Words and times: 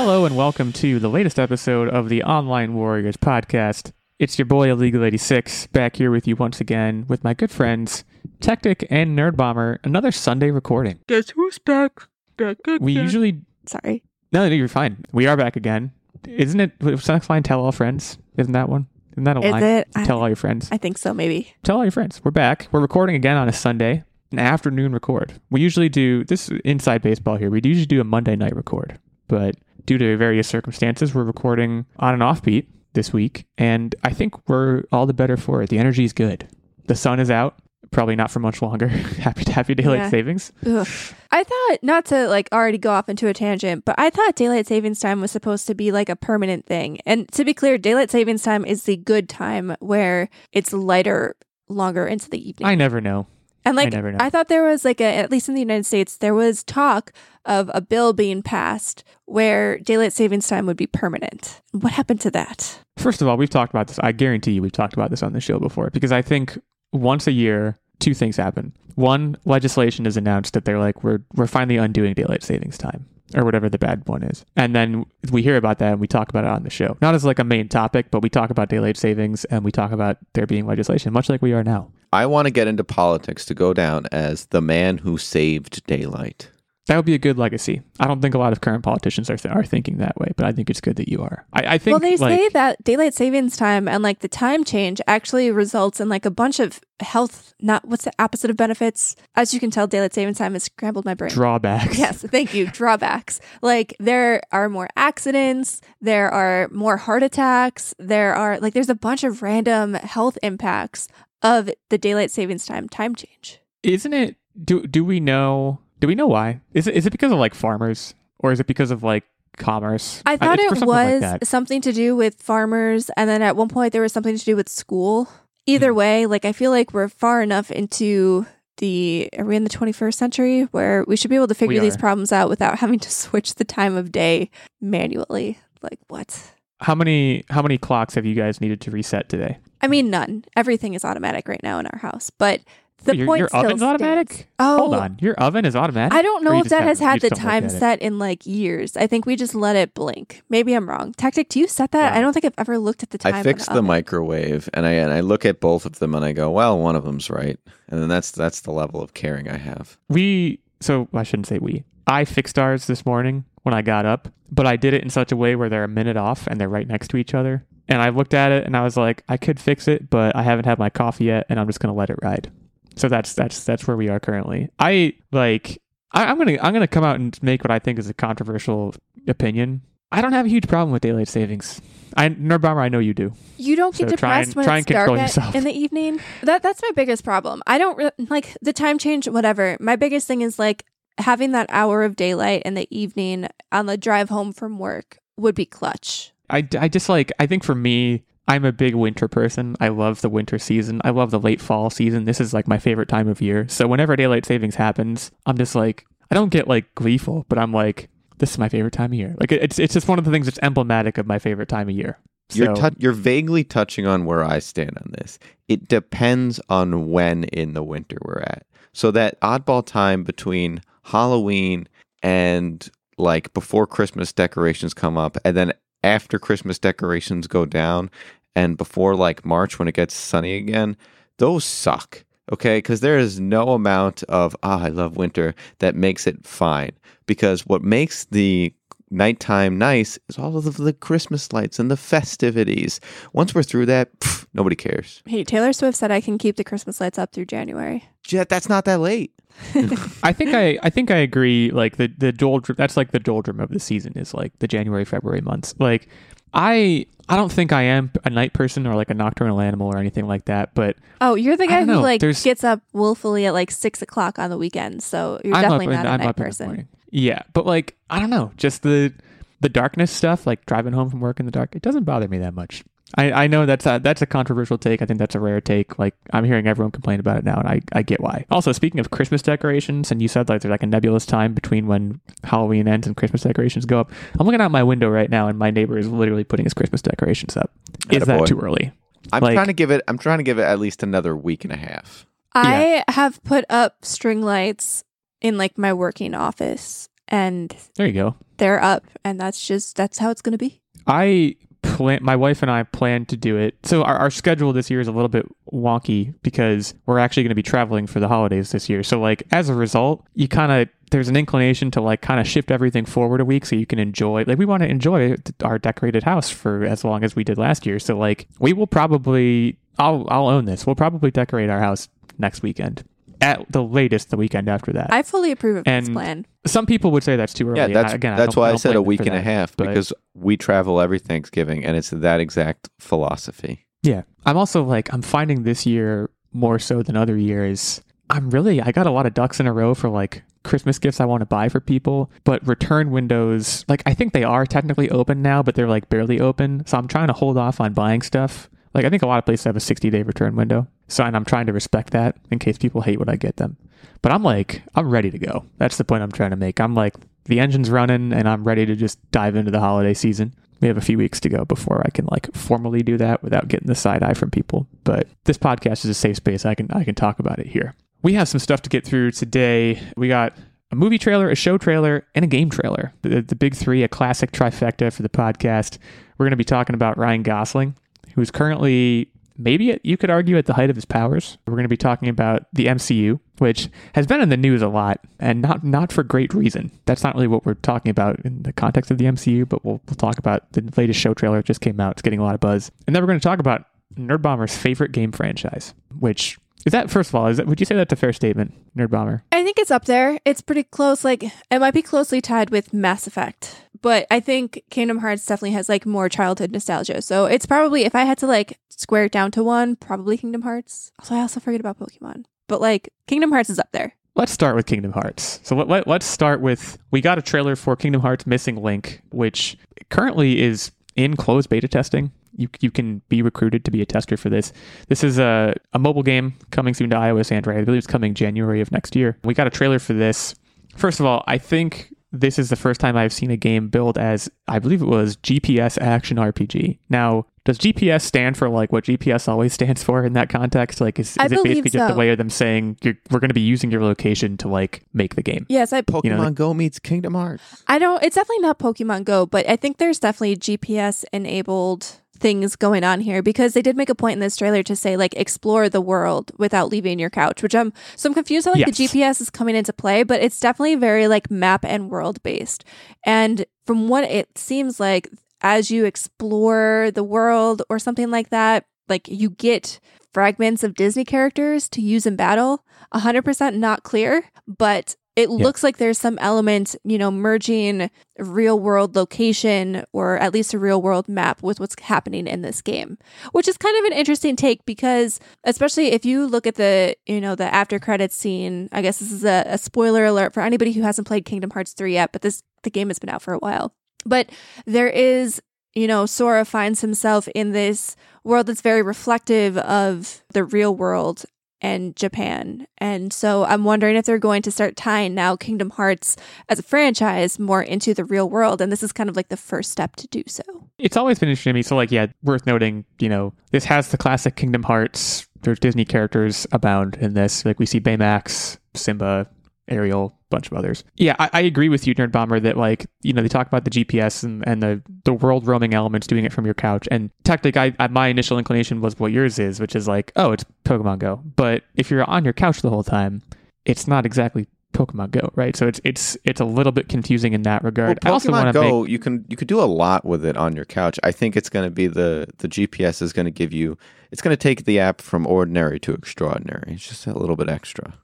Hello 0.00 0.24
and 0.24 0.36
welcome 0.36 0.72
to 0.74 1.00
the 1.00 1.08
latest 1.08 1.40
episode 1.40 1.88
of 1.88 2.08
the 2.08 2.22
Online 2.22 2.74
Warriors 2.74 3.16
podcast. 3.16 3.90
It's 4.20 4.38
your 4.38 4.46
boy 4.46 4.68
Illeagle 4.68 5.04
86 5.04 5.66
back 5.66 5.96
here 5.96 6.12
with 6.12 6.24
you 6.28 6.36
once 6.36 6.60
again 6.60 7.04
with 7.08 7.24
my 7.24 7.34
good 7.34 7.50
friends 7.50 8.04
Techtic 8.40 8.86
and 8.90 9.18
Nerd 9.18 9.34
Bomber. 9.34 9.80
Another 9.82 10.12
Sunday 10.12 10.52
recording. 10.52 11.00
Guess 11.08 11.30
who's 11.30 11.58
back? 11.58 12.02
Back 12.36 12.58
again. 12.60 12.78
We 12.80 12.92
usually 12.92 13.40
Sorry. 13.66 14.04
no, 14.30 14.48
no, 14.48 14.54
you're 14.54 14.68
fine. 14.68 15.04
We 15.10 15.26
are 15.26 15.36
back 15.36 15.56
again. 15.56 15.90
Isn't 16.28 16.60
it? 16.60 16.74
What's 16.78 17.04
the 17.06 17.14
next 17.14 17.28
line? 17.28 17.42
Tell 17.42 17.60
all 17.60 17.72
friends. 17.72 18.18
Isn't 18.36 18.52
that 18.52 18.68
one? 18.68 18.86
Isn't 19.14 19.24
that 19.24 19.36
a 19.36 19.40
Is 19.44 19.50
line? 19.50 19.62
it? 19.64 19.88
I, 19.96 20.04
Tell 20.04 20.20
all 20.20 20.28
your 20.28 20.36
friends. 20.36 20.68
I 20.70 20.76
think 20.78 20.96
so, 20.96 21.12
maybe. 21.12 21.56
Tell 21.64 21.78
all 21.78 21.84
your 21.84 21.90
friends. 21.90 22.20
We're 22.24 22.30
back. 22.30 22.68
We're 22.70 22.80
recording 22.80 23.16
again 23.16 23.36
on 23.36 23.48
a 23.48 23.52
Sunday, 23.52 24.04
an 24.30 24.38
afternoon 24.38 24.92
record. 24.92 25.40
We 25.50 25.60
usually 25.60 25.88
do 25.88 26.22
this 26.22 26.50
is 26.50 26.60
inside 26.64 27.02
baseball 27.02 27.34
here. 27.34 27.50
We 27.50 27.60
usually 27.64 27.84
do 27.84 28.00
a 28.00 28.04
Monday 28.04 28.36
night 28.36 28.54
record, 28.54 29.00
but 29.26 29.56
due 29.88 29.96
to 29.96 30.16
various 30.18 30.46
circumstances, 30.46 31.14
we're 31.14 31.24
recording 31.24 31.86
on 31.98 32.12
an 32.12 32.20
offbeat 32.20 32.66
this 32.92 33.10
week, 33.10 33.46
and 33.56 33.94
I 34.04 34.12
think 34.12 34.34
we're 34.46 34.82
all 34.92 35.06
the 35.06 35.14
better 35.14 35.38
for 35.38 35.62
it. 35.62 35.70
The 35.70 35.78
energy 35.78 36.04
is 36.04 36.12
good. 36.12 36.46
The 36.86 36.94
sun 36.94 37.18
is 37.20 37.30
out. 37.30 37.58
Probably 37.90 38.14
not 38.14 38.30
for 38.30 38.38
much 38.38 38.60
longer. 38.60 38.86
happy 38.88 39.44
to 39.44 39.52
happy 39.52 39.74
daylight 39.74 40.00
Yeah. 40.00 40.10
savings. 40.10 40.52
Ugh. 40.66 40.86
I 41.30 41.42
thought, 41.42 41.78
not 41.82 42.04
to 42.06 42.28
like 42.28 42.50
already 42.52 42.76
go 42.76 42.90
off 42.90 43.08
into 43.08 43.28
a 43.28 43.32
tangent, 43.32 43.86
but 43.86 43.94
I 43.98 44.10
thought 44.10 44.36
daylight 44.36 44.66
savings 44.66 45.00
time 45.00 45.22
was 45.22 45.30
supposed 45.30 45.66
to 45.68 45.74
be 45.74 45.90
like 45.90 46.10
a 46.10 46.16
permanent 46.16 46.66
thing. 46.66 46.98
And 47.06 47.26
to 47.32 47.46
be 47.46 47.54
clear, 47.54 47.78
daylight 47.78 48.10
savings 48.10 48.42
time 48.42 48.66
is 48.66 48.82
the 48.82 48.98
good 48.98 49.26
time 49.26 49.74
where 49.80 50.28
it's 50.52 50.74
lighter 50.74 51.34
longer 51.70 52.06
into 52.06 52.28
the 52.28 52.46
evening. 52.46 52.68
I 52.68 52.74
never 52.74 53.00
know. 53.00 53.26
And 53.68 53.76
like, 53.76 53.92
know. 53.92 54.16
I 54.18 54.30
thought 54.30 54.48
there 54.48 54.64
was 54.64 54.84
like 54.84 55.00
a, 55.00 55.04
at 55.04 55.30
least 55.30 55.48
in 55.48 55.54
the 55.54 55.60
United 55.60 55.84
States, 55.84 56.16
there 56.16 56.34
was 56.34 56.64
talk 56.64 57.12
of 57.44 57.70
a 57.72 57.80
bill 57.80 58.12
being 58.12 58.42
passed 58.42 59.04
where 59.24 59.78
daylight 59.78 60.12
savings 60.12 60.46
time 60.48 60.66
would 60.66 60.76
be 60.76 60.86
permanent. 60.86 61.60
What 61.72 61.92
happened 61.92 62.20
to 62.22 62.30
that? 62.32 62.80
First 62.96 63.22
of 63.22 63.28
all, 63.28 63.36
we've 63.36 63.50
talked 63.50 63.72
about 63.72 63.88
this. 63.88 63.98
I 64.00 64.12
guarantee 64.12 64.52
you 64.52 64.62
we've 64.62 64.72
talked 64.72 64.94
about 64.94 65.10
this 65.10 65.22
on 65.22 65.32
the 65.32 65.40
show 65.40 65.58
before 65.58 65.90
because 65.90 66.12
I 66.12 66.22
think 66.22 66.58
once 66.92 67.26
a 67.26 67.32
year, 67.32 67.78
two 67.98 68.14
things 68.14 68.36
happen. 68.36 68.72
One, 68.94 69.36
legislation 69.44 70.06
is 70.06 70.16
announced 70.16 70.54
that 70.54 70.64
they're 70.64 70.78
like, 70.78 71.04
we're, 71.04 71.20
we're 71.34 71.46
finally 71.46 71.76
undoing 71.76 72.14
daylight 72.14 72.42
savings 72.42 72.76
time 72.76 73.06
or 73.34 73.44
whatever 73.44 73.68
the 73.68 73.78
bad 73.78 74.06
one 74.06 74.22
is. 74.22 74.44
And 74.56 74.74
then 74.74 75.04
we 75.30 75.42
hear 75.42 75.56
about 75.56 75.78
that 75.78 75.92
and 75.92 76.00
we 76.00 76.06
talk 76.06 76.28
about 76.30 76.44
it 76.44 76.50
on 76.50 76.62
the 76.62 76.70
show. 76.70 76.96
Not 77.00 77.14
as 77.14 77.24
like 77.24 77.38
a 77.38 77.44
main 77.44 77.68
topic, 77.68 78.10
but 78.10 78.22
we 78.22 78.28
talk 78.28 78.50
about 78.50 78.68
daylight 78.68 78.96
savings 78.96 79.44
and 79.46 79.64
we 79.64 79.70
talk 79.70 79.92
about 79.92 80.18
there 80.32 80.46
being 80.46 80.66
legislation, 80.66 81.12
much 81.12 81.28
like 81.28 81.42
we 81.42 81.52
are 81.52 81.64
now. 81.64 81.90
I 82.12 82.26
want 82.26 82.46
to 82.46 82.50
get 82.50 82.66
into 82.66 82.84
politics 82.84 83.44
to 83.46 83.54
go 83.54 83.74
down 83.74 84.06
as 84.10 84.46
the 84.46 84.62
man 84.62 84.98
who 84.98 85.18
saved 85.18 85.84
daylight. 85.86 86.50
That 86.88 86.96
would 86.96 87.04
be 87.04 87.12
a 87.14 87.18
good 87.18 87.36
legacy. 87.36 87.82
I 88.00 88.06
don't 88.06 88.22
think 88.22 88.34
a 88.34 88.38
lot 88.38 88.52
of 88.52 88.62
current 88.62 88.82
politicians 88.82 89.28
are, 89.28 89.36
th- 89.36 89.54
are 89.54 89.62
thinking 89.62 89.98
that 89.98 90.16
way, 90.16 90.32
but 90.36 90.46
I 90.46 90.52
think 90.52 90.70
it's 90.70 90.80
good 90.80 90.96
that 90.96 91.08
you 91.08 91.20
are. 91.20 91.44
I, 91.52 91.74
I 91.74 91.78
think 91.78 91.92
well, 91.92 92.00
they 92.00 92.16
like, 92.16 92.38
say 92.38 92.48
that 92.48 92.82
daylight 92.82 93.12
savings 93.12 93.58
time 93.58 93.86
and 93.86 94.02
like 94.02 94.20
the 94.20 94.28
time 94.28 94.64
change 94.64 94.98
actually 95.06 95.50
results 95.50 96.00
in 96.00 96.08
like 96.08 96.24
a 96.24 96.30
bunch 96.30 96.58
of 96.60 96.80
health, 97.00 97.52
not 97.60 97.86
what's 97.86 98.04
the 98.04 98.12
opposite 98.18 98.48
of 98.50 98.56
benefits? 98.56 99.16
As 99.34 99.52
you 99.52 99.60
can 99.60 99.70
tell, 99.70 99.86
daylight 99.86 100.14
savings 100.14 100.38
time 100.38 100.54
has 100.54 100.62
scrambled 100.62 101.04
my 101.04 101.12
brain. 101.12 101.30
drawbacks. 101.30 101.98
Yes, 101.98 102.22
thank 102.22 102.54
you. 102.54 102.66
Drawbacks. 102.70 103.38
Like 103.60 103.94
there 104.00 104.40
are 104.50 104.70
more 104.70 104.88
accidents, 104.96 105.82
there 106.00 106.30
are 106.30 106.68
more 106.72 106.96
heart 106.96 107.22
attacks, 107.22 107.94
there 107.98 108.34
are 108.34 108.58
like 108.60 108.72
there's 108.72 108.88
a 108.88 108.94
bunch 108.94 109.24
of 109.24 109.42
random 109.42 109.92
health 109.92 110.38
impacts 110.42 111.06
of 111.42 111.68
the 111.90 111.98
daylight 111.98 112.30
savings 112.30 112.64
time 112.64 112.88
time 112.88 113.14
change. 113.14 113.60
isn't 113.82 114.14
it 114.14 114.36
do 114.64 114.86
do 114.86 115.04
we 115.04 115.20
know 115.20 115.80
do 116.00 116.06
we 116.06 116.14
know 116.14 116.26
why 116.26 116.60
is 116.72 116.86
it 116.86 116.94
is 116.94 117.06
it 117.06 117.10
because 117.10 117.32
of 117.32 117.38
like 117.38 117.54
farmers 117.54 118.14
or 118.38 118.52
is 118.52 118.60
it 118.60 118.66
because 118.66 118.90
of 118.90 119.02
like 119.02 119.24
commerce 119.56 120.22
I 120.24 120.36
thought 120.36 120.58
it's 120.60 120.72
it 120.72 120.78
something 120.78 120.88
was 120.88 121.20
that. 121.20 121.46
something 121.46 121.80
to 121.82 121.92
do 121.92 122.14
with 122.14 122.36
farmers, 122.40 123.10
and 123.16 123.28
then 123.28 123.42
at 123.42 123.56
one 123.56 123.68
point 123.68 123.92
there 123.92 124.02
was 124.02 124.12
something 124.12 124.36
to 124.36 124.44
do 124.44 124.54
with 124.54 124.68
school. 124.68 125.28
Either 125.66 125.90
Hmm. 125.90 125.96
way, 125.96 126.26
like 126.26 126.44
I 126.44 126.52
feel 126.52 126.70
like 126.70 126.92
we're 126.94 127.08
far 127.08 127.42
enough 127.42 127.70
into 127.72 128.46
the 128.76 129.28
are 129.36 129.44
we 129.44 129.56
in 129.56 129.64
the 129.64 129.70
21st 129.70 130.14
century 130.14 130.62
where 130.70 131.04
we 131.08 131.16
should 131.16 131.30
be 131.30 131.34
able 131.36 131.48
to 131.48 131.54
figure 131.54 131.80
these 131.80 131.96
problems 131.96 132.30
out 132.30 132.48
without 132.48 132.78
having 132.84 133.00
to 133.00 133.10
switch 133.10 133.56
the 133.56 133.64
time 133.64 133.96
of 133.96 134.12
day 134.12 134.50
manually. 134.80 135.58
Like 135.82 135.98
what? 136.08 136.52
how 136.80 136.94
many 136.94 137.44
how 137.50 137.60
many 137.60 137.76
clocks 137.76 138.14
have 138.14 138.24
you 138.24 138.36
guys 138.36 138.60
needed 138.60 138.80
to 138.82 138.92
reset 138.92 139.28
today 139.28 139.58
I 139.80 139.88
mean, 139.88 140.10
none. 140.10 140.44
Everything 140.56 140.94
is 140.94 141.04
automatic 141.04 141.46
right 141.48 141.62
now 141.62 141.78
in 141.80 141.86
our 141.86 141.98
house, 141.98 142.30
but 142.30 142.60
the 143.04 143.16
your, 143.16 143.26
point 143.26 143.38
your 143.38 143.48
still 143.48 143.60
oven's 143.60 143.80
stands. 143.80 143.82
automatic 143.82 144.48
Oh, 144.58 144.78
hold 144.78 144.94
on 144.94 145.18
your 145.20 145.34
oven 145.34 145.64
is 145.64 145.76
automatic 145.76 146.16
I 146.16 146.22
don't 146.22 146.42
know 146.44 146.58
if 146.58 146.68
that 146.68 146.82
has 146.82 146.98
had 146.98 147.20
the 147.20 147.30
time 147.30 147.68
set 147.68 148.00
in 148.02 148.18
like 148.18 148.44
years. 148.46 148.96
I 148.96 149.06
think 149.06 149.24
we 149.24 149.36
just 149.36 149.54
let 149.54 149.76
it 149.76 149.94
blink. 149.94 150.42
Maybe 150.48 150.74
I'm 150.74 150.88
wrong. 150.88 151.12
Techtic, 151.14 151.48
do 151.48 151.60
you 151.60 151.68
set 151.68 151.92
that? 151.92 152.12
Wow. 152.12 152.18
I 152.18 152.20
don't 152.20 152.32
think 152.32 152.44
I've 152.44 152.54
ever 152.58 152.78
looked 152.78 153.02
at 153.02 153.10
the 153.10 153.18
time. 153.18 153.34
I 153.34 153.38
in 153.38 153.44
fixed 153.44 153.66
the 153.66 153.72
oven. 153.74 153.84
microwave 153.86 154.68
and 154.74 154.84
I 154.86 154.92
and 154.92 155.12
I 155.12 155.20
look 155.20 155.44
at 155.46 155.60
both 155.60 155.86
of 155.86 155.98
them 155.98 156.14
and 156.14 156.24
I 156.24 156.32
go, 156.32 156.50
well, 156.50 156.78
one 156.78 156.96
of 156.96 157.04
them's 157.04 157.30
right. 157.30 157.58
And 157.88 158.00
then 158.00 158.08
that's 158.08 158.30
that's 158.30 158.60
the 158.60 158.72
level 158.72 159.00
of 159.00 159.14
caring 159.14 159.48
I 159.48 159.56
have. 159.56 159.96
we 160.08 160.60
so 160.80 161.08
I 161.14 161.22
shouldn't 161.22 161.46
say 161.46 161.58
we 161.58 161.84
I 162.06 162.24
fixed 162.24 162.58
ours 162.58 162.86
this 162.86 163.04
morning 163.06 163.44
when 163.62 163.74
I 163.74 163.82
got 163.82 164.06
up 164.06 164.28
but 164.50 164.66
I 164.66 164.76
did 164.76 164.94
it 164.94 165.02
in 165.02 165.10
such 165.10 165.30
a 165.32 165.36
way 165.36 165.54
where 165.56 165.68
they're 165.68 165.84
a 165.84 165.88
minute 165.88 166.16
off 166.16 166.46
and 166.46 166.60
they're 166.60 166.68
right 166.68 166.86
next 166.88 167.08
to 167.08 167.16
each 167.16 167.34
other 167.34 167.64
and 167.88 168.00
I 168.00 168.08
looked 168.10 168.32
at 168.34 168.50
it 168.52 168.64
and 168.64 168.76
I 168.76 168.82
was 168.82 168.96
like 168.96 169.22
I 169.28 169.36
could 169.36 169.58
fix 169.60 169.88
it 169.88 170.08
but 170.08 170.34
I 170.36 170.42
haven't 170.42 170.64
had 170.66 170.78
my 170.78 170.88
coffee 170.90 171.24
yet 171.24 171.46
and 171.48 171.58
I'm 171.60 171.66
just 171.66 171.80
gonna 171.80 171.94
let 171.94 172.10
it 172.10 172.18
ride 172.22 172.50
so 172.98 173.08
that's 173.08 173.34
that's 173.34 173.64
that's 173.64 173.86
where 173.86 173.96
we 173.96 174.08
are 174.08 174.20
currently 174.20 174.68
I 174.78 175.14
like 175.32 175.80
I, 176.12 176.24
I'm 176.26 176.38
gonna 176.38 176.58
I'm 176.62 176.72
gonna 176.72 176.86
come 176.88 177.04
out 177.04 177.16
and 177.20 177.40
make 177.42 177.62
what 177.64 177.70
I 177.70 177.78
think 177.78 177.98
is 177.98 178.08
a 178.08 178.14
controversial 178.14 178.94
opinion 179.26 179.82
I 180.10 180.20
don't 180.22 180.32
have 180.32 180.46
a 180.46 180.48
huge 180.48 180.66
problem 180.68 180.90
with 180.92 181.02
daylight 181.02 181.28
savings 181.28 181.80
I 182.16 182.30
Nerd 182.30 182.62
Bomber 182.62 182.80
I 182.80 182.88
know 182.88 182.98
you 182.98 183.12
do 183.14 183.32
You 183.58 183.76
don't 183.76 183.94
get 183.94 184.08
So 184.08 184.16
depressed 184.16 184.48
and- 184.50 184.56
when 184.56 184.64
try 184.64 184.78
it's 184.78 184.86
dark 184.86 185.10
yourself. 185.10 185.54
in 185.54 185.64
the 185.64 185.72
evening. 185.72 186.20
That 186.42 186.62
that's 186.62 186.80
my 186.82 186.90
biggest 186.96 187.22
problem. 187.24 187.62
I 187.66 187.76
don't 187.78 187.98
re- 187.98 188.10
like 188.30 188.56
the 188.62 188.72
time 188.72 188.98
change. 188.98 189.28
Whatever. 189.28 189.76
My 189.78 189.94
biggest 189.96 190.26
thing 190.26 190.40
is 190.40 190.58
like 190.58 190.84
having 191.18 191.52
that 191.52 191.66
hour 191.68 192.04
of 192.04 192.16
daylight 192.16 192.62
in 192.64 192.72
the 192.74 192.88
evening 192.90 193.48
on 193.70 193.84
the 193.86 193.98
drive 193.98 194.30
home 194.30 194.52
from 194.54 194.78
work 194.78 195.18
would 195.36 195.54
be 195.54 195.66
clutch. 195.66 196.32
I, 196.48 196.66
I 196.78 196.88
just 196.88 197.10
like 197.10 197.30
I 197.38 197.46
think 197.46 197.62
for 197.62 197.74
me 197.74 198.24
I'm 198.48 198.64
a 198.64 198.72
big 198.72 198.94
winter 198.94 199.28
person. 199.28 199.76
I 199.80 199.88
love 199.88 200.22
the 200.22 200.28
winter 200.30 200.58
season. 200.58 201.00
I 201.04 201.10
love 201.10 201.30
the 201.30 201.38
late 201.38 201.60
fall 201.60 201.90
season. 201.90 202.24
This 202.24 202.40
is 202.40 202.54
like 202.54 202.66
my 202.66 202.78
favorite 202.78 203.08
time 203.08 203.28
of 203.28 203.40
year. 203.42 203.66
So 203.68 203.86
whenever 203.86 204.16
daylight 204.16 204.46
savings 204.46 204.74
happens, 204.74 205.30
I'm 205.46 205.58
just 205.58 205.74
like 205.74 206.06
I 206.30 206.34
don't 206.34 206.48
get 206.50 206.66
like 206.66 206.94
gleeful, 206.94 207.44
but 207.48 207.58
I'm 207.58 207.72
like 207.72 208.08
this 208.38 208.52
is 208.52 208.58
my 208.58 208.68
favorite 208.68 208.92
time 208.94 209.12
of 209.12 209.18
year. 209.18 209.34
Like 209.38 209.52
it's 209.52 209.78
it's 209.78 209.94
just 209.94 210.08
one 210.08 210.18
of 210.18 210.24
the 210.24 210.30
things 210.30 210.46
that's 210.46 210.58
emblematic 210.62 211.18
of 211.18 211.26
my 211.26 211.38
favorite 211.38 211.68
time 211.68 211.88
of 211.88 211.94
year. 211.94 212.18
You're 212.54 212.74
So- 212.74 212.88
tou- 212.88 212.96
you're 212.98 213.12
vaguely 213.12 213.64
touching 213.64 214.06
on 214.06 214.24
where 214.24 214.42
I 214.42 214.58
stand 214.60 214.96
on 214.96 215.12
this. 215.18 215.38
It 215.68 215.86
depends 215.86 216.58
on 216.70 217.10
when 217.10 217.44
in 217.44 217.74
the 217.74 217.82
winter 217.82 218.16
we're 218.22 218.40
at. 218.40 218.64
So 218.94 219.10
that 219.10 219.38
oddball 219.42 219.84
time 219.84 220.24
between 220.24 220.80
Halloween 221.04 221.86
and 222.22 222.88
like 223.18 223.52
before 223.52 223.86
Christmas 223.86 224.32
decorations 224.32 224.94
come 224.94 225.18
up 225.18 225.36
and 225.44 225.56
then 225.56 225.72
after 226.04 226.38
Christmas 226.38 226.78
decorations 226.78 227.46
go 227.48 227.66
down 227.66 228.08
and 228.54 228.76
before 228.76 229.14
like 229.14 229.44
March 229.44 229.78
when 229.78 229.88
it 229.88 229.94
gets 229.94 230.14
sunny 230.14 230.56
again, 230.56 230.96
those 231.38 231.64
suck. 231.64 232.24
Okay, 232.50 232.78
because 232.78 233.00
there 233.00 233.18
is 233.18 233.38
no 233.38 233.70
amount 233.70 234.22
of 234.24 234.56
ah, 234.62 234.84
I 234.84 234.88
love 234.88 235.16
winter 235.16 235.54
that 235.80 235.94
makes 235.94 236.26
it 236.26 236.46
fine. 236.46 236.92
Because 237.26 237.66
what 237.66 237.82
makes 237.82 238.24
the 238.26 238.72
nighttime 239.10 239.78
nice 239.78 240.18
is 240.28 240.38
all 240.38 240.56
of 240.56 240.76
the 240.76 240.92
Christmas 240.92 241.52
lights 241.52 241.78
and 241.78 241.90
the 241.90 241.96
festivities. 241.96 243.00
Once 243.32 243.54
we're 243.54 243.62
through 243.62 243.86
that, 243.86 244.18
pff, 244.20 244.46
nobody 244.54 244.76
cares. 244.76 245.22
Hey, 245.26 245.44
Taylor 245.44 245.72
Swift 245.72 245.96
said 245.96 246.10
I 246.10 246.20
can 246.20 246.38
keep 246.38 246.56
the 246.56 246.64
Christmas 246.64 247.00
lights 247.00 247.18
up 247.18 247.32
through 247.32 247.46
January. 247.46 248.04
Jet, 248.22 248.48
that's 248.48 248.68
not 248.68 248.84
that 248.84 249.00
late. 249.00 249.32
I 250.22 250.32
think 250.32 250.54
I 250.54 250.78
I 250.82 250.90
think 250.90 251.10
I 251.10 251.16
agree 251.16 251.70
like 251.72 251.96
the 251.96 252.06
the 252.16 252.30
doldrum 252.30 252.76
that's 252.76 252.96
like 252.96 253.10
the 253.10 253.18
doldrum 253.18 253.58
of 253.58 253.70
the 253.70 253.80
season 253.80 254.12
is 254.14 254.32
like 254.32 254.56
the 254.60 254.68
January 254.68 255.04
February 255.04 255.40
months. 255.40 255.74
Like 255.78 256.08
I 256.54 257.06
I 257.28 257.36
don't 257.36 257.52
think 257.52 257.72
I 257.72 257.82
am 257.82 258.10
a 258.24 258.30
night 258.30 258.52
person 258.54 258.86
or 258.86 258.94
like 258.94 259.10
a 259.10 259.14
nocturnal 259.14 259.60
animal 259.60 259.88
or 259.88 259.98
anything 259.98 260.26
like 260.26 260.46
that, 260.46 260.74
but 260.74 260.96
Oh, 261.20 261.34
you're 261.34 261.56
the 261.56 261.66
guy 261.66 261.80
who 261.80 261.86
know, 261.86 262.00
like 262.00 262.20
there's- 262.20 262.42
gets 262.42 262.64
up 262.64 262.80
willfully 262.92 263.44
at 263.46 263.52
like 263.52 263.70
six 263.70 264.00
o'clock 264.02 264.38
on 264.38 264.50
the 264.50 264.56
weekends. 264.58 265.04
So 265.04 265.40
you're 265.44 265.54
I'm 265.54 265.62
definitely 265.62 265.88
up, 265.88 265.92
not 265.92 266.00
in, 266.00 266.06
a 266.06 266.10
I'm 266.12 266.18
night 266.20 266.28
up 266.28 266.38
in 266.38 266.42
the 266.42 266.46
person. 266.46 266.88
Yeah, 267.10 267.42
but 267.52 267.66
like 267.66 267.96
I 268.10 268.18
don't 268.20 268.30
know, 268.30 268.52
just 268.56 268.82
the 268.82 269.12
the 269.60 269.68
darkness 269.68 270.10
stuff, 270.10 270.46
like 270.46 270.64
driving 270.66 270.92
home 270.92 271.10
from 271.10 271.20
work 271.20 271.40
in 271.40 271.46
the 271.46 271.52
dark, 271.52 271.74
it 271.74 271.82
doesn't 271.82 272.04
bother 272.04 272.28
me 272.28 272.38
that 272.38 272.54
much. 272.54 272.84
I, 273.16 273.32
I 273.32 273.46
know 273.46 273.64
that's 273.64 273.86
a, 273.86 273.98
that's 274.02 274.20
a 274.20 274.26
controversial 274.26 274.76
take. 274.76 275.00
I 275.00 275.06
think 275.06 275.18
that's 275.18 275.34
a 275.34 275.40
rare 275.40 275.60
take. 275.62 275.98
Like 275.98 276.14
I'm 276.32 276.44
hearing 276.44 276.66
everyone 276.66 276.90
complain 276.92 277.20
about 277.20 277.38
it 277.38 277.44
now, 277.44 277.58
and 277.58 277.66
I, 277.68 277.80
I 277.92 278.02
get 278.02 278.20
why. 278.20 278.44
Also, 278.50 278.70
speaking 278.72 279.00
of 279.00 279.10
Christmas 279.10 279.40
decorations, 279.40 280.10
and 280.10 280.20
you 280.20 280.28
said 280.28 280.48
like 280.48 280.60
there's 280.62 280.70
like 280.70 280.82
a 280.82 280.86
nebulous 280.86 281.24
time 281.24 281.54
between 281.54 281.86
when 281.86 282.20
Halloween 282.44 282.86
ends 282.86 283.06
and 283.06 283.16
Christmas 283.16 283.42
decorations 283.42 283.86
go 283.86 284.00
up. 284.00 284.12
I'm 284.38 284.44
looking 284.46 284.60
out 284.60 284.70
my 284.70 284.82
window 284.82 285.08
right 285.08 285.30
now, 285.30 285.48
and 285.48 285.58
my 285.58 285.70
neighbor 285.70 285.96
is 285.96 286.06
literally 286.08 286.44
putting 286.44 286.66
his 286.66 286.74
Christmas 286.74 287.00
decorations 287.00 287.56
up. 287.56 287.70
Is 288.10 288.24
that 288.24 288.40
Attaboy. 288.40 288.46
too 288.46 288.60
early? 288.60 288.92
I'm 289.32 289.42
Like- 289.42 289.54
trying 289.54 289.66
to 289.68 289.72
give 289.72 289.90
it. 289.90 290.02
I'm 290.06 290.18
trying 290.18 290.38
to 290.38 290.44
give 290.44 290.58
it 290.58 290.62
at 290.64 290.78
least 290.78 291.02
another 291.02 291.34
week 291.36 291.64
and 291.64 291.72
a 291.72 291.76
half. 291.76 292.26
I 292.54 293.04
have 293.08 293.42
put 293.44 293.64
up 293.70 294.04
string 294.04 294.42
lights 294.42 295.04
in 295.40 295.56
like 295.56 295.78
my 295.78 295.92
working 295.92 296.34
office 296.34 297.08
and 297.28 297.74
There 297.96 298.06
you 298.06 298.12
go. 298.12 298.36
they're 298.58 298.82
up, 298.82 299.04
and 299.24 299.40
that's 299.40 299.66
just 299.66 299.96
that's 299.96 300.18
how 300.18 300.30
it's 300.30 300.42
going 300.42 300.52
to 300.52 300.58
be. 300.58 300.80
I 301.06 301.56
plan. 301.98 302.20
My 302.22 302.36
wife 302.36 302.62
and 302.62 302.70
I 302.70 302.84
plan 302.84 303.26
to 303.26 303.36
do 303.36 303.56
it. 303.56 303.74
So 303.82 304.02
our, 304.04 304.16
our 304.16 304.30
schedule 304.30 304.72
this 304.72 304.88
year 304.88 305.00
is 305.00 305.08
a 305.08 305.12
little 305.12 305.28
bit 305.28 305.46
wonky 305.72 306.32
because 306.42 306.94
we're 307.06 307.18
actually 307.18 307.42
going 307.42 307.50
to 307.50 307.56
be 307.56 307.62
traveling 307.62 308.06
for 308.06 308.20
the 308.20 308.28
holidays 308.28 308.70
this 308.70 308.88
year. 308.88 309.02
So 309.02 309.20
like 309.20 309.42
as 309.50 309.68
a 309.68 309.74
result, 309.74 310.24
you 310.34 310.46
kind 310.46 310.70
of 310.70 310.88
there's 311.10 311.28
an 311.28 311.36
inclination 311.36 311.90
to 311.90 312.00
like 312.00 312.20
kind 312.20 312.38
of 312.38 312.46
shift 312.46 312.70
everything 312.70 313.04
forward 313.04 313.40
a 313.40 313.44
week 313.44 313.64
so 313.66 313.74
you 313.74 313.86
can 313.86 313.98
enjoy 313.98 314.44
like 314.46 314.58
we 314.58 314.66
want 314.66 314.82
to 314.82 314.88
enjoy 314.88 315.34
our 315.62 315.78
decorated 315.78 316.22
house 316.22 316.50
for 316.50 316.84
as 316.84 317.02
long 317.02 317.24
as 317.24 317.34
we 317.34 317.42
did 317.42 317.58
last 317.58 317.84
year. 317.84 317.98
So 317.98 318.16
like 318.16 318.46
we 318.60 318.72
will 318.72 318.86
probably 318.86 319.76
I'll 319.98 320.26
I'll 320.30 320.46
own 320.48 320.66
this. 320.66 320.86
We'll 320.86 320.96
probably 320.96 321.32
decorate 321.32 321.68
our 321.68 321.80
house 321.80 322.08
next 322.38 322.62
weekend. 322.62 323.04
At 323.40 323.70
the 323.70 323.82
latest, 323.82 324.30
the 324.30 324.36
weekend 324.36 324.68
after 324.68 324.92
that. 324.92 325.12
I 325.12 325.22
fully 325.22 325.52
approve 325.52 325.76
of 325.78 325.84
this 325.84 326.08
plan. 326.08 326.46
Some 326.66 326.86
people 326.86 327.10
would 327.12 327.22
say 327.22 327.36
that's 327.36 327.54
too 327.54 327.68
early. 327.68 327.78
Yeah, 327.78 327.86
that's 327.88 328.12
I- 328.12 328.16
again, 328.16 328.36
that's 328.36 328.54
don't- 328.54 328.62
why 328.62 328.68
I, 328.68 328.70
don't 328.72 328.78
said 328.78 328.96
a 328.96 329.02
week 329.02 329.18
for 329.20 329.24
and 329.26 329.34
a 329.34 329.38
that, 329.38 329.44
half 329.44 329.76
but- 329.76 329.88
because 329.88 330.12
we 330.34 330.56
travel 330.56 331.00
every 331.00 331.18
Thanksgiving 331.18 331.84
and 331.84 331.96
it's 331.96 332.10
that 332.10 332.40
exact 332.40 332.88
philosophy. 332.98 333.86
Yeah. 334.02 334.22
I'm 334.46 334.56
also 334.56 334.82
like, 334.84 335.12
I'm 335.12 335.22
finding 335.22 335.62
this 335.64 335.84
year 335.86 336.30
more 336.52 336.78
so 336.78 337.02
than 337.02 337.16
other 337.16 337.36
years. 337.36 338.00
I'm 338.30 338.50
really, 338.50 338.80
I 338.80 338.92
got 338.92 339.06
a 339.06 339.10
lot 339.10 339.26
of 339.26 339.34
ducks 339.34 339.60
in 339.60 339.66
a 339.66 339.72
row 339.72 339.94
for 339.94 340.08
like 340.08 340.42
Christmas 340.64 340.98
gifts 340.98 341.20
I 341.20 341.24
want 341.24 341.40
to 341.40 341.46
buy 341.46 341.68
for 341.68 341.80
people, 341.80 342.30
but 342.44 342.66
return 342.66 343.10
windows, 343.10 343.84
like, 343.88 344.02
I 344.06 344.14
think 344.14 344.32
they 344.32 344.44
are 344.44 344.66
technically 344.66 345.08
open 345.10 345.40
now, 345.42 345.62
but 345.62 345.74
they're 345.74 345.88
like 345.88 346.08
barely 346.08 346.38
open. 346.40 346.84
So 346.86 346.98
I'm 346.98 347.08
trying 347.08 347.28
to 347.28 347.32
hold 347.32 347.56
off 347.56 347.80
on 347.80 347.92
buying 347.94 348.22
stuff. 348.22 348.68
Like, 348.94 349.04
I 349.04 349.10
think 349.10 349.22
a 349.22 349.26
lot 349.26 349.38
of 349.38 349.44
places 349.44 349.64
have 349.64 349.76
a 349.76 349.80
60 349.80 350.10
day 350.10 350.22
return 350.22 350.56
window. 350.56 350.86
So, 351.08 351.24
and 351.24 351.34
I'm 351.34 351.44
trying 351.44 351.66
to 351.66 351.72
respect 351.72 352.10
that 352.12 352.36
in 352.50 352.58
case 352.58 352.78
people 352.78 353.00
hate 353.00 353.18
what 353.18 353.28
I 353.28 353.36
get 353.36 353.56
them. 353.56 353.76
But 354.22 354.32
I'm 354.32 354.42
like, 354.42 354.82
I'm 354.94 355.10
ready 355.10 355.30
to 355.30 355.38
go. 355.38 355.64
That's 355.78 355.96
the 355.96 356.04
point 356.04 356.22
I'm 356.22 356.32
trying 356.32 356.50
to 356.50 356.56
make. 356.56 356.80
I'm 356.80 356.94
like, 356.94 357.14
the 357.44 357.60
engine's 357.60 357.90
running 357.90 358.32
and 358.32 358.48
I'm 358.48 358.64
ready 358.64 358.84
to 358.86 358.94
just 358.94 359.18
dive 359.30 359.56
into 359.56 359.70
the 359.70 359.80
holiday 359.80 360.14
season. 360.14 360.54
We 360.80 360.88
have 360.88 360.96
a 360.96 361.02
few 361.02 361.18
weeks 361.18 361.40
to 361.40 361.48
go 361.48 361.64
before 361.64 362.02
I 362.04 362.10
can 362.10 362.26
like 362.30 362.54
formally 362.54 363.02
do 363.02 363.16
that 363.16 363.42
without 363.42 363.68
getting 363.68 363.88
the 363.88 363.94
side 363.94 364.22
eye 364.22 364.34
from 364.34 364.50
people. 364.50 364.86
But 365.02 365.26
this 365.44 365.58
podcast 365.58 366.04
is 366.04 366.06
a 366.06 366.14
safe 366.14 366.36
space. 366.36 366.64
I 366.64 366.74
can 366.74 366.88
I 366.92 367.02
can 367.02 367.16
talk 367.16 367.40
about 367.40 367.58
it 367.58 367.66
here. 367.66 367.94
We 368.22 368.34
have 368.34 368.48
some 368.48 368.60
stuff 368.60 368.82
to 368.82 368.90
get 368.90 369.04
through 369.04 369.32
today. 369.32 370.00
We 370.16 370.28
got 370.28 370.56
a 370.90 370.96
movie 370.96 371.18
trailer, 371.18 371.50
a 371.50 371.54
show 371.54 371.78
trailer, 371.78 372.26
and 372.34 372.44
a 372.44 372.48
game 372.48 372.70
trailer. 372.70 373.12
The, 373.22 373.42
the 373.42 373.56
big 373.56 373.74
three, 373.74 374.02
a 374.02 374.08
classic 374.08 374.52
trifecta 374.52 375.12
for 375.12 375.22
the 375.22 375.28
podcast. 375.28 375.98
We're 376.36 376.44
going 376.44 376.52
to 376.52 376.56
be 376.56 376.64
talking 376.64 376.94
about 376.94 377.18
Ryan 377.18 377.42
Gosling, 377.42 377.94
who's 378.34 378.50
currently 378.50 379.30
maybe 379.58 379.98
you 380.02 380.16
could 380.16 380.30
argue 380.30 380.56
at 380.56 380.66
the 380.66 380.74
height 380.74 380.88
of 380.88 380.96
his 380.96 381.04
powers. 381.04 381.58
We're 381.66 381.74
going 381.74 381.82
to 381.82 381.88
be 381.88 381.96
talking 381.96 382.28
about 382.28 382.66
the 382.72 382.86
MCU, 382.86 383.40
which 383.58 383.88
has 384.14 384.26
been 384.26 384.40
in 384.40 384.48
the 384.48 384.56
news 384.56 384.80
a 384.80 384.88
lot 384.88 385.20
and 385.38 385.60
not 385.60 385.84
not 385.84 386.12
for 386.12 386.22
great 386.22 386.54
reason. 386.54 386.90
That's 387.04 387.24
not 387.24 387.34
really 387.34 387.48
what 387.48 387.66
we're 387.66 387.74
talking 387.74 388.10
about 388.10 388.40
in 388.40 388.62
the 388.62 388.72
context 388.72 389.10
of 389.10 389.18
the 389.18 389.24
MCU, 389.26 389.68
but 389.68 389.84
we'll, 389.84 390.00
we'll 390.06 390.16
talk 390.16 390.38
about 390.38 390.72
the 390.72 390.88
latest 390.96 391.20
show 391.20 391.34
trailer. 391.34 391.62
Just 391.62 391.80
came 391.80 392.00
out. 392.00 392.12
It's 392.12 392.22
getting 392.22 392.40
a 392.40 392.44
lot 392.44 392.54
of 392.54 392.60
buzz. 392.60 392.90
And 393.06 393.14
then 393.14 393.22
we're 393.22 393.28
going 393.28 393.40
to 393.40 393.48
talk 393.48 393.58
about 393.58 393.86
Nerd 394.14 394.42
Bomber's 394.42 394.76
favorite 394.76 395.12
game 395.12 395.32
franchise, 395.32 395.94
which 396.18 396.58
is 396.86 396.92
that 396.92 397.10
first 397.10 397.30
of 397.30 397.34
all, 397.34 397.48
is 397.48 397.56
that 397.56 397.66
would 397.66 397.80
you 397.80 397.86
say 397.86 397.96
that's 397.96 398.12
a 398.12 398.16
fair 398.16 398.32
statement, 398.32 398.74
Nerd 398.96 399.10
Bomber? 399.10 399.42
I 399.52 399.64
think 399.64 399.78
it's 399.78 399.90
up 399.90 400.04
there. 400.04 400.38
It's 400.44 400.60
pretty 400.60 400.84
close. 400.84 401.24
Like 401.24 401.42
it 401.42 401.78
might 401.78 401.94
be 401.94 402.02
closely 402.02 402.40
tied 402.40 402.70
with 402.70 402.94
Mass 402.94 403.26
Effect, 403.26 403.82
but 404.02 404.26
I 404.30 404.40
think 404.40 404.82
Kingdom 404.90 405.18
Hearts 405.18 405.44
definitely 405.44 405.72
has 405.72 405.88
like 405.88 406.06
more 406.06 406.28
childhood 406.28 406.72
nostalgia. 406.72 407.22
So 407.22 407.46
it's 407.46 407.66
probably 407.66 408.04
if 408.04 408.14
I 408.14 408.24
had 408.24 408.38
to 408.38 408.46
like 408.46 408.78
square 408.88 409.24
it 409.24 409.32
down 409.32 409.50
to 409.52 409.64
one, 409.64 409.96
probably 409.96 410.36
Kingdom 410.36 410.62
Hearts. 410.62 411.12
Also, 411.18 411.34
I 411.34 411.40
also 411.40 411.60
forget 411.60 411.80
about 411.80 411.98
Pokemon, 411.98 412.44
but 412.66 412.80
like 412.80 413.12
Kingdom 413.26 413.50
Hearts 413.50 413.70
is 413.70 413.78
up 413.78 413.88
there. 413.92 414.14
Let's 414.34 414.52
start 414.52 414.76
with 414.76 414.86
Kingdom 414.86 415.12
Hearts. 415.12 415.60
So 415.64 415.74
let, 415.74 415.88
let, 415.88 416.06
let's 416.06 416.26
start 416.26 416.60
with 416.60 416.98
we 417.10 417.20
got 417.20 417.38
a 417.38 417.42
trailer 417.42 417.74
for 417.74 417.96
Kingdom 417.96 418.20
Hearts 418.20 418.46
Missing 418.46 418.76
Link, 418.76 419.20
which 419.30 419.76
currently 420.10 420.62
is 420.62 420.92
in 421.16 421.36
closed 421.36 421.68
beta 421.68 421.88
testing. 421.88 422.30
You, 422.56 422.68
you 422.80 422.90
can 422.90 423.22
be 423.28 423.42
recruited 423.42 423.84
to 423.84 423.90
be 423.90 424.02
a 424.02 424.06
tester 424.06 424.36
for 424.36 424.48
this. 424.48 424.72
This 425.08 425.22
is 425.22 425.38
a, 425.38 425.74
a 425.92 425.98
mobile 425.98 426.22
game 426.22 426.54
coming 426.70 426.94
soon 426.94 427.10
to 427.10 427.16
iOS, 427.16 427.50
and 427.50 427.56
Android. 427.56 427.78
I 427.78 427.84
believe 427.84 427.98
it's 427.98 428.06
coming 428.06 428.34
January 428.34 428.80
of 428.80 428.90
next 428.90 429.14
year. 429.14 429.38
We 429.44 429.54
got 429.54 429.66
a 429.66 429.70
trailer 429.70 429.98
for 429.98 430.12
this. 430.12 430.54
First 430.96 431.20
of 431.20 431.26
all, 431.26 431.44
I 431.46 431.58
think 431.58 432.12
this 432.32 432.58
is 432.58 432.68
the 432.70 432.76
first 432.76 433.00
time 433.00 433.16
I've 433.16 433.32
seen 433.32 433.50
a 433.50 433.56
game 433.56 433.88
billed 433.88 434.18
as, 434.18 434.50
I 434.66 434.78
believe 434.78 435.02
it 435.02 435.06
was 435.06 435.36
GPS 435.36 436.00
Action 436.00 436.36
RPG. 436.36 436.98
Now, 437.08 437.46
does 437.64 437.78
GPS 437.78 438.22
stand 438.22 438.56
for 438.56 438.68
like 438.68 438.92
what 438.92 439.04
GPS 439.04 439.48
always 439.48 439.72
stands 439.74 440.02
for 440.02 440.24
in 440.24 440.32
that 440.34 440.48
context? 440.48 441.00
Like, 441.00 441.18
is, 441.18 441.36
is 441.36 441.36
it 441.36 441.50
believe 441.50 441.64
basically 441.64 441.90
just 441.90 442.08
so. 442.08 442.14
a 442.14 442.16
way 442.16 442.30
of 442.30 442.38
them 442.38 442.50
saying 442.50 442.98
you're, 443.02 443.14
we're 443.30 443.40
going 443.40 443.50
to 443.50 443.54
be 443.54 443.60
using 443.60 443.90
your 443.90 444.02
location 444.02 444.56
to 444.58 444.68
like 444.68 445.02
make 445.12 445.34
the 445.34 445.42
game? 445.42 445.66
Yes, 445.68 445.92
I 445.92 446.02
Pokemon 446.02 446.24
You 446.24 446.30
know, 446.30 446.50
Go 446.50 446.74
meets 446.74 446.98
Kingdom 446.98 447.34
Hearts. 447.34 447.82
I 447.86 447.98
don't. 447.98 448.22
It's 448.22 448.36
definitely 448.36 448.60
not 448.60 448.78
Pokemon 448.78 449.24
Go, 449.24 449.46
but 449.46 449.68
I 449.68 449.76
think 449.76 449.98
there's 449.98 450.18
definitely 450.18 450.56
GPS 450.56 451.24
enabled 451.32 452.20
things 452.40 452.76
going 452.76 453.04
on 453.04 453.20
here 453.20 453.42
because 453.42 453.74
they 453.74 453.82
did 453.82 453.96
make 453.96 454.08
a 454.08 454.14
point 454.14 454.34
in 454.34 454.40
this 454.40 454.56
trailer 454.56 454.82
to 454.82 454.96
say 454.96 455.16
like 455.16 455.34
explore 455.36 455.88
the 455.88 456.00
world 456.00 456.52
without 456.58 456.88
leaving 456.88 457.18
your 457.18 457.30
couch, 457.30 457.62
which 457.62 457.74
I'm 457.74 457.92
so 458.16 458.28
I'm 458.28 458.34
confused 458.34 458.66
how 458.66 458.72
like 458.72 458.86
the 458.86 458.92
GPS 458.92 459.40
is 459.40 459.50
coming 459.50 459.76
into 459.76 459.92
play, 459.92 460.22
but 460.22 460.40
it's 460.42 460.60
definitely 460.60 460.96
very 460.96 461.28
like 461.28 461.50
map 461.50 461.84
and 461.84 462.10
world 462.10 462.42
based. 462.42 462.84
And 463.24 463.66
from 463.86 464.08
what 464.08 464.24
it 464.24 464.56
seems 464.56 465.00
like, 465.00 465.28
as 465.60 465.90
you 465.90 466.04
explore 466.04 467.10
the 467.12 467.24
world 467.24 467.82
or 467.90 467.98
something 467.98 468.30
like 468.30 468.50
that, 468.50 468.84
like 469.08 469.26
you 469.28 469.50
get 469.50 470.00
fragments 470.32 470.84
of 470.84 470.94
Disney 470.94 471.24
characters 471.24 471.88
to 471.90 472.00
use 472.00 472.26
in 472.26 472.36
battle. 472.36 472.84
100% 473.14 473.74
not 473.76 474.02
clear, 474.02 474.44
but 474.66 475.16
it 475.38 475.50
looks 475.50 475.84
like 475.84 475.98
there's 475.98 476.18
some 476.18 476.36
element, 476.40 476.96
you 477.04 477.16
know, 477.16 477.30
merging 477.30 478.10
real 478.40 478.80
world 478.80 479.14
location 479.14 480.04
or 480.12 480.36
at 480.38 480.52
least 480.52 480.74
a 480.74 480.80
real 480.80 481.00
world 481.00 481.28
map 481.28 481.62
with 481.62 481.78
what's 481.78 481.94
happening 482.02 482.48
in 482.48 482.62
this 482.62 482.82
game, 482.82 483.16
which 483.52 483.68
is 483.68 483.76
kind 483.76 483.96
of 483.98 484.04
an 484.06 484.18
interesting 484.18 484.56
take 484.56 484.84
because, 484.84 485.38
especially 485.62 486.08
if 486.08 486.24
you 486.24 486.44
look 486.44 486.66
at 486.66 486.74
the, 486.74 487.14
you 487.26 487.40
know, 487.40 487.54
the 487.54 487.72
after 487.72 488.00
credits 488.00 488.34
scene, 488.34 488.88
I 488.90 489.00
guess 489.00 489.20
this 489.20 489.30
is 489.30 489.44
a, 489.44 489.62
a 489.68 489.78
spoiler 489.78 490.24
alert 490.24 490.54
for 490.54 490.60
anybody 490.60 490.90
who 490.90 491.02
hasn't 491.02 491.28
played 491.28 491.44
Kingdom 491.44 491.70
Hearts 491.70 491.92
3 491.92 492.14
yet, 492.14 492.32
but 492.32 492.42
this, 492.42 492.64
the 492.82 492.90
game 492.90 493.06
has 493.06 493.20
been 493.20 493.30
out 493.30 493.42
for 493.42 493.54
a 493.54 493.58
while. 493.58 493.94
But 494.26 494.50
there 494.86 495.08
is, 495.08 495.62
you 495.94 496.08
know, 496.08 496.26
Sora 496.26 496.64
finds 496.64 497.00
himself 497.00 497.46
in 497.54 497.70
this 497.70 498.16
world 498.42 498.66
that's 498.66 498.80
very 498.80 499.02
reflective 499.02 499.78
of 499.78 500.42
the 500.52 500.64
real 500.64 500.96
world 500.96 501.44
and 501.80 502.16
Japan. 502.16 502.86
And 502.98 503.32
so 503.32 503.64
I'm 503.64 503.84
wondering 503.84 504.16
if 504.16 504.24
they're 504.24 504.38
going 504.38 504.62
to 504.62 504.70
start 504.70 504.96
tying 504.96 505.34
now 505.34 505.56
Kingdom 505.56 505.90
Hearts 505.90 506.36
as 506.68 506.78
a 506.78 506.82
franchise 506.82 507.58
more 507.58 507.82
into 507.82 508.14
the 508.14 508.24
real 508.24 508.48
world. 508.48 508.80
And 508.80 508.90
this 508.90 509.02
is 509.02 509.12
kind 509.12 509.28
of 509.28 509.36
like 509.36 509.48
the 509.48 509.56
first 509.56 509.90
step 509.90 510.16
to 510.16 510.26
do 510.28 510.42
so. 510.46 510.62
It's 510.98 511.16
always 511.16 511.38
been 511.38 511.48
interesting 511.48 511.72
to 511.72 511.74
me. 511.74 511.82
So, 511.82 511.94
like, 511.96 512.10
yeah, 512.10 512.26
worth 512.42 512.66
noting, 512.66 513.04
you 513.20 513.28
know, 513.28 513.52
this 513.70 513.84
has 513.84 514.08
the 514.08 514.18
classic 514.18 514.56
Kingdom 514.56 514.82
Hearts. 514.82 515.46
There's 515.62 515.78
Disney 515.78 516.04
characters 516.04 516.66
abound 516.72 517.16
in 517.16 517.34
this. 517.34 517.64
Like, 517.64 517.78
we 517.78 517.86
see 517.86 518.00
Baymax, 518.00 518.78
Simba, 518.94 519.48
Ariel, 519.88 520.36
bunch 520.50 520.70
of 520.70 520.74
others. 520.76 521.04
Yeah, 521.16 521.36
I, 521.38 521.50
I 521.52 521.60
agree 521.60 521.88
with 521.88 522.06
you, 522.06 522.14
Nerd 522.14 522.32
Bomber, 522.32 522.60
that, 522.60 522.76
like, 522.76 523.06
you 523.22 523.32
know, 523.32 523.42
they 523.42 523.48
talk 523.48 523.66
about 523.66 523.84
the 523.84 523.90
GPS 523.90 524.44
and, 524.44 524.66
and 524.66 524.82
the, 524.82 525.02
the 525.24 525.32
world 525.32 525.66
roaming 525.66 525.94
elements 525.94 526.26
doing 526.26 526.44
it 526.44 526.52
from 526.52 526.64
your 526.64 526.74
couch. 526.74 527.08
And 527.10 527.30
technically, 527.44 527.80
I, 527.80 527.94
I, 527.98 528.08
my 528.08 528.28
initial 528.28 528.58
inclination 528.58 529.00
was 529.00 529.18
what 529.18 529.32
yours 529.32 529.58
is, 529.58 529.80
which 529.80 529.96
is 529.96 530.08
like, 530.08 530.32
oh, 530.36 530.52
it's 530.52 530.64
Pokemon 530.84 531.18
Go. 531.18 531.42
But 531.56 531.84
if 531.94 532.10
you're 532.10 532.24
on 532.24 532.44
your 532.44 532.52
couch 532.54 532.82
the 532.82 532.90
whole 532.90 533.04
time, 533.04 533.42
it's 533.84 534.06
not 534.06 534.26
exactly 534.26 534.66
Pokemon 534.92 535.30
Go, 535.30 535.52
right? 535.54 535.76
So 535.76 535.86
it's 535.86 536.00
it's 536.02 536.36
it's 536.44 536.60
a 536.60 536.64
little 536.64 536.92
bit 536.92 537.08
confusing 537.08 537.52
in 537.52 537.62
that 537.62 537.82
Well, 537.82 537.88
regard. 537.90 538.18
I 538.24 538.30
also 538.30 538.48
Pokemon 538.48 538.52
want 538.52 538.66
to 538.68 538.72
Go, 538.72 539.02
make 539.02 539.10
you 539.10 539.18
can 539.18 539.44
you 539.48 539.56
could 539.56 539.68
do 539.68 539.80
a 539.80 539.84
lot 539.84 540.24
with 540.24 540.44
it 540.44 540.56
on 540.56 540.74
your 540.74 540.84
couch. 540.84 541.18
I 541.22 541.30
think 541.30 541.56
it's 541.56 541.68
going 541.68 541.84
to 541.86 541.90
be 541.90 542.06
the 542.06 542.48
the 542.58 542.68
GPS 542.68 543.20
is 543.22 543.32
going 543.32 543.44
to 543.44 543.50
give 543.50 543.72
you. 543.72 543.96
It's 544.30 544.42
going 544.42 544.52
to 544.52 544.60
take 544.60 544.84
the 544.84 544.98
app 544.98 545.20
from 545.20 545.46
ordinary 545.46 545.98
to 546.00 546.12
extraordinary. 546.12 546.94
It's 546.94 547.06
just 547.08 547.26
a 547.26 547.38
little 547.38 547.56
bit 547.56 547.68
extra. 547.68 548.14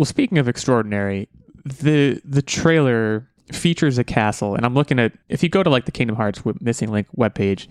Well, 0.00 0.06
speaking 0.06 0.38
of 0.38 0.48
extraordinary, 0.48 1.28
the 1.62 2.22
the 2.24 2.40
trailer 2.40 3.28
features 3.52 3.98
a 3.98 4.04
castle, 4.04 4.54
and 4.54 4.64
I'm 4.64 4.72
looking 4.72 4.98
at 4.98 5.12
if 5.28 5.42
you 5.42 5.50
go 5.50 5.62
to 5.62 5.68
like 5.68 5.84
the 5.84 5.92
Kingdom 5.92 6.16
Hearts 6.16 6.40
Missing 6.62 6.90
Link 6.90 7.06
webpage, 7.18 7.66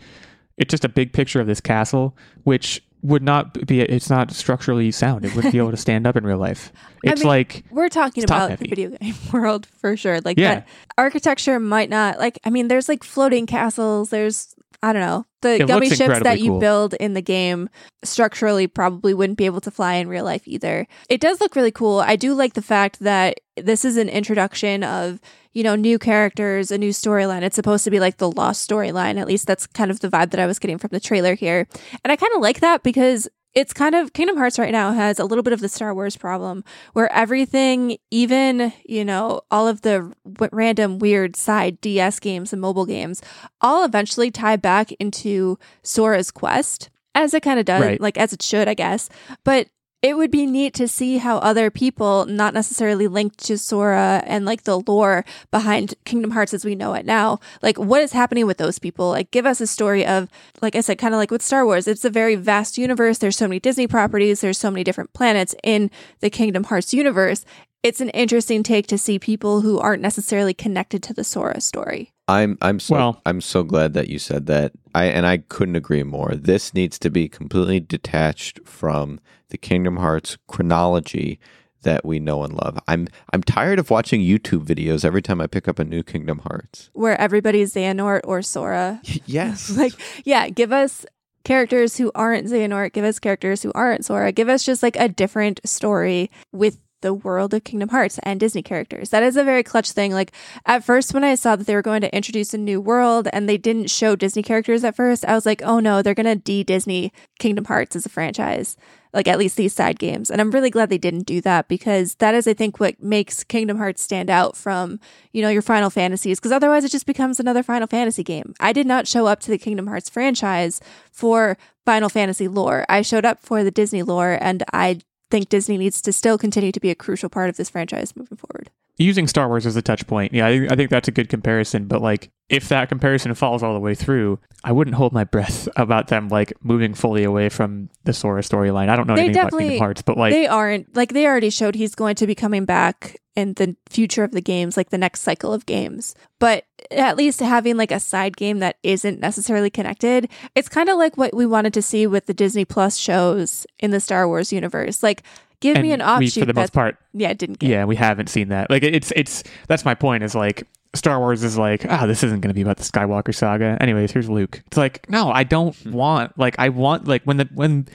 it's 0.56 0.70
just 0.70 0.86
a 0.86 0.90
big 0.90 1.12
picture 1.12 1.42
of 1.42 1.48
this 1.48 1.60
castle, 1.60 2.16
which 2.44 2.84
would 3.02 3.24
not 3.24 3.66
be 3.66 3.82
it's 3.82 4.12
not 4.12 4.30
structurally 4.32 4.92
sound. 4.92 5.26
It 5.26 5.36
wouldn't 5.36 5.52
be 5.54 5.58
able 5.58 5.72
to 5.72 5.78
stand 5.78 6.06
up 6.06 6.16
in 6.16 6.24
real 6.24 6.38
life. 6.38 6.72
I 7.04 7.10
It's 7.14 7.22
mean, 7.22 7.30
like 7.30 7.64
We're 7.72 7.90
talking 7.90 8.24
about 8.24 8.52
heavy. 8.52 8.66
the 8.66 8.70
video 8.76 8.90
game 8.98 9.16
world 9.34 9.66
for 9.66 9.98
sure. 9.98 10.22
Like 10.22 10.38
Yeah. 10.38 10.54
that 10.54 10.68
architecture 11.00 11.60
might 11.60 11.90
not 11.90 12.20
like 12.20 12.38
I 12.46 12.52
mean 12.52 12.68
there's 12.68 12.88
like 12.88 13.04
floating 13.04 13.48
castles, 13.48 14.12
there's 14.12 14.54
I 14.84 14.94
don't 14.94 15.02
know. 15.02 15.26
The 15.42 15.62
It 15.62 15.68
gummy 15.68 15.90
ships 15.90 16.20
that 16.22 16.40
you 16.42 16.52
cool. 16.52 16.60
build 16.60 16.94
in 16.96 17.14
the 17.14 17.22
game 17.22 17.70
structurally 18.04 18.68
probably 18.68 19.14
wouldn't 19.14 19.38
be 19.38 19.46
able 19.46 19.62
to 19.62 19.72
fly 19.72 19.96
in 19.96 20.10
real 20.10 20.26
life 20.26 20.48
either. 20.48 20.88
It 21.10 21.22
does 21.22 21.40
look 21.40 21.56
really 21.56 21.72
cool. 21.72 22.00
I 22.00 22.16
do 22.16 22.34
like 22.34 22.54
the 22.54 22.62
fact 22.62 23.00
that 23.00 23.40
this 23.56 23.86
is 23.86 23.98
an 23.98 24.10
introduction 24.10 24.84
of, 24.84 25.20
you 25.54 25.64
know, 25.64 25.76
new 25.76 25.98
characters, 25.98 26.72
a 26.72 26.78
new 26.78 26.92
storyline. 26.92 27.42
It's 27.42 27.56
supposed 27.56 27.84
to 27.86 27.92
be 27.92 28.00
like 28.00 28.18
the 28.18 28.32
lost 28.32 28.70
storyline. 28.70 29.18
At 29.18 29.28
least 29.28 29.48
that's 29.48 29.66
kind 29.68 29.92
of 29.92 30.00
the 30.02 30.10
vibe 30.10 30.32
that 30.32 30.40
I 30.40 30.46
was 30.46 30.60
getting 30.60 30.78
from 30.78 30.90
the 30.92 31.00
trailer 31.00 31.36
here. 31.36 31.68
And 32.04 32.12
I 32.12 32.16
kind 32.16 32.34
of 32.36 32.42
like 32.42 32.60
that 32.60 32.84
because 32.84 33.28
it's 33.56 33.74
kind 33.74 33.96
of 33.96 34.14
Kingdom 34.14 34.38
Hearts 34.38 34.60
right 34.60 34.72
now 34.72 34.92
has 34.94 35.20
a 35.20 35.26
little 35.26 35.44
bit 35.44 35.54
of 35.54 35.60
the 35.60 35.70
Star 35.70 35.94
Wars 35.94 36.16
problem 36.16 36.64
where 36.94 37.12
everything, 37.12 37.98
even, 38.12 38.72
you 38.86 39.04
know, 39.04 39.42
all 39.50 39.68
of 39.68 39.82
the 39.82 40.14
w- 40.32 40.50
random 40.52 41.00
weird 41.00 41.36
side 41.36 41.82
DS 41.82 42.20
games 42.20 42.54
and 42.54 42.62
mobile 42.62 42.86
games, 42.86 43.22
all 43.62 43.84
eventually 43.84 44.30
tie 44.32 44.56
back 44.56 44.92
into 44.94 45.58
Sora's 45.84 46.30
quest, 46.32 46.90
as 47.16 47.34
it 47.34 47.42
kind 47.42 47.60
of 47.60 47.66
does, 47.66 47.82
Right. 47.84 48.00
like 48.00 48.18
as 48.18 48.34
it 48.34 48.42
should, 48.44 48.68
I 48.68 48.76
guess. 48.76 49.10
But 49.44 49.68
it 50.02 50.16
would 50.16 50.32
be 50.32 50.46
neat 50.46 50.74
to 50.76 50.88
see 50.88 51.18
how 51.18 51.40
other 51.40 51.70
people, 51.70 52.26
not 52.26 52.54
necessarily 52.54 53.08
linked 53.08 53.38
to 53.46 53.58
Sora 53.58 54.24
and 54.26 54.46
like 54.46 54.64
the 54.64 54.80
lore 54.80 55.26
behind 55.52 55.96
Kingdom 56.06 56.32
Hearts 56.32 56.54
as 56.54 56.64
we 56.64 56.74
know 56.76 56.94
it 56.94 57.06
now, 57.06 57.40
like 57.62 57.78
what 57.78 58.02
is 58.02 58.14
happening 58.14 58.46
with 58.48 58.58
those 58.58 58.80
people? 58.80 59.10
Like, 59.10 59.32
give 59.32 59.46
us 59.46 59.60
a 59.60 59.68
story 59.68 60.06
of, 60.06 60.30
like 60.62 60.76
I 60.76 60.82
said, 60.82 61.00
kind 61.00 61.14
of 61.14 61.18
like 61.18 61.32
with 61.32 61.42
Star 61.42 61.66
Wars, 61.66 61.88
it's 61.88 62.06
a 62.06 62.10
very 62.10 62.36
vast 62.36 62.78
universe. 62.78 63.18
There's 63.18 63.36
so 63.38 63.48
many 63.48 63.60
Disney 63.60 63.88
properties, 63.88 64.40
there's 64.42 64.58
so 64.58 64.72
many 64.72 64.84
different 64.86 65.12
planets 65.14 65.54
in 65.64 65.92
the 66.22 66.30
Kingdom 66.30 66.64
Hearts 66.66 66.94
universe. 66.94 67.44
It's 67.84 68.02
an 68.02 68.10
interesting 68.10 68.62
take 68.64 68.88
to 68.88 68.98
see 68.98 69.20
people 69.20 69.62
who 69.62 69.80
aren't 69.80 70.02
necessarily 70.02 70.54
connected 70.54 71.02
to 71.04 71.14
the 71.14 71.24
Sora 71.24 71.62
story. 71.62 72.12
I'm 72.28 72.58
I'm 72.62 72.80
so 72.80 72.96
Well- 72.96 73.22
I'm 73.26 73.42
so 73.42 73.64
glad 73.64 73.94
that 73.96 74.08
you 74.08 74.20
said 74.20 74.46
that. 74.46 74.74
I 74.96 75.06
and 75.06 75.26
I 75.26 75.38
couldn't 75.38 75.76
agree 75.76 76.04
more. 76.04 76.34
This 76.36 76.74
needs 76.74 77.00
to 77.00 77.10
be 77.10 77.28
completely 77.28 77.80
detached 77.80 78.60
from 78.66 79.20
the 79.50 79.58
Kingdom 79.58 79.98
Hearts 79.98 80.38
chronology 80.48 81.40
that 81.84 82.06
we 82.06 82.20
know 82.20 82.44
and 82.44 82.54
love. 82.54 82.80
I'm 82.88 83.08
I'm 83.34 83.44
tired 83.44 83.80
of 83.80 83.90
watching 83.90 84.22
YouTube 84.22 84.66
videos 84.66 85.06
every 85.06 85.22
time 85.22 85.42
I 85.42 85.48
pick 85.48 85.68
up 85.68 85.80
a 85.80 85.86
new 85.86 86.04
Kingdom 86.04 86.40
Hearts. 86.40 86.90
Where 86.94 87.20
everybody's 87.20 87.74
Xehanort 87.74 88.22
or 88.24 88.42
Sora. 88.42 89.02
yes. 89.26 89.70
like 89.78 89.94
yeah 90.26 90.50
give 90.50 90.72
us 90.72 91.06
characters 91.44 91.98
who 91.98 92.12
aren't 92.16 92.48
Xehanort, 92.48 92.94
give 92.94 93.06
us 93.06 93.20
characters 93.20 93.64
who 93.64 93.72
aren't 93.74 94.06
Sora, 94.06 94.32
give 94.32 94.50
us 94.50 94.64
just 94.64 94.84
like 94.84 94.96
a 94.98 95.08
different 95.08 95.62
story 95.66 96.30
with 96.52 96.78
the 97.02 97.14
world 97.14 97.54
of 97.54 97.64
Kingdom 97.64 97.90
Hearts 97.90 98.20
and 98.24 98.40
Disney 98.40 98.62
characters. 98.62 99.10
That 99.10 99.24
is 99.24 99.38
a 99.38 99.44
very 99.44 99.64
clutch 99.64 99.92
thing. 99.92 100.12
Like 100.12 100.32
at 100.66 100.84
first 100.84 101.14
when 101.14 101.24
I 101.24 101.36
saw 101.36 101.56
that 101.56 101.68
they 101.68 101.76
were 101.76 101.82
going 101.82 102.02
to 102.02 102.16
introduce 102.16 102.54
a 102.54 102.58
new 102.58 102.82
world 102.82 103.28
and 103.32 103.48
they 103.48 103.58
didn't 103.58 103.90
show 103.90 104.16
Disney 104.16 104.44
characters 104.44 104.84
at 104.84 104.96
first, 104.96 105.26
I 105.26 105.34
was 105.34 105.46
like, 105.46 105.62
"Oh 105.64 105.80
no, 105.80 106.02
they're 106.02 106.14
going 106.14 106.26
to 106.26 106.36
de-Disney 106.36 107.12
Kingdom 107.40 107.66
Hearts 107.66 107.96
as 107.96 108.06
a 108.06 108.10
franchise." 108.10 108.78
Like 109.12 109.28
at 109.28 109.40
least 109.40 109.58
these 109.58 109.74
side 109.74 109.98
games. 109.98 110.30
And 110.30 110.40
I'm 110.40 110.52
really 110.52 110.70
glad 110.70 110.90
they 110.90 111.00
didn't 111.00 111.26
do 111.26 111.42
that 111.42 111.68
because 111.68 112.14
that 112.16 112.36
is 112.36 112.48
I 112.48 112.54
think 112.54 112.80
what 112.80 113.02
makes 113.02 113.44
Kingdom 113.44 113.78
Hearts 113.78 114.04
stand 114.04 114.30
out 114.30 114.56
from, 114.56 115.00
you 115.34 115.42
know, 115.42 115.50
your 115.50 115.64
Final 115.64 115.90
Fantasies 115.90 116.40
because 116.40 116.52
otherwise 116.52 116.86
it 116.86 116.92
just 116.92 117.08
becomes 117.08 117.40
another 117.40 117.64
Final 117.64 117.88
Fantasy 117.88 118.24
game. 118.24 118.54
I 118.60 118.72
did 118.72 118.86
not 118.86 119.08
show 119.08 119.26
up 119.26 119.40
to 119.42 119.52
the 119.52 119.58
Kingdom 119.58 119.88
Hearts 119.88 120.10
franchise 120.10 120.80
for 121.12 121.58
Final 121.88 122.10
Fantasy 122.10 122.48
lore. 122.48 122.86
I 122.88 123.02
showed 123.02 123.26
up 123.26 123.40
for 123.40 123.64
the 123.64 123.72
Disney 123.72 124.04
lore 124.04 124.38
and 124.40 124.64
I 124.72 125.00
think 125.30 125.50
Disney 125.50 125.78
needs 125.78 126.02
to 126.02 126.12
still 126.12 126.38
continue 126.38 126.72
to 126.72 126.80
be 126.80 126.90
a 126.90 126.96
crucial 126.96 127.30
part 127.30 127.50
of 127.50 127.58
this 127.58 127.70
franchise 127.70 128.16
moving 128.16 128.38
forward. 128.38 128.70
using 128.98 129.28
Star 129.28 129.48
Wars 129.48 129.66
as 129.66 129.76
a 129.76 129.82
touch 129.82 130.06
point, 130.08 130.34
yeah, 130.34 130.46
I, 130.46 130.68
I 130.70 130.76
think 130.76 130.90
that's 130.90 131.08
a 131.08 131.12
good 131.12 131.30
comparison. 131.30 131.86
But 131.86 132.02
like, 132.02 132.32
if 132.50 132.68
that 132.70 132.90
comparison 132.90 133.34
falls 133.34 133.64
all 133.64 133.74
the 133.74 133.80
way 133.80 133.96
through, 133.96 134.40
I 134.64 134.72
wouldn't 134.74 134.96
hold 134.96 135.14
my 135.14 135.24
breath 135.24 135.70
about 135.76 136.08
them 136.08 136.28
like 136.30 136.54
moving 136.62 136.94
fully 136.94 137.24
away 137.24 137.50
from 137.50 137.90
the 138.04 138.14
Sora 138.14 138.42
storyline. 138.42 138.90
I 138.90 138.96
don't 138.96 139.08
know 139.08 139.16
They 139.16 139.26
anything 139.26 139.42
about 139.42 139.58
Kingdom 139.58 139.80
Hearts, 139.80 140.02
but 140.02 140.18
like, 140.18 140.34
they 140.34 140.48
aren't 140.48 140.96
like 140.96 141.14
they 141.14 141.26
already 141.26 141.50
showed 141.50 141.76
he's 141.76 141.96
going 141.96 142.16
to 142.16 142.28
be 142.28 142.36
coming 142.36 142.66
back 142.66 143.18
in 143.40 143.54
the 143.54 143.76
future 143.90 144.24
of 144.24 144.32
the 144.32 144.42
games, 144.42 144.78
like 144.78 144.90
the 144.92 144.98
next 144.98 145.22
cycle 145.22 145.52
of 145.54 145.66
games. 145.66 146.14
But 146.38 146.66
at 146.92 147.18
least 147.18 147.40
having 147.40 147.78
like 147.78 147.92
a 147.92 148.00
side 148.00 148.38
game 148.38 148.60
that 148.60 148.78
isn't 148.84 149.20
necessarily 149.20 149.70
connected, 149.70 150.30
it's 150.56 150.70
kind 150.70 150.90
of 150.90 150.98
like 150.98 151.18
what 151.18 151.34
we 151.34 151.46
wanted 151.46 151.74
to 151.74 151.82
see 151.82 152.06
with 152.06 152.26
the 152.28 152.34
Disney 152.34 152.66
Plus 152.66 152.98
shows 152.98 153.66
in 153.80 153.92
the 153.92 154.00
Star 154.00 154.28
Wars 154.28 154.54
universe. 154.54 155.02
Like, 155.02 155.24
give 155.62 155.82
me 155.82 155.92
an 155.92 156.02
and 156.02 156.20
we, 156.20 156.30
for 156.30 156.46
the 156.46 156.54
most 156.54 156.74
part, 156.74 156.98
yeah 157.14 157.30
it 157.30 157.38
didn't 157.38 157.60
get. 157.60 157.70
yeah, 157.70 157.86
we 157.86 157.96
haven't 157.96 158.28
seen 158.30 158.50
that. 158.50 158.70
Like, 158.70 158.84
it's 158.84 159.12
it's 159.16 159.44
that's 159.68 159.84
my 159.86 159.96
point. 159.96 160.24
Is 160.24 160.36
like 160.36 160.68
Star 160.96 161.20
Wars 161.20 161.44
is 161.44 161.58
like, 161.58 161.86
ah, 161.90 162.06
this 162.06 162.24
isn't 162.24 162.42
going 162.42 162.50
to 162.50 162.54
be 162.56 162.62
about 162.62 162.78
the 162.78 162.84
Skywalker 162.84 163.34
saga. 163.36 163.78
Anyways, 163.82 164.12
here's 164.12 164.30
Luke. 164.30 164.62
It's 164.68 164.78
like, 164.78 165.10
no, 165.10 165.32
I 165.32 165.44
don't 165.44 165.76
Hmm. 165.76 165.92
want 165.92 166.38
like 166.40 166.56
I 166.60 166.70
want 166.70 167.08
like 167.08 167.24
when 167.24 167.38
the 167.38 167.50
when 167.54 167.88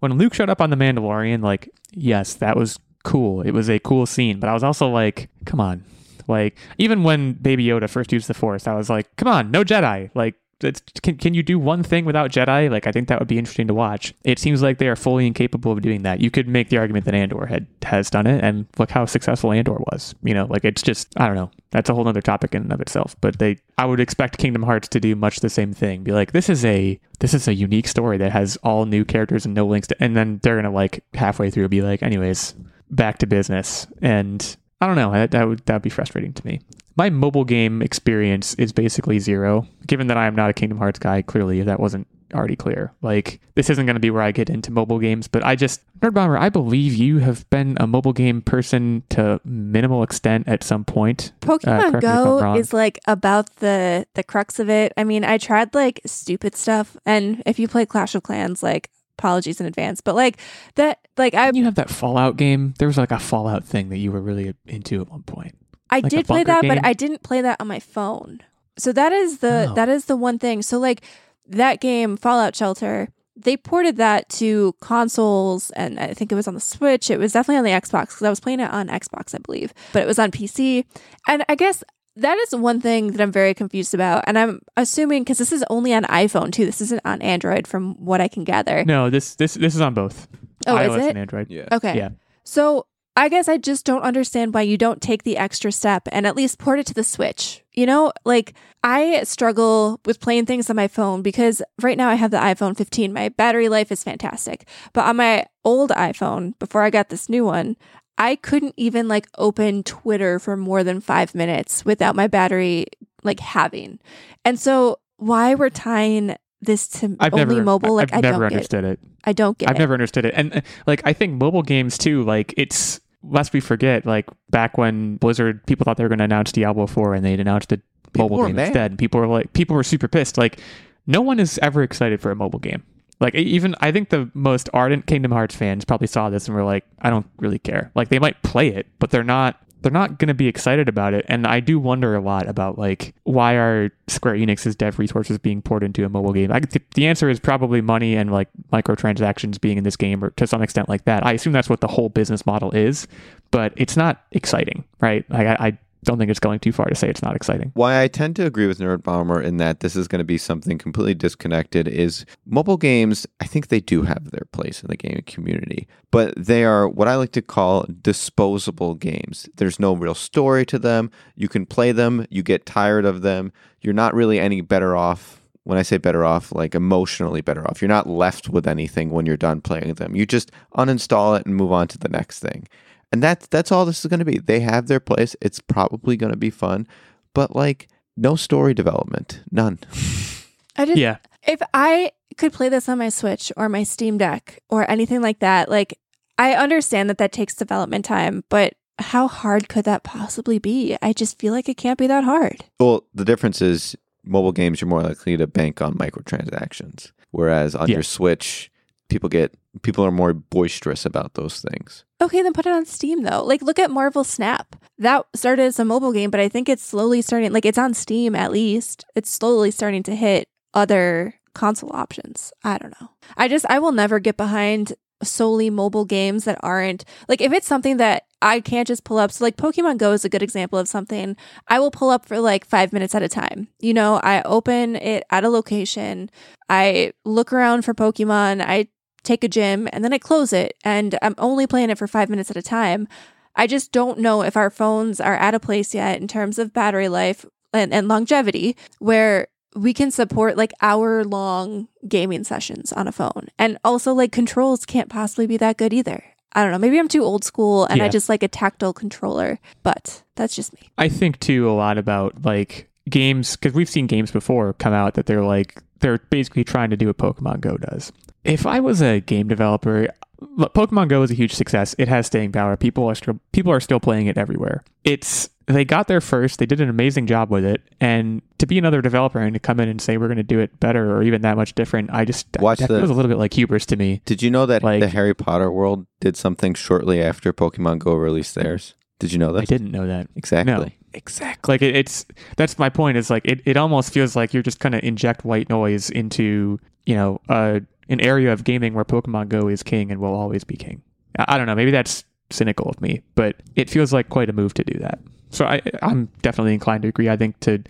when 0.00 0.12
Luke 0.18 0.32
showed 0.34 0.48
up 0.50 0.60
on 0.62 0.70
the 0.70 0.76
Mandalorian, 0.76 1.42
like, 1.42 1.68
yes, 1.92 2.34
that 2.34 2.56
was 2.56 2.78
cool. 3.02 3.42
It 3.42 3.52
was 3.52 3.68
a 3.68 3.78
cool 3.78 4.06
scene, 4.06 4.40
but 4.40 4.48
I 4.48 4.54
was 4.54 4.64
also 4.64 4.88
like, 4.88 5.28
come 5.44 5.60
on. 5.60 5.84
Like, 6.28 6.56
even 6.78 7.02
when 7.02 7.32
Baby 7.34 7.66
Yoda 7.66 7.88
first 7.88 8.12
used 8.12 8.28
the 8.28 8.34
Force, 8.34 8.66
I 8.66 8.74
was 8.74 8.88
like, 8.88 9.14
come 9.16 9.28
on, 9.28 9.50
no 9.50 9.64
Jedi. 9.64 10.10
Like, 10.14 10.36
it's, 10.62 10.82
can, 11.02 11.16
can 11.16 11.34
you 11.34 11.42
do 11.42 11.58
one 11.58 11.82
thing 11.82 12.04
without 12.04 12.30
Jedi? 12.30 12.70
Like, 12.70 12.86
I 12.86 12.92
think 12.92 13.08
that 13.08 13.18
would 13.18 13.28
be 13.28 13.38
interesting 13.38 13.66
to 13.68 13.74
watch. 13.74 14.14
It 14.24 14.38
seems 14.38 14.62
like 14.62 14.78
they 14.78 14.88
are 14.88 14.96
fully 14.96 15.26
incapable 15.26 15.72
of 15.72 15.80
doing 15.80 16.02
that. 16.02 16.20
You 16.20 16.30
could 16.30 16.48
make 16.48 16.68
the 16.68 16.78
argument 16.78 17.06
that 17.06 17.14
Andor 17.14 17.46
had 17.46 17.66
has 17.82 18.10
done 18.10 18.26
it, 18.26 18.44
and 18.44 18.66
look 18.78 18.90
how 18.90 19.06
successful 19.06 19.52
Andor 19.52 19.78
was. 19.90 20.14
You 20.22 20.34
know, 20.34 20.46
like 20.46 20.64
it's 20.64 20.82
just 20.82 21.08
I 21.16 21.26
don't 21.26 21.36
know. 21.36 21.50
That's 21.70 21.88
a 21.88 21.94
whole 21.94 22.06
other 22.06 22.20
topic 22.20 22.54
in 22.54 22.62
and 22.62 22.72
of 22.72 22.80
itself. 22.80 23.16
But 23.20 23.38
they, 23.38 23.58
I 23.78 23.86
would 23.86 24.00
expect 24.00 24.38
Kingdom 24.38 24.62
Hearts 24.62 24.88
to 24.88 25.00
do 25.00 25.16
much 25.16 25.40
the 25.40 25.48
same 25.48 25.72
thing. 25.72 26.02
Be 26.02 26.12
like, 26.12 26.32
this 26.32 26.48
is 26.48 26.64
a 26.64 27.00
this 27.20 27.32
is 27.32 27.48
a 27.48 27.54
unique 27.54 27.88
story 27.88 28.18
that 28.18 28.32
has 28.32 28.56
all 28.58 28.86
new 28.86 29.04
characters 29.04 29.46
and 29.46 29.54
no 29.54 29.66
links 29.66 29.88
to, 29.88 29.96
and 30.02 30.16
then 30.16 30.40
they're 30.42 30.56
gonna 30.56 30.70
like 30.70 31.04
halfway 31.14 31.50
through 31.50 31.68
be 31.68 31.82
like, 31.82 32.02
anyways, 32.02 32.54
back 32.90 33.18
to 33.18 33.26
business. 33.26 33.86
And 34.02 34.56
I 34.80 34.86
don't 34.86 34.96
know. 34.96 35.12
That, 35.12 35.30
that 35.32 35.48
would 35.48 35.64
that 35.66 35.74
would 35.74 35.82
be 35.82 35.90
frustrating 35.90 36.32
to 36.32 36.46
me. 36.46 36.60
My 36.96 37.10
mobile 37.10 37.44
game 37.44 37.82
experience 37.82 38.54
is 38.54 38.72
basically 38.72 39.18
zero. 39.18 39.66
Given 39.86 40.08
that 40.08 40.16
I 40.16 40.26
am 40.26 40.34
not 40.34 40.50
a 40.50 40.52
Kingdom 40.52 40.78
Hearts 40.78 40.98
guy, 40.98 41.22
clearly 41.22 41.60
if 41.60 41.66
that 41.66 41.80
wasn't 41.80 42.06
already 42.34 42.56
clear. 42.56 42.92
Like 43.02 43.40
this 43.54 43.70
isn't 43.70 43.86
going 43.86 43.94
to 43.94 44.00
be 44.00 44.10
where 44.10 44.22
I 44.22 44.32
get 44.32 44.50
into 44.50 44.70
mobile 44.70 44.98
games, 44.98 45.28
but 45.28 45.44
I 45.44 45.56
just 45.56 45.80
Nerd 46.00 46.14
Bomber, 46.14 46.38
I 46.38 46.48
believe 46.48 46.94
you 46.94 47.18
have 47.18 47.48
been 47.50 47.76
a 47.80 47.86
mobile 47.86 48.12
game 48.12 48.40
person 48.40 49.02
to 49.10 49.40
minimal 49.44 50.02
extent 50.02 50.48
at 50.48 50.62
some 50.62 50.84
point. 50.84 51.32
Uh, 51.42 51.46
Pokemon 51.46 51.78
me 51.78 51.88
if 51.88 51.94
I'm 51.94 52.00
Go 52.00 52.54
is 52.54 52.72
like 52.72 53.00
about 53.06 53.56
the 53.56 54.06
the 54.14 54.22
crux 54.22 54.58
of 54.58 54.70
it. 54.70 54.92
I 54.96 55.04
mean, 55.04 55.24
I 55.24 55.38
tried 55.38 55.74
like 55.74 56.00
stupid 56.06 56.56
stuff, 56.56 56.96
and 57.04 57.42
if 57.46 57.58
you 57.58 57.68
play 57.68 57.86
Clash 57.86 58.14
of 58.14 58.22
Clans, 58.22 58.62
like 58.62 58.90
apologies 59.20 59.60
in 59.60 59.66
advance, 59.66 60.00
but 60.00 60.14
like 60.14 60.38
that, 60.76 60.98
like 61.16 61.34
I 61.34 61.50
You 61.54 61.64
have 61.64 61.74
that 61.76 61.90
Fallout 61.90 62.36
game. 62.36 62.74
There 62.78 62.88
was 62.88 62.96
like 62.98 63.10
a 63.12 63.18
Fallout 63.18 63.64
thing 63.64 63.90
that 63.90 63.98
you 63.98 64.10
were 64.12 64.20
really 64.20 64.54
into 64.66 65.00
at 65.02 65.10
one 65.10 65.22
point. 65.22 65.56
I 65.90 65.96
Like 66.00 66.10
did 66.10 66.26
play 66.26 66.44
that, 66.44 66.62
game? 66.62 66.68
but 66.74 66.84
I 66.84 66.92
didn't 66.92 67.22
play 67.22 67.40
that 67.42 67.60
on 67.60 67.66
my 67.68 67.80
phone. 67.80 68.40
So 68.78 68.92
that 68.92 69.12
is 69.12 69.38
the 69.38 69.68
Oh. 69.70 69.74
that 69.74 69.88
is 69.88 70.06
the 70.06 70.16
one 70.16 70.38
thing. 70.38 70.62
So 70.62 70.78
like 70.78 71.02
that 71.48 71.80
game, 71.80 72.16
Fallout 72.16 72.54
Shelter, 72.56 73.08
they 73.36 73.56
ported 73.56 73.96
that 73.96 74.28
to 74.40 74.74
consoles, 74.80 75.70
and 75.70 75.98
I 75.98 76.14
think 76.14 76.30
it 76.30 76.34
was 76.34 76.46
on 76.48 76.54
the 76.54 76.60
Switch. 76.60 77.10
It 77.10 77.18
was 77.18 77.32
definitely 77.32 77.58
on 77.58 77.64
the 77.64 77.70
Xbox 77.86 78.08
because 78.08 78.22
I 78.22 78.30
was 78.30 78.40
playing 78.40 78.60
it 78.60 78.70
on 78.70 78.88
Xbox, 78.88 79.34
I 79.34 79.38
believe, 79.38 79.72
but 79.92 80.02
it 80.02 80.06
was 80.06 80.18
on 80.18 80.30
PC. 80.30 80.84
And 81.28 81.44
I 81.48 81.54
guess 81.54 81.82
that 82.20 82.38
is 82.38 82.54
one 82.54 82.80
thing 82.80 83.12
that 83.12 83.20
I'm 83.20 83.32
very 83.32 83.54
confused 83.54 83.94
about. 83.94 84.24
And 84.26 84.38
I'm 84.38 84.60
assuming 84.76 85.24
because 85.24 85.38
this 85.38 85.52
is 85.52 85.64
only 85.70 85.92
on 85.92 86.04
iPhone 86.04 86.52
too. 86.52 86.66
This 86.66 86.80
isn't 86.80 87.02
on 87.04 87.20
Android, 87.22 87.66
from 87.66 87.94
what 88.04 88.20
I 88.20 88.28
can 88.28 88.44
gather. 88.44 88.84
No, 88.84 89.10
this 89.10 89.34
this 89.34 89.54
this 89.54 89.74
is 89.74 89.80
on 89.80 89.94
both. 89.94 90.28
Oh, 90.66 90.76
is 90.76 90.94
it? 91.04 91.10
and 91.10 91.18
Android. 91.18 91.50
Yeah. 91.50 91.68
Okay. 91.72 91.96
Yeah. 91.96 92.10
So 92.44 92.86
I 93.16 93.28
guess 93.28 93.48
I 93.48 93.58
just 93.58 93.84
don't 93.84 94.02
understand 94.02 94.54
why 94.54 94.62
you 94.62 94.78
don't 94.78 95.02
take 95.02 95.24
the 95.24 95.36
extra 95.36 95.72
step 95.72 96.08
and 96.12 96.26
at 96.26 96.36
least 96.36 96.58
port 96.58 96.78
it 96.78 96.86
to 96.86 96.94
the 96.94 97.04
Switch. 97.04 97.64
You 97.72 97.86
know, 97.86 98.12
like 98.24 98.54
I 98.82 99.22
struggle 99.24 100.00
with 100.04 100.20
playing 100.20 100.46
things 100.46 100.70
on 100.70 100.76
my 100.76 100.88
phone 100.88 101.22
because 101.22 101.62
right 101.82 101.98
now 101.98 102.08
I 102.08 102.14
have 102.14 102.30
the 102.30 102.38
iPhone 102.38 102.76
15. 102.76 103.12
My 103.12 103.28
battery 103.28 103.68
life 103.68 103.90
is 103.90 104.04
fantastic. 104.04 104.66
But 104.92 105.06
on 105.06 105.16
my 105.16 105.46
old 105.64 105.90
iPhone, 105.90 106.58
before 106.58 106.82
I 106.82 106.90
got 106.90 107.08
this 107.08 107.28
new 107.28 107.44
one, 107.44 107.76
I 108.20 108.36
couldn't 108.36 108.74
even 108.76 109.08
like 109.08 109.26
open 109.38 109.82
Twitter 109.82 110.38
for 110.38 110.56
more 110.56 110.84
than 110.84 111.00
five 111.00 111.34
minutes 111.34 111.84
without 111.84 112.14
my 112.14 112.26
battery 112.28 112.86
like 113.24 113.40
having. 113.40 113.98
And 114.44 114.60
so 114.60 114.98
why 115.16 115.54
we're 115.54 115.70
tying 115.70 116.36
this 116.60 116.86
to 116.88 117.16
I've 117.18 117.32
only 117.32 117.46
never 117.56 117.64
mobile, 117.64 117.94
like 117.96 118.12
I've 118.12 118.18
I 118.18 118.20
never 118.20 118.40
don't 118.40 118.48
get. 118.50 118.56
understood 118.56 118.84
it. 118.84 119.00
I 119.24 119.32
don't 119.32 119.56
get 119.58 119.70
I've 119.70 119.76
it. 119.76 119.78
never 119.78 119.94
understood 119.94 120.26
it. 120.26 120.34
And 120.36 120.56
uh, 120.56 120.60
like 120.86 121.00
I 121.06 121.14
think 121.14 121.40
mobile 121.40 121.62
games 121.62 121.96
too, 121.96 122.22
like 122.22 122.52
it's 122.58 123.00
lest 123.22 123.52
we 123.54 123.60
forget, 123.60 124.04
like 124.04 124.26
back 124.50 124.76
when 124.78 125.16
Blizzard 125.16 125.64
people 125.66 125.84
thought 125.84 125.96
they 125.96 126.02
were 126.04 126.08
going 126.08 126.18
to 126.18 126.24
announce 126.24 126.52
Diablo 126.52 126.86
4 126.86 127.14
and 127.14 127.24
they'd 127.24 127.40
announced 127.40 127.72
a 127.72 127.80
People 128.12 128.28
mobile 128.28 128.46
game 128.48 128.56
mad. 128.56 128.66
instead. 128.68 128.90
And 128.92 128.98
people 128.98 129.20
were 129.20 129.26
like 129.28 129.52
people 129.54 129.76
were 129.76 129.82
super 129.84 130.08
pissed. 130.08 130.36
Like 130.36 130.60
no 131.06 131.22
one 131.22 131.40
is 131.40 131.58
ever 131.62 131.82
excited 131.82 132.20
for 132.20 132.30
a 132.30 132.36
mobile 132.36 132.58
game. 132.58 132.82
Like 133.20 133.34
even 133.34 133.74
I 133.80 133.92
think 133.92 134.08
the 134.08 134.30
most 134.34 134.68
ardent 134.72 135.06
Kingdom 135.06 135.30
Hearts 135.30 135.54
fans 135.54 135.84
probably 135.84 136.06
saw 136.06 136.30
this 136.30 136.48
and 136.48 136.54
were 136.54 136.64
like, 136.64 136.84
I 137.00 137.10
don't 137.10 137.26
really 137.38 137.58
care. 137.58 137.92
Like 137.94 138.08
they 138.08 138.18
might 138.18 138.42
play 138.42 138.68
it, 138.68 138.86
but 138.98 139.10
they're 139.10 139.22
not 139.22 139.60
they're 139.82 139.92
not 139.92 140.18
going 140.18 140.28
to 140.28 140.34
be 140.34 140.46
excited 140.46 140.88
about 140.88 141.14
it. 141.14 141.24
And 141.28 141.46
I 141.46 141.60
do 141.60 141.78
wonder 141.78 142.14
a 142.14 142.20
lot 142.20 142.48
about 142.48 142.78
like 142.78 143.14
why 143.24 143.54
are 143.54 143.90
Square 144.08 144.34
Enix's 144.34 144.76
dev 144.76 144.98
resources 144.98 145.38
being 145.38 145.62
poured 145.62 145.82
into 145.82 146.04
a 146.04 146.08
mobile 146.08 146.32
game? 146.32 146.52
I, 146.52 146.60
th- 146.60 146.84
the 146.94 147.06
answer 147.06 147.28
is 147.28 147.40
probably 147.40 147.80
money 147.80 148.16
and 148.16 148.32
like 148.32 148.48
microtransactions 148.72 149.60
being 149.60 149.78
in 149.78 149.84
this 149.84 149.96
game, 149.96 150.24
or 150.24 150.30
to 150.30 150.46
some 150.46 150.62
extent 150.62 150.88
like 150.88 151.04
that. 151.04 151.24
I 151.24 151.32
assume 151.32 151.52
that's 151.52 151.68
what 151.68 151.80
the 151.80 151.88
whole 151.88 152.08
business 152.08 152.44
model 152.46 152.70
is, 152.72 153.06
but 153.50 153.72
it's 153.76 153.96
not 153.96 154.24
exciting, 154.32 154.84
right? 155.00 155.24
Like 155.30 155.46
I, 155.46 155.66
I 155.68 155.78
don't 156.04 156.18
think 156.18 156.30
it's 156.30 156.40
going 156.40 156.60
too 156.60 156.72
far 156.72 156.86
to 156.86 156.94
say 156.94 157.08
it's 157.08 157.22
not 157.22 157.36
exciting. 157.36 157.72
Why 157.74 158.02
I 158.02 158.08
tend 158.08 158.36
to 158.36 158.46
agree 158.46 158.66
with 158.66 158.78
Nerd 158.78 159.02
Bomber 159.02 159.40
in 159.40 159.58
that 159.58 159.80
this 159.80 159.96
is 159.96 160.08
going 160.08 160.20
to 160.20 160.24
be 160.24 160.38
something 160.38 160.78
completely 160.78 161.14
disconnected 161.14 161.86
is 161.86 162.24
mobile 162.46 162.76
games, 162.76 163.26
I 163.40 163.46
think 163.46 163.68
they 163.68 163.80
do 163.80 164.02
have 164.02 164.30
their 164.30 164.46
place 164.52 164.82
in 164.82 164.88
the 164.88 164.96
gaming 164.96 165.24
community, 165.26 165.86
but 166.10 166.34
they 166.36 166.64
are 166.64 166.88
what 166.88 167.08
I 167.08 167.16
like 167.16 167.32
to 167.32 167.42
call 167.42 167.86
disposable 168.00 168.94
games. 168.94 169.48
There's 169.56 169.78
no 169.78 169.94
real 169.94 170.14
story 170.14 170.64
to 170.66 170.78
them. 170.78 171.10
You 171.36 171.48
can 171.48 171.66
play 171.66 171.92
them, 171.92 172.26
you 172.30 172.42
get 172.42 172.66
tired 172.66 173.04
of 173.04 173.22
them. 173.22 173.52
You're 173.82 173.94
not 173.94 174.14
really 174.14 174.38
any 174.38 174.60
better 174.60 174.96
off 174.96 175.40
when 175.64 175.78
I 175.78 175.82
say 175.82 175.98
better 175.98 176.24
off, 176.24 176.52
like 176.52 176.74
emotionally 176.74 177.42
better 177.42 177.66
off. 177.68 177.80
You're 177.80 177.88
not 177.88 178.08
left 178.08 178.48
with 178.48 178.66
anything 178.66 179.10
when 179.10 179.26
you're 179.26 179.36
done 179.36 179.60
playing 179.60 179.94
them. 179.94 180.16
You 180.16 180.26
just 180.26 180.50
uninstall 180.76 181.38
it 181.38 181.46
and 181.46 181.54
move 181.54 181.72
on 181.72 181.88
to 181.88 181.98
the 181.98 182.08
next 182.08 182.40
thing. 182.40 182.66
And 183.12 183.22
that's 183.22 183.46
that's 183.48 183.72
all 183.72 183.84
this 183.84 184.04
is 184.04 184.08
going 184.08 184.20
to 184.20 184.24
be. 184.24 184.38
They 184.38 184.60
have 184.60 184.86
their 184.86 185.00
place. 185.00 185.34
It's 185.40 185.58
probably 185.60 186.16
going 186.16 186.32
to 186.32 186.38
be 186.38 186.50
fun, 186.50 186.86
but 187.34 187.54
like 187.56 187.88
no 188.16 188.36
story 188.36 188.74
development, 188.74 189.42
none. 189.50 189.78
I 190.76 190.84
just 190.86 190.98
Yeah. 190.98 191.16
if 191.46 191.60
I 191.74 192.12
could 192.36 192.52
play 192.52 192.68
this 192.68 192.88
on 192.88 192.98
my 192.98 193.08
Switch 193.08 193.52
or 193.56 193.68
my 193.68 193.82
Steam 193.82 194.16
Deck 194.18 194.60
or 194.68 194.88
anything 194.90 195.20
like 195.22 195.40
that, 195.40 195.68
like 195.68 195.98
I 196.38 196.54
understand 196.54 197.10
that 197.10 197.18
that 197.18 197.32
takes 197.32 197.54
development 197.54 198.04
time, 198.04 198.44
but 198.48 198.74
how 198.98 199.26
hard 199.28 199.68
could 199.68 199.84
that 199.86 200.04
possibly 200.04 200.58
be? 200.58 200.96
I 201.02 201.12
just 201.12 201.38
feel 201.38 201.52
like 201.52 201.68
it 201.68 201.76
can't 201.76 201.98
be 201.98 202.06
that 202.06 202.22
hard. 202.24 202.64
Well, 202.78 203.04
the 203.14 203.24
difference 203.24 203.60
is 203.60 203.96
mobile 204.24 204.52
games 204.52 204.80
you're 204.80 204.88
more 204.88 205.02
likely 205.02 205.36
to 205.36 205.46
bank 205.46 205.80
on 205.82 205.94
microtransactions, 205.94 207.10
whereas 207.30 207.74
on 207.74 207.88
Yeah. 207.88 207.94
your 207.96 208.02
Switch, 208.02 208.70
people 209.08 209.28
get 209.28 209.54
people 209.82 210.04
are 210.04 210.10
more 210.10 210.32
boisterous 210.32 211.06
about 211.06 211.34
those 211.34 211.60
things. 211.60 212.04
Okay, 212.20 212.42
then 212.42 212.52
put 212.52 212.66
it 212.66 212.72
on 212.72 212.86
Steam 212.86 213.22
though. 213.22 213.42
Like 213.44 213.62
look 213.62 213.78
at 213.78 213.90
Marvel 213.90 214.24
Snap. 214.24 214.76
That 214.98 215.26
started 215.34 215.62
as 215.62 215.78
a 215.78 215.84
mobile 215.84 216.12
game, 216.12 216.30
but 216.30 216.40
I 216.40 216.48
think 216.48 216.68
it's 216.68 216.84
slowly 216.84 217.22
starting 217.22 217.52
like 217.52 217.64
it's 217.64 217.78
on 217.78 217.94
Steam 217.94 218.34
at 218.34 218.52
least. 218.52 219.04
It's 219.14 219.30
slowly 219.30 219.70
starting 219.70 220.02
to 220.04 220.16
hit 220.16 220.46
other 220.74 221.34
console 221.54 221.94
options. 221.94 222.52
I 222.64 222.78
don't 222.78 222.94
know. 223.00 223.10
I 223.36 223.48
just 223.48 223.66
I 223.68 223.78
will 223.78 223.92
never 223.92 224.18
get 224.18 224.36
behind 224.36 224.94
solely 225.22 225.68
mobile 225.68 226.06
games 226.06 226.44
that 226.44 226.58
aren't 226.62 227.04
like 227.28 227.42
if 227.42 227.52
it's 227.52 227.66
something 227.66 227.98
that 227.98 228.24
I 228.42 228.60
can't 228.60 228.88
just 228.88 229.04
pull 229.04 229.18
up. 229.18 229.30
So 229.32 229.44
like 229.44 229.56
Pokemon 229.56 229.98
Go 229.98 230.12
is 230.12 230.24
a 230.24 230.30
good 230.30 230.42
example 230.42 230.78
of 230.78 230.88
something 230.88 231.36
I 231.68 231.78
will 231.78 231.90
pull 231.90 232.10
up 232.10 232.24
for 232.24 232.40
like 232.40 232.64
5 232.64 232.92
minutes 232.92 233.14
at 233.14 233.22
a 233.22 233.28
time. 233.28 233.68
You 233.80 233.92
know, 233.92 234.14
I 234.22 234.42
open 234.42 234.96
it 234.96 235.24
at 235.30 235.44
a 235.44 235.50
location, 235.50 236.30
I 236.68 237.12
look 237.24 237.52
around 237.52 237.82
for 237.84 237.94
Pokemon, 237.94 238.62
I 238.62 238.88
take 239.22 239.44
a 239.44 239.48
gym 239.48 239.88
and 239.92 240.04
then 240.04 240.12
I 240.12 240.18
close 240.18 240.52
it 240.52 240.76
and 240.84 241.18
I'm 241.22 241.34
only 241.38 241.66
playing 241.66 241.90
it 241.90 241.98
for 241.98 242.06
five 242.06 242.28
minutes 242.28 242.50
at 242.50 242.56
a 242.56 242.62
time. 242.62 243.08
I 243.56 243.66
just 243.66 243.92
don't 243.92 244.18
know 244.18 244.42
if 244.42 244.56
our 244.56 244.70
phones 244.70 245.20
are 245.20 245.36
at 245.36 245.54
a 245.54 245.60
place 245.60 245.94
yet 245.94 246.20
in 246.20 246.28
terms 246.28 246.58
of 246.58 246.72
battery 246.72 247.08
life 247.08 247.44
and, 247.72 247.92
and 247.92 248.08
longevity 248.08 248.76
where 248.98 249.48
we 249.74 249.94
can 249.94 250.10
support 250.10 250.56
like 250.56 250.72
hour 250.80 251.24
long 251.24 251.88
gaming 252.08 252.44
sessions 252.44 252.92
on 252.92 253.06
a 253.06 253.12
phone. 253.12 253.48
And 253.58 253.78
also, 253.84 254.12
like, 254.14 254.32
controls 254.32 254.84
can't 254.84 255.08
possibly 255.08 255.46
be 255.46 255.56
that 255.58 255.76
good 255.76 255.92
either. 255.92 256.24
I 256.52 256.62
don't 256.62 256.72
know. 256.72 256.78
Maybe 256.78 256.98
I'm 256.98 257.08
too 257.08 257.22
old 257.22 257.44
school 257.44 257.84
and 257.84 258.02
I 258.02 258.08
just 258.08 258.28
like 258.28 258.42
a 258.42 258.48
tactile 258.48 258.92
controller, 258.92 259.60
but 259.84 260.24
that's 260.34 260.56
just 260.56 260.72
me. 260.74 260.90
I 260.98 261.08
think 261.08 261.38
too 261.38 261.70
a 261.70 261.72
lot 261.72 261.96
about 261.96 262.44
like 262.44 262.90
games 263.08 263.54
because 263.54 263.72
we've 263.72 263.88
seen 263.88 264.08
games 264.08 264.32
before 264.32 264.72
come 264.72 264.92
out 264.92 265.14
that 265.14 265.26
they're 265.26 265.44
like 265.44 265.80
they're 266.00 266.18
basically 266.30 266.64
trying 266.64 266.90
to 266.90 266.96
do 266.96 267.06
what 267.06 267.18
Pokemon 267.18 267.60
Go 267.60 267.76
does. 267.76 268.12
If 268.44 268.66
I 268.66 268.80
was 268.80 269.00
a 269.02 269.20
game 269.20 269.48
developer, 269.48 270.08
look, 270.40 270.74
Pokemon 270.74 271.08
Go 271.08 271.22
is 271.22 271.30
a 271.30 271.34
huge 271.34 271.54
success. 271.54 271.94
It 271.98 272.08
has 272.08 272.26
staying 272.26 272.52
power. 272.52 272.76
People 272.76 273.06
are 273.08 273.14
still 273.14 273.38
people 273.52 273.72
are 273.72 273.80
still 273.80 274.00
playing 274.00 274.26
it 274.26 274.38
everywhere. 274.38 274.82
It's 275.04 275.48
they 275.66 275.84
got 275.84 276.08
there 276.08 276.20
first. 276.20 276.58
They 276.58 276.66
did 276.66 276.80
an 276.80 276.88
amazing 276.88 277.26
job 277.28 277.50
with 277.50 277.64
it, 277.64 277.82
and 278.00 278.42
to 278.58 278.66
be 278.66 278.76
another 278.78 279.00
developer 279.02 279.38
and 279.38 279.54
to 279.54 279.60
come 279.60 279.78
in 279.78 279.88
and 279.88 280.00
say 280.00 280.16
we're 280.16 280.26
going 280.26 280.36
to 280.38 280.42
do 280.42 280.58
it 280.58 280.80
better 280.80 281.14
or 281.14 281.22
even 281.22 281.42
that 281.42 281.56
much 281.56 281.74
different, 281.76 282.10
I 282.12 282.24
just 282.24 282.48
Watch 282.58 282.80
that 282.80 282.88
the- 282.88 282.98
feels 282.98 283.10
a 283.10 283.14
little 283.14 283.28
bit 283.28 283.38
like 283.38 283.54
hubris 283.54 283.86
to 283.86 283.96
me. 283.96 284.20
Did 284.24 284.42
you 284.42 284.50
know 284.50 284.66
that 284.66 284.82
Like- 284.82 285.00
the 285.00 285.08
Harry 285.08 285.32
Potter 285.34 285.70
world 285.70 286.06
did 286.18 286.36
something 286.36 286.74
shortly 286.74 287.22
after 287.22 287.52
Pokemon 287.52 287.98
Go 288.00 288.14
released 288.14 288.54
theirs? 288.56 288.94
Did 289.20 289.32
you 289.32 289.38
know 289.38 289.52
that? 289.52 289.62
I 289.62 289.64
didn't 289.66 289.92
know 289.92 290.06
that. 290.06 290.28
Exactly. 290.34 290.72
No, 290.72 290.90
exactly. 291.12 291.74
Like 291.74 291.82
it, 291.82 291.96
it's 291.96 292.26
that's 292.56 292.78
my 292.78 292.88
point. 292.88 293.16
Is 293.16 293.30
like 293.30 293.44
it, 293.44 293.60
it 293.64 293.76
almost 293.76 294.12
feels 294.12 294.36
like 294.36 294.52
you're 294.54 294.62
just 294.62 294.80
kind 294.80 294.94
of 294.94 295.02
inject 295.02 295.44
white 295.44 295.68
noise 295.68 296.10
into 296.10 296.78
you 297.06 297.14
know 297.14 297.40
uh, 297.48 297.80
an 298.08 298.20
area 298.20 298.52
of 298.52 298.64
gaming 298.64 298.94
where 298.94 299.04
Pokemon 299.04 299.48
Go 299.48 299.68
is 299.68 299.82
king 299.82 300.10
and 300.10 300.20
will 300.20 300.34
always 300.34 300.64
be 300.64 300.76
king. 300.76 301.02
I, 301.38 301.54
I 301.54 301.58
don't 301.58 301.66
know. 301.66 301.74
Maybe 301.74 301.90
that's 301.90 302.24
cynical 302.50 302.88
of 302.88 303.00
me, 303.00 303.22
but 303.34 303.56
it 303.76 303.88
feels 303.88 304.12
like 304.12 304.28
quite 304.28 304.50
a 304.50 304.52
move 304.52 304.74
to 304.74 304.84
do 304.84 304.98
that. 304.98 305.20
So 305.50 305.64
I, 305.64 305.82
I'm 306.02 306.26
definitely 306.42 306.74
inclined 306.74 307.02
to 307.02 307.08
agree. 307.08 307.28
I 307.28 307.36
think 307.36 307.58
to 307.60 307.82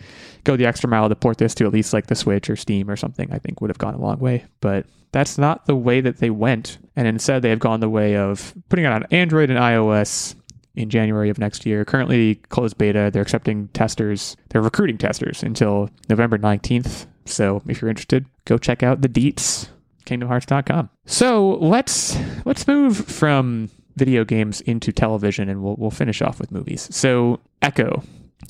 go 0.44 0.56
the 0.56 0.66
extra 0.66 0.88
mile 0.88 1.08
to 1.08 1.14
port 1.14 1.38
this 1.38 1.54
to 1.56 1.66
at 1.66 1.72
least 1.72 1.92
like 1.92 2.06
the 2.06 2.14
Switch 2.14 2.48
or 2.48 2.56
Steam 2.56 2.90
or 2.90 2.96
something, 2.96 3.30
I 3.32 3.38
think 3.38 3.60
would 3.60 3.70
have 3.70 3.78
gone 3.78 3.94
a 3.94 4.00
long 4.00 4.18
way. 4.18 4.46
But 4.60 4.86
that's 5.12 5.38
not 5.38 5.66
the 5.66 5.76
way 5.76 6.00
that 6.00 6.18
they 6.18 6.30
went, 6.30 6.78
and 6.96 7.06
instead 7.06 7.42
they 7.42 7.50
have 7.50 7.58
gone 7.58 7.80
the 7.80 7.88
way 7.88 8.16
of 8.16 8.54
putting 8.68 8.84
it 8.84 8.92
on 8.92 9.04
Android 9.10 9.50
and 9.50 9.58
iOS 9.58 10.34
in 10.74 10.90
January 10.90 11.30
of 11.30 11.38
next 11.38 11.66
year. 11.66 11.84
Currently 11.84 12.36
closed 12.48 12.78
beta. 12.78 13.10
They're 13.12 13.22
accepting 13.22 13.68
testers. 13.68 14.36
They're 14.48 14.62
recruiting 14.62 14.98
testers 14.98 15.42
until 15.42 15.90
November 16.08 16.38
19th. 16.38 17.06
So 17.26 17.62
if 17.66 17.80
you're 17.80 17.90
interested, 17.90 18.26
go 18.44 18.58
check 18.58 18.82
out 18.82 19.02
the 19.02 19.08
deets, 19.08 19.68
kingdomhearts.com. 20.06 20.90
So 21.06 21.50
let's 21.60 22.16
let's 22.44 22.66
move 22.66 22.96
from 22.96 23.70
video 23.96 24.24
games 24.24 24.60
into 24.62 24.92
television 24.92 25.48
and 25.48 25.62
we'll 25.62 25.76
we'll 25.76 25.90
finish 25.90 26.22
off 26.22 26.40
with 26.40 26.50
movies. 26.50 26.88
So 26.94 27.40
Echo 27.62 28.02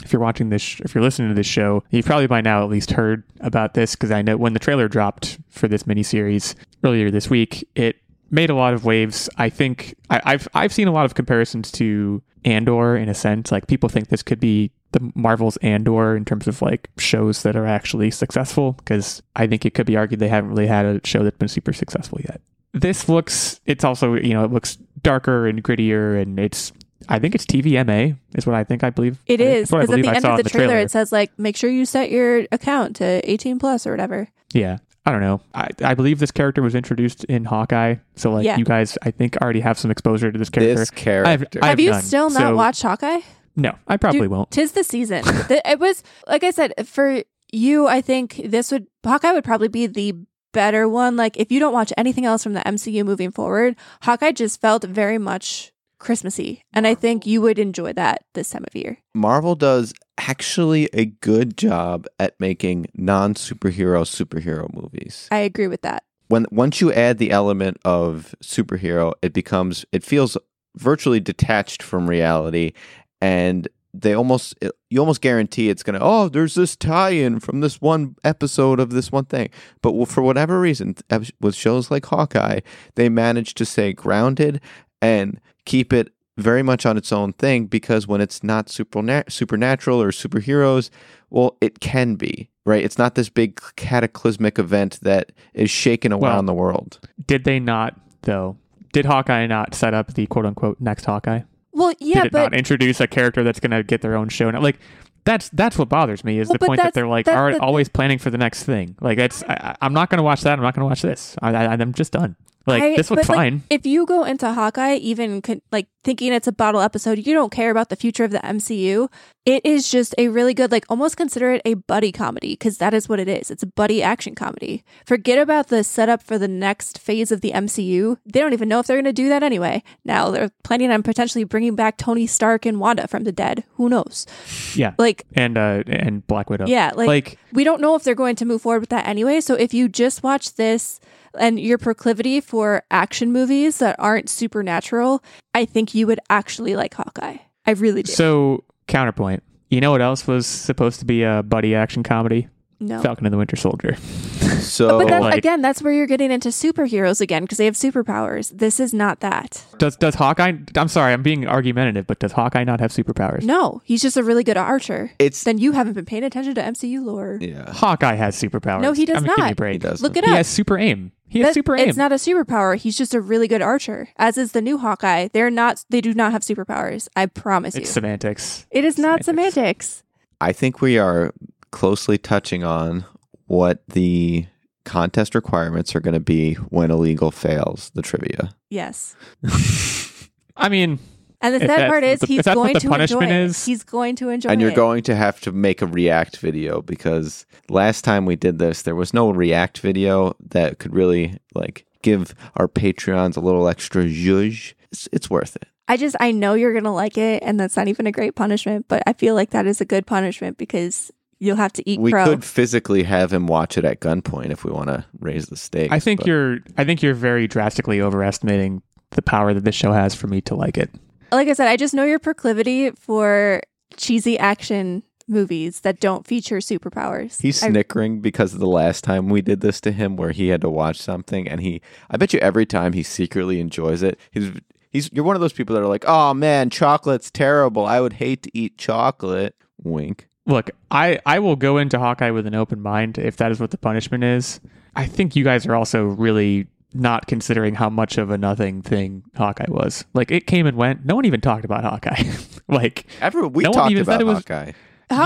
if 0.04 0.12
you're 0.12 0.22
watching 0.22 0.50
this, 0.50 0.80
if 0.80 0.94
you're 0.94 1.02
listening 1.02 1.28
to 1.28 1.34
this 1.34 1.46
show, 1.46 1.82
you've 1.90 2.06
probably 2.06 2.26
by 2.26 2.40
now 2.40 2.62
at 2.62 2.70
least 2.70 2.92
heard 2.92 3.24
about 3.40 3.74
this 3.74 3.94
because 3.94 4.10
I 4.10 4.22
know 4.22 4.36
when 4.36 4.52
the 4.52 4.58
trailer 4.58 4.88
dropped 4.88 5.38
for 5.48 5.68
this 5.68 5.84
miniseries 5.84 6.54
earlier 6.84 7.10
this 7.10 7.28
week, 7.28 7.68
it 7.74 7.96
made 8.30 8.50
a 8.50 8.54
lot 8.54 8.74
of 8.74 8.84
waves. 8.84 9.28
I 9.36 9.50
think 9.50 9.94
I, 10.08 10.20
I've 10.24 10.48
I've 10.54 10.72
seen 10.72 10.88
a 10.88 10.92
lot 10.92 11.04
of 11.04 11.14
comparisons 11.14 11.70
to 11.72 12.22
Andor 12.44 12.96
in 12.96 13.08
a 13.08 13.14
sense. 13.14 13.52
Like 13.52 13.66
people 13.66 13.88
think 13.88 14.08
this 14.08 14.22
could 14.22 14.40
be 14.40 14.70
the 14.92 15.12
Marvel's 15.14 15.56
Andor 15.58 16.16
in 16.16 16.24
terms 16.24 16.48
of 16.48 16.62
like 16.62 16.88
shows 16.98 17.42
that 17.42 17.56
are 17.56 17.66
actually 17.66 18.10
successful 18.10 18.72
because 18.72 19.22
I 19.36 19.46
think 19.46 19.64
it 19.64 19.74
could 19.74 19.86
be 19.86 19.96
argued 19.96 20.20
they 20.20 20.28
haven't 20.28 20.50
really 20.50 20.66
had 20.66 20.84
a 20.84 21.00
show 21.06 21.22
that's 21.22 21.36
been 21.36 21.48
super 21.48 21.72
successful 21.72 22.18
yet. 22.22 22.40
This 22.72 23.08
looks 23.08 23.60
it's 23.66 23.84
also 23.84 24.14
you 24.14 24.34
know 24.34 24.44
it 24.44 24.52
looks 24.52 24.76
darker 25.02 25.46
and 25.46 25.62
grittier 25.62 26.20
and 26.20 26.38
it's 26.38 26.72
I 27.08 27.18
think 27.18 27.34
it's 27.34 27.46
TVMA 27.46 28.16
is 28.34 28.46
what 28.46 28.54
I 28.54 28.64
think 28.64 28.84
I 28.84 28.90
believe 28.90 29.18
It 29.26 29.40
is 29.40 29.70
that's 29.70 29.72
what 29.72 29.78
I 29.78 29.86
because 29.86 29.98
at 29.98 30.02
the 30.02 30.08
I 30.08 30.14
end 30.16 30.24
of 30.24 30.38
in 30.38 30.44
the 30.44 30.50
trailer, 30.50 30.78
it 30.78 30.90
says 30.90 31.12
like 31.12 31.36
make 31.38 31.56
sure 31.56 31.70
you 31.70 31.84
set 31.84 32.10
your 32.10 32.46
account 32.52 32.96
to 32.96 33.30
18 33.30 33.58
plus 33.58 33.86
or 33.86 33.90
whatever. 33.90 34.28
Yeah. 34.52 34.78
I 35.06 35.12
don't 35.12 35.20
know. 35.22 35.40
I, 35.54 35.68
I 35.82 35.94
believe 35.94 36.18
this 36.18 36.30
character 36.30 36.60
was 36.62 36.74
introduced 36.74 37.24
in 37.24 37.44
Hawkeye. 37.44 37.96
So, 38.16 38.32
like, 38.32 38.44
Yeah. 38.44 38.56
you 38.58 38.64
guys, 38.64 38.98
I 39.02 39.10
think, 39.10 39.36
already 39.38 39.60
have 39.60 39.78
some 39.78 39.90
exposure 39.90 40.30
to 40.30 40.38
this 40.38 40.50
character. 40.50 40.74
This 40.74 40.90
character. 40.90 41.58
I 41.62 41.68
Have 41.68 41.80
you 41.80 41.90
none, 41.90 42.02
still 42.02 42.28
not 42.30 42.40
so- 42.40 42.56
watched 42.56 42.82
Hawkeye? 42.82 43.20
No, 43.56 43.74
I 43.88 43.96
probably 43.96 44.20
Dude, 44.20 44.30
won't. 44.30 44.50
Tis 44.50 44.72
the 44.72 44.84
season. 44.84 45.24
The- 45.24 45.62
it 45.68 45.78
was 45.80 46.02
like 46.26 46.44
I 46.44 46.50
said 46.50 46.72
for 46.86 47.22
you. 47.52 47.86
I 47.88 48.00
think 48.00 48.40
this 48.44 48.70
would 48.70 48.86
Hawkeye 49.04 49.32
would 49.32 49.42
probably 49.44 49.68
be 49.68 49.86
the 49.86 50.14
better 50.52 50.88
one. 50.88 51.16
Like 51.16 51.36
if 51.36 51.50
you 51.50 51.58
don't 51.60 51.72
watch 51.72 51.92
anything 51.96 52.24
else 52.26 52.42
from 52.42 52.52
the 52.52 52.60
MCU 52.60 53.04
moving 53.04 53.30
forward, 53.32 53.76
Hawkeye 54.02 54.32
just 54.32 54.60
felt 54.60 54.84
very 54.84 55.18
much 55.18 55.72
Christmassy, 56.00 56.64
and 56.72 56.86
I 56.86 56.94
think 56.94 57.26
you 57.26 57.40
would 57.42 57.58
enjoy 57.58 57.92
that 57.92 58.24
this 58.34 58.50
time 58.50 58.64
of 58.66 58.74
year. 58.74 58.98
Marvel 59.14 59.54
does 59.54 59.92
actually 60.18 60.88
a 60.92 61.04
good 61.04 61.56
job 61.56 62.06
at 62.18 62.34
making 62.40 62.86
non 62.94 63.34
superhero 63.34 64.02
superhero 64.02 64.72
movies. 64.74 65.28
I 65.30 65.38
agree 65.38 65.68
with 65.68 65.82
that. 65.82 66.02
When 66.28 66.46
once 66.50 66.80
you 66.80 66.92
add 66.92 67.18
the 67.18 67.30
element 67.30 67.78
of 67.84 68.34
superhero, 68.42 69.12
it 69.22 69.32
becomes 69.32 69.84
it 69.92 70.02
feels 70.02 70.36
virtually 70.76 71.20
detached 71.20 71.82
from 71.82 72.08
reality, 72.08 72.72
and 73.20 73.68
they 73.92 74.14
almost 74.14 74.54
it- 74.62 74.72
you 74.88 75.00
almost 75.00 75.20
guarantee 75.20 75.68
it's 75.68 75.82
gonna 75.82 75.98
oh 76.00 76.28
there's 76.28 76.54
this 76.54 76.76
tie-in 76.76 77.40
from 77.40 77.60
this 77.60 77.80
one 77.80 78.14
episode 78.24 78.78
of 78.80 78.90
this 78.90 79.10
one 79.10 79.24
thing, 79.24 79.48
but 79.82 80.06
for 80.08 80.22
whatever 80.22 80.60
reason 80.60 80.94
with 81.40 81.54
shows 81.54 81.90
like 81.90 82.06
Hawkeye, 82.06 82.60
they 82.94 83.08
manage 83.08 83.54
to 83.54 83.64
stay 83.64 83.92
grounded 83.92 84.60
and 85.02 85.40
keep 85.64 85.92
it 85.92 86.12
very 86.36 86.62
much 86.62 86.86
on 86.86 86.96
its 86.96 87.12
own 87.12 87.32
thing 87.34 87.66
because 87.66 88.06
when 88.06 88.20
it's 88.20 88.42
not 88.42 88.66
supernat- 88.68 89.30
supernatural 89.30 90.00
or 90.00 90.10
superheroes, 90.10 90.90
well, 91.28 91.56
it 91.60 91.80
can 91.80 92.14
be, 92.14 92.48
right? 92.64 92.82
It's 92.84 92.96
not 92.98 93.14
this 93.14 93.28
big 93.28 93.60
cataclysmic 93.76 94.58
event 94.58 94.98
that 95.02 95.32
is 95.54 95.70
shaking 95.70 96.12
Well, 96.16 96.30
around 96.30 96.46
the 96.46 96.54
world. 96.54 96.98
Did 97.26 97.44
they 97.44 97.60
not, 97.60 97.98
though? 98.22 98.56
Did 98.92 99.04
Hawkeye 99.06 99.46
not 99.46 99.74
set 99.74 99.92
up 99.94 100.14
the 100.14 100.26
quote 100.26 100.46
unquote 100.46 100.80
next 100.80 101.04
Hawkeye? 101.04 101.42
Well, 101.72 101.92
yeah, 102.00 102.22
Did 102.22 102.26
it 102.26 102.32
but 102.32 102.42
not 102.42 102.54
introduce 102.54 103.00
a 103.00 103.06
character 103.06 103.44
that's 103.44 103.60
going 103.60 103.70
to 103.70 103.82
get 103.82 104.00
their 104.00 104.16
own 104.16 104.28
show? 104.28 104.50
Now, 104.50 104.60
like, 104.60 104.78
That's 105.24 105.50
that's 105.50 105.76
what 105.78 105.88
bothers 105.90 106.24
me 106.24 106.38
is 106.40 106.48
Well, 106.48 106.56
the 106.58 106.66
point 106.66 106.80
that 106.80 106.94
they're 106.94 107.06
like 107.06 107.26
that's 107.26 107.36
are 107.36 107.52
the 107.52 107.60
always 107.60 107.88
planning 107.90 108.18
for 108.18 108.30
the 108.30 108.38
next 108.38 108.64
thing. 108.64 108.96
Like 109.00 109.18
it's 109.18 109.42
I, 109.44 109.52
I- 109.54 109.76
I'm 109.82 109.92
not 109.92 110.08
going 110.10 110.16
to 110.16 110.22
watch 110.24 110.40
that. 110.42 110.54
I'm 110.58 110.62
not 110.62 110.74
going 110.74 110.80
to 110.84 110.88
watch 110.88 111.02
this. 111.02 111.36
I, 111.42 111.54
I, 111.54 111.66
I'm 111.74 111.92
just 111.92 112.12
done. 112.12 112.34
Like 112.66 112.82
I- 112.82 112.96
this 112.96 113.10
looks 113.10 113.26
but, 113.26 113.36
like, 113.36 113.36
fine. 113.52 113.62
if 113.70 113.86
you 113.86 114.04
go 114.06 114.24
into 114.24 114.52
Hawkeye, 114.52 114.96
even 114.96 115.40
con- 115.42 115.62
like 115.72 115.88
thinking 116.04 116.32
it's 116.32 116.46
a 116.46 116.52
bottle 116.52 116.80
episode, 116.80 117.18
you 117.26 117.32
don't 117.34 117.50
care 117.50 117.70
about 117.70 117.88
the 117.88 117.96
future 117.96 118.22
of 118.24 118.30
the 118.30 118.38
MCU. 118.38 119.08
It 119.46 119.64
is 119.64 119.90
just 119.90 120.14
a 120.18 120.28
really 120.28 120.52
good, 120.54 120.70
like 120.70 120.84
almost 120.90 121.16
consider 121.16 121.52
it 121.52 121.62
a 121.64 121.74
buddy 121.74 122.12
comedy 122.12 122.52
because 122.52 122.76
that 122.78 122.92
is 122.94 123.08
what 123.08 123.18
it 123.18 123.28
is. 123.28 123.50
It's 123.50 123.62
a 123.62 123.66
buddy 123.66 124.02
action 124.02 124.34
comedy. 124.34 124.84
Forget 125.06 125.38
about 125.38 125.68
the 125.68 125.82
setup 125.82 126.22
for 126.22 126.38
the 126.38 126.48
next 126.48 126.98
phase 126.98 127.32
of 127.32 127.40
the 127.40 127.52
MCU. 127.52 128.18
They 128.26 128.40
don't 128.40 128.52
even 128.52 128.68
know 128.68 128.78
if 128.78 128.86
they're 128.86 128.96
going 128.96 129.04
to 129.06 129.12
do 129.12 129.28
that 129.30 129.42
anyway. 129.42 129.82
Now 130.04 130.30
they're 130.30 130.50
planning 130.62 130.90
on 130.90 131.02
potentially 131.02 131.44
bringing 131.44 131.74
back 131.74 131.96
Tony 131.96 132.26
Stark 132.26 132.66
and 132.66 132.78
Wanda 132.78 133.08
from 133.08 133.24
the 133.24 133.32
dead. 133.32 133.64
Who 133.74 133.88
knows? 133.88 134.26
yeah. 134.74 134.92
Like, 134.98 135.24
And 135.34 135.56
uh 135.56 135.82
and 135.86 136.26
Black 136.26 136.50
Widow. 136.50 136.66
yeah, 136.66 136.92
like, 136.94 137.08
like 137.08 137.38
we 137.52 137.64
don't 137.64 137.80
know 137.80 137.94
if 137.94 138.04
they're 138.04 138.14
going 138.14 138.36
to 138.36 138.44
move 138.44 138.62
forward 138.62 138.80
with 138.80 138.90
that 138.90 139.08
anyway. 139.08 139.40
So 139.40 139.54
if 139.54 139.72
you 139.72 139.88
just 139.88 140.22
watch 140.22 140.54
this 140.54 141.00
and 141.38 141.60
your 141.60 141.78
proclivity 141.78 142.40
for 142.40 142.82
action 142.90 143.32
movies 143.32 143.78
that 143.78 143.96
aren't 143.98 144.28
supernatural, 144.28 145.22
I 145.54 145.64
think 145.64 145.94
you 145.94 146.06
would 146.06 146.20
actually 146.28 146.76
like 146.76 146.94
Hawkeye. 146.94 147.38
I 147.66 147.70
really 147.72 148.02
do. 148.02 148.12
so 148.12 148.64
counterpoint. 148.86 149.42
You 149.68 149.80
know 149.80 149.92
what 149.92 150.02
else 150.02 150.26
was 150.26 150.46
supposed 150.46 150.98
to 150.98 151.04
be 151.04 151.22
a 151.22 151.42
buddy 151.42 151.74
action 151.74 152.02
comedy? 152.02 152.48
no. 152.80 153.00
Falcon 153.02 153.26
and 153.26 153.32
the 153.32 153.38
Winter 153.38 153.56
Soldier. 153.56 153.96
So 154.60 154.98
But 154.98 155.08
that's, 155.08 155.22
like- 155.22 155.38
again, 155.38 155.62
that's 155.62 155.82
where 155.82 155.92
you're 155.92 156.06
getting 156.06 156.30
into 156.30 156.50
superheroes 156.50 157.20
again 157.20 157.42
because 157.42 157.58
they 157.58 157.64
have 157.64 157.74
superpowers. 157.74 158.56
This 158.56 158.78
is 158.78 158.94
not 158.94 159.20
that. 159.20 159.64
Does 159.78 159.96
does 159.96 160.14
Hawkeye? 160.14 160.52
I'm 160.76 160.88
sorry, 160.88 161.12
I'm 161.12 161.22
being 161.22 161.46
argumentative, 161.46 162.06
but 162.06 162.18
does 162.20 162.32
Hawkeye 162.32 162.64
not 162.64 162.78
have 162.80 162.92
superpowers? 162.92 163.42
No, 163.42 163.82
he's 163.84 164.00
just 164.02 164.16
a 164.16 164.22
really 164.22 164.44
good 164.44 164.56
archer. 164.56 165.10
it's 165.18 165.42
Then 165.44 165.58
you 165.58 165.72
haven't 165.72 165.94
been 165.94 166.04
paying 166.04 166.22
attention 166.24 166.54
to 166.54 166.62
MCU 166.62 167.04
lore. 167.04 167.38
yeah. 167.40 167.72
Hawkeye 167.72 168.14
has 168.14 168.40
superpowers. 168.40 168.82
No, 168.82 168.92
he 168.92 169.04
does 169.06 169.16
I 169.16 169.20
mean, 169.20 169.26
Give 169.28 169.36
me 169.38 169.42
a 169.42 169.46
not. 169.48 169.56
break. 169.56 169.72
He 169.74 169.78
does. 169.78 170.02
Look 170.02 170.16
it 170.16 170.24
up. 170.24 170.30
He 170.30 170.36
has 170.36 170.46
super 170.46 170.78
aim. 170.78 171.12
He 171.28 171.40
has 171.40 171.48
That- 171.48 171.54
super 171.54 171.76
aim. 171.76 171.88
It's 171.88 171.98
not 171.98 172.12
a 172.12 172.16
superpower. 172.16 172.76
He's 172.76 172.96
just 172.96 173.14
a 173.14 173.20
really 173.20 173.48
good 173.48 173.62
archer. 173.62 174.08
As 174.16 174.38
is 174.38 174.52
the 174.52 174.60
new 174.62 174.78
Hawkeye. 174.78 175.28
They're 175.32 175.50
not. 175.50 175.84
They 175.90 176.00
do 176.00 176.14
not 176.14 176.32
have 176.32 176.42
superpowers. 176.42 177.08
I 177.16 177.26
promise 177.26 177.74
it's 177.74 177.88
you. 177.88 177.92
semantics. 177.92 178.66
it 178.70 178.84
is 178.84 178.98
not 178.98 179.24
semantics. 179.24 179.54
semantics. 179.54 180.02
I 180.40 180.52
think 180.52 180.80
we 180.80 180.96
are 180.98 181.32
closely 181.70 182.18
touching 182.18 182.62
on 182.64 183.04
what 183.50 183.82
the 183.88 184.46
contest 184.84 185.34
requirements 185.34 185.96
are 185.96 186.00
going 186.00 186.14
to 186.14 186.20
be 186.20 186.54
when 186.54 186.90
Illeagle 186.90 187.32
fails 187.34 187.90
the 187.96 188.00
trivia. 188.02 188.50
Yes. 188.70 189.16
I 190.56 190.68
mean, 190.68 191.00
And 191.40 191.54
the 191.54 191.60
sad 191.66 191.88
part 191.88 192.02
what 192.02 192.04
is 192.04 192.20
the- 192.20 192.26
he's 192.26 192.38
if 192.40 192.44
that's 192.44 192.56
what 192.56 192.62
going 192.64 192.74
the 192.74 192.80
to 192.80 192.88
punishment 192.88 193.24
enjoy 193.32 193.44
is- 193.46 193.62
it. 193.66 193.70
He's 193.70 193.82
going 193.82 194.14
to 194.16 194.28
enjoy 194.28 194.50
and 194.50 194.60
you're 194.60 194.70
it. 194.70 194.76
going 194.76 195.02
to 195.04 195.16
have 195.16 195.40
to 195.40 195.52
make 195.52 195.82
a 195.82 195.86
react 195.86 196.36
video 196.38 196.80
because 196.80 197.44
last 197.68 198.04
time 198.04 198.24
we 198.24 198.36
did 198.36 198.58
this 198.60 198.82
there 198.82 198.94
was 198.94 199.12
no 199.12 199.30
react 199.30 199.78
video 199.80 200.36
that 200.50 200.78
could 200.78 200.94
really 200.94 201.36
like 201.54 201.86
give 202.02 202.34
our 202.56 202.68
patreons 202.68 203.36
a 203.36 203.40
little 203.40 203.66
extra 203.68 204.04
zhuzh. 204.04 204.74
It's, 204.92 205.08
it's 205.12 205.28
worth 205.28 205.56
it. 205.56 205.66
I 205.88 205.96
just 205.96 206.14
I 206.20 206.30
know 206.30 206.54
you're 206.54 206.72
gonna 206.72 206.94
like 206.94 207.18
it, 207.18 207.42
and 207.44 207.58
that's 207.58 207.76
not 207.76 207.88
even 207.88 208.06
a 208.06 208.12
great 208.12 208.36
punishment, 208.36 208.86
but 208.86 209.02
I 209.08 209.12
feel 209.12 209.34
like 209.34 209.50
that 209.50 209.66
is 209.66 209.80
a 209.80 209.84
good 209.84 210.06
punishment 210.06 210.56
because 210.56 211.10
you'll 211.40 211.56
have 211.56 211.72
to 211.72 211.90
eat 211.90 211.98
We 212.00 212.12
crow. 212.12 212.24
could 212.24 212.44
physically 212.44 213.02
have 213.02 213.32
him 213.32 213.46
watch 213.48 213.76
it 213.76 213.84
at 213.84 214.00
gunpoint 214.00 214.50
if 214.50 214.62
we 214.64 214.70
want 214.70 214.88
to 214.88 215.04
raise 215.18 215.46
the 215.46 215.56
stakes. 215.56 215.92
I 215.92 215.98
think 215.98 216.20
but- 216.20 216.26
you're. 216.28 216.58
I 216.78 216.84
think 216.84 217.02
you're 217.02 217.14
very 217.14 217.48
drastically 217.48 218.00
overestimating 218.00 218.82
the 219.10 219.22
power 219.22 219.52
that 219.54 219.64
this 219.64 219.74
show 219.74 219.92
has 219.92 220.14
for 220.14 220.28
me 220.28 220.40
to 220.42 220.54
like 220.54 220.78
it. 220.78 220.90
like 221.32 221.48
I 221.48 221.52
said, 221.54 221.66
I 221.68 221.76
just 221.76 221.94
know 221.94 222.04
your 222.04 222.18
proclivity 222.20 222.90
for 222.92 223.60
cheesy 223.96 224.38
action 224.38 225.02
movies 225.26 225.80
that 225.80 226.00
don't 226.00 226.26
feature 226.26 226.58
superpowers. 226.58 227.40
He's 227.40 227.62
I- 227.62 227.68
snickering 227.70 228.20
because 228.20 228.52
of 228.52 228.60
the 228.60 228.66
last 228.66 229.02
time 229.04 229.28
we 229.28 229.40
did 229.42 229.60
this 229.60 229.80
to 229.82 229.92
him 229.92 230.16
where 230.16 230.30
he 230.32 230.48
had 230.48 230.60
to 230.62 230.68
watch 230.70 230.98
something 231.00 231.46
and 231.48 231.60
he 231.60 231.80
I 232.10 232.16
bet 232.16 232.32
you 232.32 232.40
every 232.40 232.66
time 232.66 232.92
he 232.92 233.02
secretly 233.04 233.60
enjoys 233.60 234.02
it. 234.02 234.18
He's 234.32 234.50
he's 234.90 235.08
you're 235.12 235.24
one 235.24 235.36
of 235.36 235.40
those 235.40 235.52
people 235.52 235.74
that 235.74 235.82
are 235.82 235.86
like, 235.88 236.04
"Oh 236.06 236.34
man, 236.34 236.68
chocolate's 236.70 237.30
terrible. 237.30 237.86
I 237.86 238.00
would 238.00 238.14
hate 238.14 238.42
to 238.44 238.50
eat 238.58 238.76
chocolate." 238.76 239.54
Wink. 239.82 240.28
Look, 240.46 240.70
I 240.90 241.18
I 241.26 241.38
will 241.38 241.56
go 241.56 241.78
into 241.78 241.98
Hawkeye 241.98 242.30
with 242.30 242.46
an 242.46 242.54
open 242.54 242.80
mind 242.80 243.18
if 243.18 243.36
that 243.36 243.50
is 243.52 243.60
what 243.60 243.70
the 243.70 243.78
punishment 243.78 244.24
is. 244.24 244.60
I 244.96 245.06
think 245.06 245.36
you 245.36 245.44
guys 245.44 245.66
are 245.66 245.74
also 245.74 246.04
really 246.04 246.66
not 246.92 247.26
considering 247.28 247.74
how 247.76 247.88
much 247.88 248.18
of 248.18 248.30
a 248.30 248.38
nothing 248.38 248.82
thing 248.82 249.22
Hawkeye 249.36 249.66
was. 249.68 250.04
Like 250.14 250.30
it 250.30 250.46
came 250.46 250.66
and 250.66 250.76
went. 250.76 251.04
No 251.04 251.14
one 251.14 251.24
even 251.24 251.40
talked 251.40 251.64
about 251.64 251.84
Hawkeye. 251.84 252.24
like 252.68 253.06
Everyone 253.20 253.52
we 253.52 253.62
No 253.64 253.72
talked 253.72 253.90
even 253.92 254.02
about 254.02 254.20
it 254.20 254.24
was- 254.24 254.38
Hawkeye. 254.38 254.72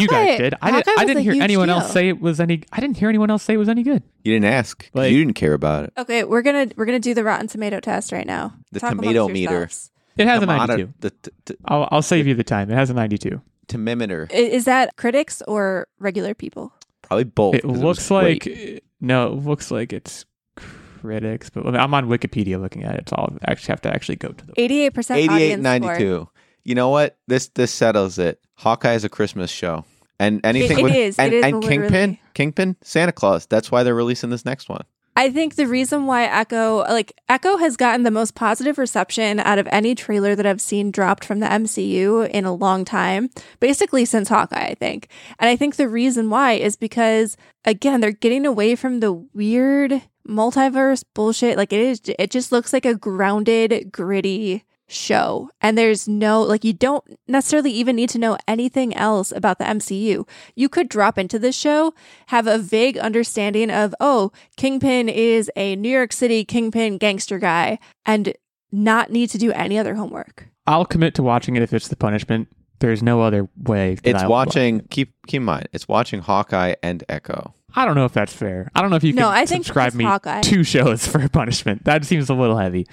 you 0.01 0.09
guys 0.09 0.39
did. 0.39 0.55
I, 0.63 0.71
did, 0.83 0.85
I 0.99 1.05
didn't 1.05 1.23
hear 1.25 1.43
anyone 1.43 1.69
deal. 1.69 1.77
else 1.79 1.93
say 1.93 2.09
it 2.09 2.21
was 2.21 2.41
any. 2.41 2.63
I 2.73 2.81
didn't 2.81 2.97
hear 2.97 3.09
anyone 3.09 3.31
else 3.31 3.43
say 3.43 3.55
it 3.55 3.59
was 3.59 3.69
any 3.69 3.83
good. 3.83 4.03
You 4.25 4.33
didn't 4.35 4.47
ask. 4.53 4.91
Like- 4.95 5.13
you 5.13 5.19
didn't 5.19 5.35
care 5.37 5.53
about 5.55 5.85
it. 5.85 5.93
Okay, 5.97 6.25
we're 6.25 6.43
gonna 6.43 6.69
we're 6.77 6.87
gonna 6.87 6.99
do 6.99 7.15
the 7.15 7.23
Rotten 7.25 7.47
Tomato 7.49 7.81
test 7.81 8.11
right 8.13 8.27
now. 8.27 8.55
The 8.73 8.81
Talk 8.81 8.91
tomato 8.91 9.29
meter. 9.29 9.53
yourselves. 9.53 9.91
It 10.17 10.27
has 10.27 10.39
a 10.39 10.41
Tomato- 10.47 10.67
92. 10.77 10.93
The 11.01 11.11
t- 11.11 11.31
t- 11.47 11.55
I'll, 11.67 11.89
I'll 11.91 12.03
save 12.03 12.27
you 12.27 12.35
the 12.35 12.45
time. 12.45 12.71
It 12.71 12.75
has 12.75 12.89
a 12.91 12.95
92. 12.95 13.41
Tomimeter. 13.69 14.31
I- 14.33 14.37
Is 14.37 14.65
that 14.67 14.97
critics 14.97 15.43
or 15.49 15.87
regular 15.99 16.35
people? 16.35 16.73
Probably 17.03 17.25
both. 17.25 17.55
It 17.57 17.63
'cause 17.63 17.79
looks 17.79 17.99
was 17.99 18.11
like 18.11 18.43
great. 18.45 18.85
no. 19.01 19.27
It 19.29 19.45
looks 19.45 19.71
like 19.71 19.93
it's 19.93 20.25
critics, 20.57 21.51
but 21.51 21.67
I'm 21.77 21.93
on 21.95 22.09
Wikipedia 22.09 22.61
looking 22.61 22.85
at 22.85 22.95
it, 22.97 23.09
so 23.09 23.17
I'll 23.17 23.37
actually 23.47 23.73
have 23.73 23.83
to 23.83 23.91
actually 23.95 24.17
go 24.17 24.29
to 24.29 24.47
the. 24.47 24.53
Eighty-eight 24.57 24.95
percent 24.95 25.19
88 25.19 25.35
audience 25.35 25.63
92. 25.63 25.95
score. 26.15 26.29
You 26.65 26.75
know 26.75 26.89
what? 26.89 27.19
This 27.29 27.49
this 27.49 27.73
settles 27.73 28.19
it. 28.19 28.41
Hawkeye 28.57 28.95
is 28.95 29.05
a 29.05 29.09
Christmas 29.09 29.51
show. 29.51 29.85
And 30.21 30.41
anything 30.47 30.79
it 30.79 30.83
with 30.85 30.95
is. 30.95 31.19
and, 31.19 31.33
It 31.33 31.37
is 31.39 31.45
and. 31.45 31.63
Kingpin, 31.63 32.19
Kingpin, 32.35 32.77
Santa 32.83 33.11
Claus. 33.13 33.47
That's 33.47 33.71
why 33.73 33.83
they're 33.83 33.95
releasing 33.97 34.31
this 34.31 34.45
next 34.45 34.69
one. 34.69 34.85
I 35.17 35.31
think 35.31 35.55
the 35.55 35.69
reason 35.69 36.07
why 36.07 36.25
Echo, 36.25 36.79
like 36.79 37.13
Echo, 37.29 37.57
has 37.59 37.77
gotten 37.77 38.03
the 38.03 38.11
most 38.11 38.35
positive 38.35 38.79
reception 38.79 39.39
out 39.39 39.59
of 39.59 39.69
any 39.71 39.95
trailer 39.95 40.35
that 40.35 40.47
I've 40.47 40.61
seen 40.61 40.91
dropped 40.91 41.25
from 41.25 41.39
the 41.39 41.47
MCU 41.47 42.29
in 42.31 42.45
a 42.45 42.55
long 42.55 42.85
time, 42.85 43.31
basically 43.61 44.05
since 44.05 44.29
Hawkeye, 44.29 44.71
I 44.71 44.75
think. 44.75 45.09
And 45.39 45.49
I 45.49 45.55
think 45.55 45.77
the 45.77 45.89
reason 45.89 46.31
why 46.31 46.55
is 46.55 46.75
because 46.75 47.37
again, 47.65 48.01
they're 48.01 48.11
getting 48.11 48.45
away 48.45 48.75
from 48.75 48.99
the 48.99 49.13
weird 49.13 50.03
multiverse 50.29 51.05
bullshit. 51.15 51.57
Like 51.57 51.73
it 51.73 51.81
is, 51.81 52.01
it 52.19 52.31
just 52.33 52.51
looks 52.51 52.73
like 52.73 52.85
a 52.85 52.95
grounded, 52.95 53.93
gritty 53.93 54.65
show. 54.87 55.51
And 55.61 55.77
there's 55.77 56.07
no, 56.09 56.43
like, 56.43 56.65
you 56.65 56.73
don't 56.73 57.05
necessarily 57.27 57.71
even 57.73 57.97
need 57.97 58.11
to 58.11 58.19
know 58.19 58.37
anything 58.47 58.95
else 58.95 59.33
about 59.33 59.59
the 59.59 59.65
MCU. 59.65 60.29
You 60.55 60.69
could 60.69 60.89
drop 60.89 61.19
into 61.19 61.39
this 61.39 61.57
show, 61.57 61.95
have 62.27 62.47
a 62.47 62.59
vague 62.59 62.99
understanding 62.99 63.71
of, 63.71 63.95
oh, 64.01 64.33
Kingpin 64.57 65.09
is 65.09 65.51
a 65.57 65.77
New 65.77 65.89
York 65.91 66.13
City 66.13 66.45
Kingpin 66.45 66.99
gangster 66.99 67.39
guy, 67.39 67.79
and 68.05 68.35
not 68.73 69.11
need 69.11 69.31
to 69.31 69.39
do 69.39 69.53
any 69.53 69.79
other 69.79 69.95
homework. 69.95 70.49
I'll 70.67 70.85
commit 70.85 71.15
to 71.15 71.23
watching 71.23 71.57
it 71.57 71.63
if 71.63 71.73
it's 71.73 71.89
the 71.89 71.97
punishment. 71.97 72.49
There's 72.81 73.03
no 73.03 73.23
other 73.23 73.49
way. 73.57 73.97
It's 74.03 74.23
I 74.23 74.25
will 74.25 74.33
watch 74.33 74.49
watching 74.49 74.81
it. 74.81 74.91
keep 74.91 75.15
keep 75.27 75.39
in 75.39 75.45
mind, 75.45 75.69
it's 75.73 75.87
watching 75.87 76.21
Hawkeye 76.21 76.75
and 76.83 77.05
Echo. 77.09 77.55
I 77.77 77.85
don't 77.85 77.95
know 77.97 78.05
if 78.05 78.13
that's 78.13 78.33
fair. 78.33 78.71
I 78.75 78.81
don't 78.81 78.91
know 78.91 78.97
if 78.97 79.05
you 79.05 79.13
can 79.15 79.23
I 79.25 79.47
think 79.47 79.65
subscribe 79.65 79.95
me 79.95 80.05
Hawkeye. 80.05 80.43
two 80.43 80.63
shows 80.75 81.07
for 81.07 81.21
a 81.21 81.29
punishment. 81.29 81.85
That 81.85 82.05
seems 82.05 82.31
a 82.31 82.35
little 82.35 82.57
heavy. 82.57 82.87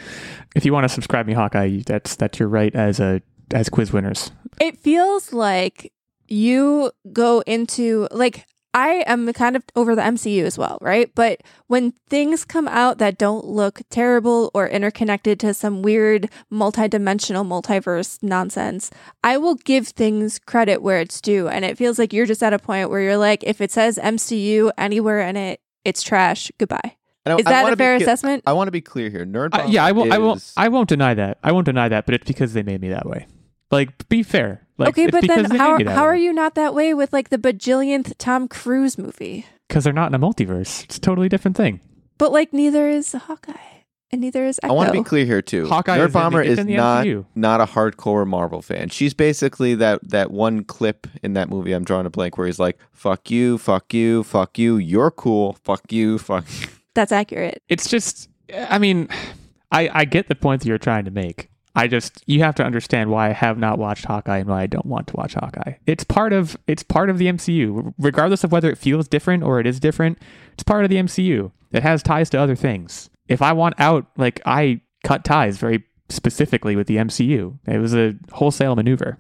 If 0.56 0.66
you 0.66 0.74
want 0.74 0.86
to 0.86 0.90
subscribe 0.90 1.28
me 1.28 1.34
Hawkeye, 1.34 1.82
that's 1.86 2.16
that's 2.16 2.40
your 2.40 2.50
right 2.50 2.74
as 2.74 3.00
a 3.00 3.22
as 3.52 3.70
quiz 3.70 3.94
winners. 3.94 4.32
It 4.60 4.78
feels 4.78 5.34
like 5.34 5.92
you 6.28 6.92
go 7.12 7.42
into 7.42 8.08
like 8.12 8.46
I 8.74 9.04
am 9.06 9.32
kind 9.34 9.56
of 9.58 9.64
over 9.76 9.96
the 9.96 10.02
MCU 10.02 10.44
as 10.44 10.58
well, 10.58 10.78
right? 10.82 11.14
But 11.14 11.42
when 11.68 11.92
things 12.10 12.46
come 12.46 12.68
out 12.70 13.00
that 13.00 13.18
don't 13.18 13.46
look 13.46 13.82
terrible 13.90 14.50
or 14.54 14.68
interconnected 14.68 15.40
to 15.42 15.54
some 15.54 15.82
weird 15.82 16.30
multi-dimensional 16.50 17.44
multiverse 17.44 18.22
nonsense, 18.24 18.90
I 19.24 19.38
will 19.38 19.56
give 19.56 19.90
things 19.90 20.40
credit 20.40 20.82
where 20.82 21.00
it's 21.02 21.20
due. 21.20 21.48
And 21.50 21.66
it 21.66 21.78
feels 21.78 22.00
like 22.00 22.14
you're 22.14 22.26
just 22.26 22.42
at 22.44 22.54
a 22.54 22.60
point 22.60 22.90
where 22.90 23.02
you're 23.02 23.18
like, 23.18 23.44
if 23.44 23.60
it 23.60 23.72
says 23.72 23.98
MCU 24.02 24.72
anywhere 24.78 25.20
in 25.22 25.36
it, 25.36 25.60
it's 25.84 26.02
trash. 26.02 26.50
Goodbye. 26.58 26.96
And 27.26 27.34
I- 27.34 27.38
Is 27.38 27.46
that 27.46 27.64
wanna 27.64 27.74
a 27.74 27.76
be 27.76 27.84
fair 27.84 27.96
assessment? 27.96 28.44
I 28.48 28.54
want 28.54 28.68
to 28.68 28.72
be 28.72 28.82
clear 28.82 29.10
here. 29.10 29.26
Nerd 29.26 29.50
Uh, 29.54 29.66
yeah, 29.68 29.84
I 29.86 29.92
won't. 29.92 30.12
I 30.12 30.18
won't. 30.18 30.54
I 30.58 30.70
won't 30.70 30.90
deny 30.90 31.14
that. 31.14 31.38
I 31.44 31.52
won't 31.52 31.66
deny 31.66 31.90
that. 31.90 32.06
But 32.06 32.16
it's 32.16 32.28
because 32.28 32.54
they 32.54 32.64
made 32.64 32.82
me 32.82 32.90
that 32.90 33.06
way. 33.06 33.28
Like, 33.70 34.08
be 34.10 34.24
fair. 34.24 34.68
Like, 34.82 34.90
okay, 34.90 35.08
but 35.08 35.26
then 35.28 35.46
how 35.46 35.72
made 35.72 35.78
me 35.80 35.84
that 35.86 35.96
how 35.96 36.04
are 36.04 36.16
you 36.16 36.34
not 36.34 36.56
that 36.56 36.74
way 36.74 36.94
with 36.94 37.12
like 37.14 37.30
the 37.30 37.38
bajillionth 37.38 38.14
Tom 38.18 38.48
Cruise 38.48 38.98
movie? 38.98 39.46
Because 39.68 39.84
they're 39.84 39.94
not 39.94 40.08
in 40.12 40.16
a 40.16 40.20
multiverse. 40.20 40.84
It's 40.84 40.98
a 40.98 41.02
totally 41.02 41.30
different 41.30 41.56
thing. 41.58 41.80
But 42.18 42.32
like 42.32 42.52
neither 42.54 42.88
is 42.90 43.14
Hawkeye, 43.14 43.54
and 44.12 44.22
neither 44.22 44.46
is 44.46 44.60
Echo. 44.62 44.74
I 44.74 44.76
want 44.76 44.88
to 44.88 44.94
be 44.94 45.04
clear 45.04 45.26
here 45.26 45.42
too. 45.42 45.68
Hawkeye 45.68 45.98
Nerd 45.98 46.00
is 46.00 46.06
in 46.06 46.12
the- 46.12 46.20
Bomber 46.20 46.42
is 46.42 46.60
in 46.60 46.68
the 46.68 46.76
not 46.76 47.06
MCU. 47.06 47.26
not 47.36 47.62
a 47.62 47.66
hardcore 47.66 48.28
Marvel 48.28 48.62
fan. 48.62 48.90
She's 48.90 49.14
basically 49.14 49.76
that 49.76 50.00
that 50.10 50.32
one 50.32 50.64
clip 50.64 51.08
in 51.24 51.34
that 51.34 51.50
movie. 51.50 51.72
I'm 51.74 51.84
drawing 51.84 52.06
a 52.06 52.10
blank 52.10 52.38
where 52.38 52.48
he's 52.48 52.60
like, 52.60 52.78
"Fuck 52.92 53.32
you, 53.32 53.58
fuck 53.58 53.94
you, 53.94 54.24
fuck 54.24 54.58
you. 54.60 54.78
You're 54.78 55.12
cool. 55.12 55.58
Fuck 55.64 55.92
you, 55.92 56.18
fuck." 56.18 56.46
That's 56.94 57.12
accurate. 57.12 57.64
It's 57.70 57.90
just. 57.90 58.30
I 58.54 58.78
mean, 58.80 59.08
I 59.72 59.90
I 59.94 60.06
get 60.06 60.28
the 60.28 60.36
point 60.36 60.62
that 60.62 60.68
you're 60.68 60.78
trying 60.78 61.06
to 61.06 61.12
make. 61.12 61.50
I 61.76 61.88
just 61.88 62.24
you 62.26 62.42
have 62.44 62.56
to 62.56 62.64
understand 62.64 63.10
why 63.10 63.30
I 63.30 63.34
have 63.34 63.58
not 63.58 63.80
watched 63.80 64.06
Hawkeye 64.06 64.40
and 64.40 64.50
why 64.50 64.64
I 64.64 64.68
don't 64.68 64.86
want 64.86 65.08
to 65.08 65.16
watch 65.16 65.34
Hawkeye. 65.36 65.74
It's 65.86 66.04
part 66.04 66.34
of 66.34 66.58
it's 66.68 66.84
part 66.84 67.10
of 67.10 67.18
the 67.18 67.28
MCU, 67.28 67.94
regardless 67.98 68.44
of 68.44 68.52
whether 68.52 68.70
it 68.70 68.78
feels 68.78 69.08
different 69.08 69.44
or 69.44 69.60
it 69.60 69.68
is 69.68 69.80
different. 69.80 70.20
It's 70.54 70.64
part 70.64 70.84
of 70.84 70.90
the 70.90 70.98
MCU. 70.98 71.52
It 71.72 71.84
has 71.84 72.04
ties 72.04 72.30
to 72.32 72.40
other 72.40 72.56
things. 72.56 73.10
If 73.28 73.42
I 73.42 73.54
want 73.54 73.76
out, 73.80 74.08
like 74.18 74.42
I 74.46 74.82
cut 75.04 75.24
ties 75.24 75.58
very 75.58 75.84
specifically 76.10 76.76
with 76.76 76.88
the 76.88 76.98
MCU. 76.98 77.58
It 77.66 77.78
was 77.78 77.96
a 77.96 78.16
wholesale 78.34 78.76
maneuver. 78.76 79.18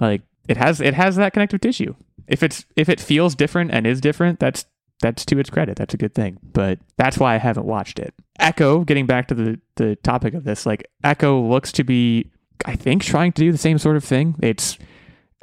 Like 0.00 0.22
it 0.48 0.56
has 0.56 0.80
it 0.80 0.94
has 0.94 1.16
that 1.16 1.32
connective 1.32 1.60
tissue. 1.60 1.94
If 2.26 2.42
it's 2.42 2.64
if 2.76 2.88
it 2.88 3.00
feels 3.00 3.34
different 3.34 3.70
and 3.70 3.86
is 3.86 4.00
different, 4.00 4.40
that's 4.40 4.64
that's 5.02 5.26
to 5.26 5.38
its 5.38 5.50
credit. 5.50 5.76
That's 5.76 5.92
a 5.92 5.98
good 5.98 6.14
thing. 6.14 6.38
But 6.42 6.78
that's 6.96 7.18
why 7.18 7.34
I 7.34 7.38
haven't 7.38 7.66
watched 7.66 7.98
it. 7.98 8.14
Echo, 8.38 8.84
getting 8.84 9.06
back 9.06 9.28
to 9.28 9.34
the 9.34 9.60
the 9.76 9.96
topic 9.96 10.34
of 10.34 10.44
this, 10.44 10.64
like 10.64 10.86
Echo 11.04 11.40
looks 11.40 11.72
to 11.72 11.84
be 11.84 12.30
I 12.64 12.76
think 12.76 13.02
trying 13.02 13.32
to 13.32 13.42
do 13.42 13.52
the 13.52 13.58
same 13.58 13.78
sort 13.78 13.96
of 13.96 14.04
thing. 14.04 14.36
It's 14.42 14.78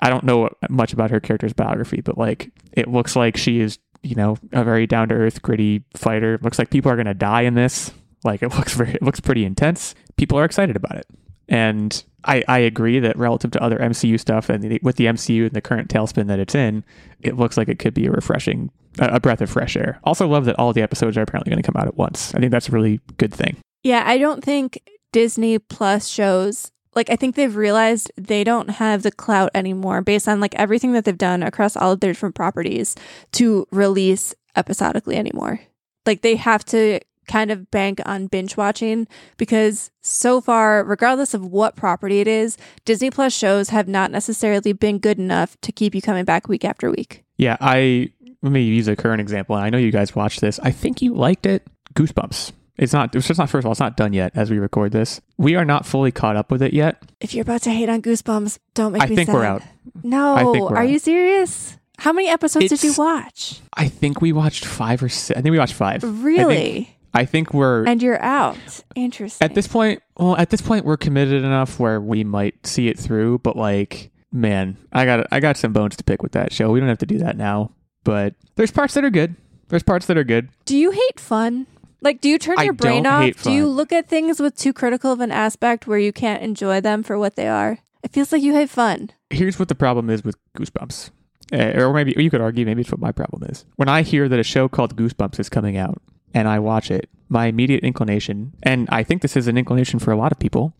I 0.01 0.09
don't 0.09 0.23
know 0.23 0.49
much 0.69 0.93
about 0.93 1.11
her 1.11 1.19
character's 1.19 1.53
biography, 1.53 2.01
but 2.01 2.17
like 2.17 2.51
it 2.71 2.87
looks 2.87 3.15
like 3.15 3.37
she 3.37 3.59
is, 3.59 3.77
you 4.01 4.15
know, 4.15 4.37
a 4.53 4.63
very 4.63 4.87
down 4.87 5.09
to 5.09 5.15
earth, 5.15 5.41
gritty 5.41 5.83
fighter. 5.95 6.39
Looks 6.41 6.57
like 6.57 6.71
people 6.71 6.91
are 6.91 6.97
gonna 6.97 7.13
die 7.13 7.41
in 7.41 7.53
this. 7.53 7.91
Like 8.23 8.41
it 8.41 8.49
looks 8.55 8.73
very 8.73 8.93
it 8.93 9.03
looks 9.03 9.19
pretty 9.19 9.45
intense. 9.45 9.93
People 10.17 10.39
are 10.39 10.45
excited 10.45 10.75
about 10.75 10.95
it. 10.95 11.05
And 11.49 12.03
I, 12.23 12.43
I 12.47 12.59
agree 12.59 12.99
that 12.99 13.17
relative 13.17 13.51
to 13.51 13.63
other 13.63 13.77
MCU 13.77 14.19
stuff 14.19 14.49
and 14.49 14.63
the, 14.63 14.79
with 14.83 14.97
the 14.97 15.05
MCU 15.05 15.47
and 15.47 15.51
the 15.51 15.61
current 15.61 15.89
tailspin 15.89 16.27
that 16.27 16.39
it's 16.39 16.55
in, 16.55 16.83
it 17.21 17.37
looks 17.37 17.57
like 17.57 17.69
it 17.69 17.79
could 17.79 17.93
be 17.93 18.05
a 18.05 18.11
refreshing, 18.11 18.69
a 18.97 19.19
breath 19.19 19.41
of 19.41 19.49
fresh 19.49 19.75
air. 19.75 19.99
Also, 20.03 20.27
love 20.27 20.45
that 20.45 20.57
all 20.57 20.73
the 20.73 20.81
episodes 20.81 21.17
are 21.17 21.21
apparently 21.21 21.51
going 21.51 21.61
to 21.61 21.71
come 21.71 21.79
out 21.79 21.87
at 21.87 21.97
once. 21.97 22.33
I 22.33 22.39
think 22.39 22.51
that's 22.51 22.69
a 22.69 22.71
really 22.71 22.99
good 23.17 23.33
thing. 23.33 23.57
Yeah, 23.83 24.03
I 24.05 24.17
don't 24.17 24.43
think 24.43 24.81
Disney 25.11 25.59
Plus 25.59 26.07
shows 26.07 26.71
like 26.95 27.09
I 27.09 27.15
think 27.15 27.35
they've 27.35 27.55
realized 27.55 28.11
they 28.17 28.43
don't 28.43 28.69
have 28.71 29.03
the 29.03 29.11
clout 29.11 29.51
anymore 29.53 30.01
based 30.01 30.27
on 30.27 30.39
like 30.39 30.55
everything 30.55 30.93
that 30.93 31.05
they've 31.05 31.17
done 31.17 31.43
across 31.43 31.77
all 31.77 31.91
of 31.91 31.99
their 31.99 32.11
different 32.11 32.35
properties 32.35 32.95
to 33.33 33.67
release 33.71 34.33
episodically 34.55 35.15
anymore. 35.15 35.61
Like 36.05 36.21
they 36.21 36.35
have 36.35 36.65
to 36.65 36.99
kind 37.27 37.51
of 37.51 37.69
bank 37.69 38.01
on 38.05 38.25
binge 38.25 38.57
watching 38.57 39.07
because 39.37 39.91
so 40.01 40.41
far, 40.41 40.83
regardless 40.83 41.35
of 41.35 41.45
what 41.45 41.75
property 41.75 42.19
it 42.19 42.27
is, 42.27 42.57
Disney 42.85 43.11
Plus 43.11 43.33
shows 43.33 43.69
have 43.69 43.87
not 43.87 44.11
necessarily 44.11 44.73
been 44.73 44.97
good 44.97 45.19
enough 45.19 45.55
to 45.61 45.71
keep 45.71 45.93
you 45.93 46.01
coming 46.01 46.25
back 46.25 46.47
week 46.47 46.65
after 46.65 46.89
week. 46.89 47.23
Yeah, 47.37 47.55
I 47.61 48.09
let 48.41 48.51
me 48.51 48.61
use 48.63 48.87
a 48.87 48.95
current 48.95 49.21
example. 49.21 49.55
I 49.55 49.69
know 49.69 49.77
you 49.77 49.91
guys 49.91 50.15
watched 50.15 50.41
this. 50.41 50.59
I 50.59 50.71
think 50.71 51.01
you 51.01 51.13
liked 51.13 51.45
it. 51.45 51.67
Goosebumps. 51.93 52.51
It's 52.77 52.93
not. 52.93 53.13
It's 53.13 53.27
just 53.27 53.37
not. 53.37 53.49
First 53.49 53.63
of 53.63 53.65
all, 53.65 53.71
it's 53.73 53.79
not 53.81 53.97
done 53.97 54.13
yet. 54.13 54.31
As 54.35 54.49
we 54.49 54.57
record 54.57 54.93
this, 54.93 55.19
we 55.37 55.55
are 55.55 55.65
not 55.65 55.85
fully 55.85 56.11
caught 56.13 56.37
up 56.37 56.49
with 56.49 56.61
it 56.61 56.71
yet. 56.71 57.03
If 57.19 57.33
you're 57.33 57.41
about 57.41 57.61
to 57.63 57.71
hate 57.71 57.89
on 57.89 58.01
Goosebumps, 58.01 58.57
don't 58.73 58.93
make 58.93 59.01
I 59.01 59.07
me 59.07 59.15
think 59.17 59.27
sad. 59.27 59.33
we're 59.35 59.43
out. 59.43 59.61
No, 60.01 60.33
I 60.35 60.43
think 60.45 60.69
we're 60.69 60.77
are 60.77 60.83
out. 60.83 60.89
you 60.89 60.97
serious? 60.99 61.77
How 61.97 62.13
many 62.13 62.29
episodes 62.29 62.69
did 62.69 62.81
you 62.81 62.93
watch? 62.97 63.59
I 63.73 63.89
think 63.89 64.21
we 64.21 64.31
watched 64.31 64.63
five 64.63 65.03
or 65.03 65.09
six. 65.09 65.37
I 65.37 65.41
think 65.41 65.51
we 65.51 65.59
watched 65.59 65.73
five. 65.73 66.01
Really? 66.23 66.95
I 67.13 67.25
think 67.25 67.53
we're 67.53 67.85
and 67.85 68.01
you're 68.01 68.21
out. 68.21 68.83
Interesting. 68.95 69.43
at 69.43 69.55
this 69.55 69.67
point. 69.67 70.01
Well, 70.15 70.37
at 70.37 70.49
this 70.49 70.61
point, 70.61 70.85
we're 70.85 70.95
committed 70.95 71.43
enough 71.43 71.79
where 71.79 71.99
we 71.99 72.23
might 72.23 72.65
see 72.65 72.87
it 72.87 72.97
through. 72.97 73.39
But 73.39 73.57
like, 73.57 74.11
man, 74.31 74.77
I 74.93 75.03
got 75.03 75.27
I 75.31 75.41
got 75.41 75.57
some 75.57 75.73
bones 75.73 75.97
to 75.97 76.03
pick 76.05 76.23
with 76.23 76.31
that 76.33 76.53
show. 76.53 76.71
We 76.71 76.79
don't 76.79 76.87
have 76.87 76.99
to 76.99 77.05
do 77.05 77.17
that 77.17 77.35
now. 77.35 77.71
But 78.09 78.33
there's 78.55 78.71
parts 78.71 78.95
that 78.95 79.03
are 79.03 79.11
good. 79.11 79.35
There's 79.67 79.83
parts 79.83 80.07
that 80.07 80.17
are 80.17 80.23
good. 80.23 80.49
Do 80.65 80.75
you 80.75 80.89
hate 80.89 81.19
fun? 81.19 81.67
Like, 82.01 82.21
do 82.21 82.27
you 82.27 82.39
turn 82.39 82.55
I 82.57 82.63
your 82.63 82.73
brain 82.73 83.03
don't 83.03 83.13
off? 83.13 83.21
hate 83.21 83.43
Do 83.43 83.51
you 83.51 83.67
look 83.67 83.93
at 83.93 84.07
things 84.07 84.39
with 84.39 84.57
too 84.57 84.73
critical 84.73 85.11
of 85.11 85.19
an 85.19 85.31
aspect 85.31 85.85
where 85.85 85.99
you 85.99 86.11
can't 86.11 86.41
enjoy 86.41 86.81
them 86.81 87.03
for 87.03 87.19
what 87.19 87.35
they 87.35 87.47
are? 87.47 87.77
It 88.01 88.11
feels 88.11 88.31
like 88.31 88.41
you 88.41 88.53
hate 88.53 88.71
fun. 88.71 89.11
here's 89.29 89.59
what 89.59 89.67
the 89.67 89.75
problem 89.75 90.09
is 90.09 90.23
with 90.23 90.37
Goosebumps. 90.57 91.11
Uh, 91.53 91.79
or 91.79 91.93
maybe 91.93 92.15
you 92.17 92.31
could 92.31 92.41
argue 92.41 92.65
maybe 92.65 92.81
it's 92.81 92.89
what 92.89 92.99
my 92.99 93.11
problem 93.11 93.43
is. 93.43 93.63
When 93.75 93.89
I 93.89 94.01
hear 94.01 94.27
that 94.27 94.39
a 94.39 94.43
show 94.43 94.67
called 94.67 94.95
Goosebumps 94.95 95.39
is 95.39 95.47
coming 95.47 95.77
out 95.77 96.01
and 96.33 96.47
I 96.47 96.57
watch 96.57 96.89
it, 96.89 97.11
my 97.27 97.45
immediate 97.45 97.83
inclination, 97.83 98.53
and 98.63 98.89
I 98.91 99.03
think 99.03 99.21
this 99.21 99.37
is 99.37 99.47
an 99.47 99.55
inclination 99.55 99.99
for 99.99 100.11
a 100.11 100.15
lot 100.15 100.31
of 100.31 100.39
people, 100.39 100.73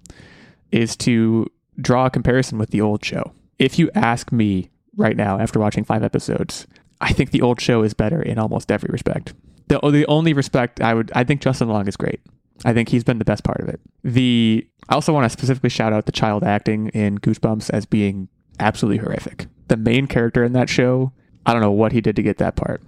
is 0.71 0.95
to 0.97 1.45
draw 1.79 2.07
a 2.07 2.09
comparison 2.09 2.57
with 2.57 2.71
the 2.71 2.81
old 2.81 3.05
show. 3.05 3.33
If 3.59 3.77
you 3.77 3.91
ask 3.93 4.31
me 4.31 4.71
right 4.97 5.15
now 5.15 5.37
after 5.37 5.59
watching 5.59 5.83
five 5.83 6.01
episodes, 6.01 6.65
I 7.01 7.13
think 7.13 7.31
the 7.31 7.41
old 7.41 7.61
show 7.61 7.83
is 7.83 7.93
better 7.93 8.21
in 8.21 8.37
almost 8.37 8.71
every 8.71 8.89
respect. 8.91 9.33
The 9.67 9.79
oh, 9.81 9.91
the 9.91 10.05
only 10.07 10.33
respect 10.33 10.81
I 10.81 10.93
would 10.93 11.11
I 11.15 11.23
think 11.23 11.41
Justin 11.41 11.69
Long 11.69 11.87
is 11.87 11.97
great. 11.97 12.19
I 12.65 12.73
think 12.73 12.89
he's 12.89 13.03
been 13.03 13.19
the 13.19 13.25
best 13.25 13.43
part 13.43 13.61
of 13.61 13.69
it. 13.69 13.79
The 14.03 14.67
I 14.89 14.95
also 14.95 15.13
want 15.13 15.25
to 15.25 15.29
specifically 15.29 15.69
shout 15.69 15.93
out 15.93 16.05
the 16.05 16.11
child 16.11 16.43
acting 16.43 16.89
in 16.89 17.19
Goosebumps 17.19 17.69
as 17.69 17.85
being 17.85 18.27
absolutely 18.59 18.97
horrific. 18.97 19.47
The 19.67 19.77
main 19.77 20.07
character 20.07 20.43
in 20.43 20.53
that 20.53 20.69
show, 20.69 21.13
I 21.45 21.53
don't 21.53 21.61
know 21.61 21.71
what 21.71 21.91
he 21.91 22.01
did 22.01 22.15
to 22.17 22.23
get 22.23 22.37
that 22.39 22.55
part. 22.55 22.81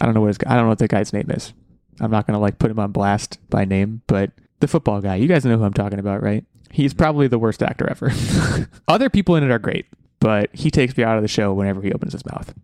I 0.00 0.06
don't 0.06 0.14
know 0.14 0.20
what 0.20 0.28
his, 0.28 0.38
I 0.46 0.54
don't 0.54 0.64
know 0.64 0.70
what 0.70 0.78
the 0.78 0.88
guy's 0.88 1.12
name 1.12 1.30
is. 1.30 1.52
I'm 2.00 2.10
not 2.10 2.26
gonna 2.26 2.38
like 2.38 2.58
put 2.58 2.70
him 2.70 2.78
on 2.78 2.92
blast 2.92 3.38
by 3.50 3.64
name, 3.64 4.02
but 4.06 4.30
the 4.60 4.68
football 4.68 5.00
guy, 5.00 5.16
you 5.16 5.28
guys 5.28 5.44
know 5.44 5.58
who 5.58 5.64
I'm 5.64 5.74
talking 5.74 5.98
about, 5.98 6.22
right? 6.22 6.44
He's 6.70 6.94
probably 6.94 7.28
the 7.28 7.38
worst 7.38 7.62
actor 7.62 7.88
ever. 7.88 8.12
Other 8.88 9.10
people 9.10 9.36
in 9.36 9.42
it 9.42 9.50
are 9.50 9.58
great, 9.58 9.86
but 10.20 10.54
he 10.54 10.70
takes 10.70 10.96
me 10.96 11.04
out 11.04 11.16
of 11.16 11.22
the 11.22 11.28
show 11.28 11.52
whenever 11.52 11.80
he 11.82 11.92
opens 11.92 12.12
his 12.12 12.24
mouth. 12.26 12.54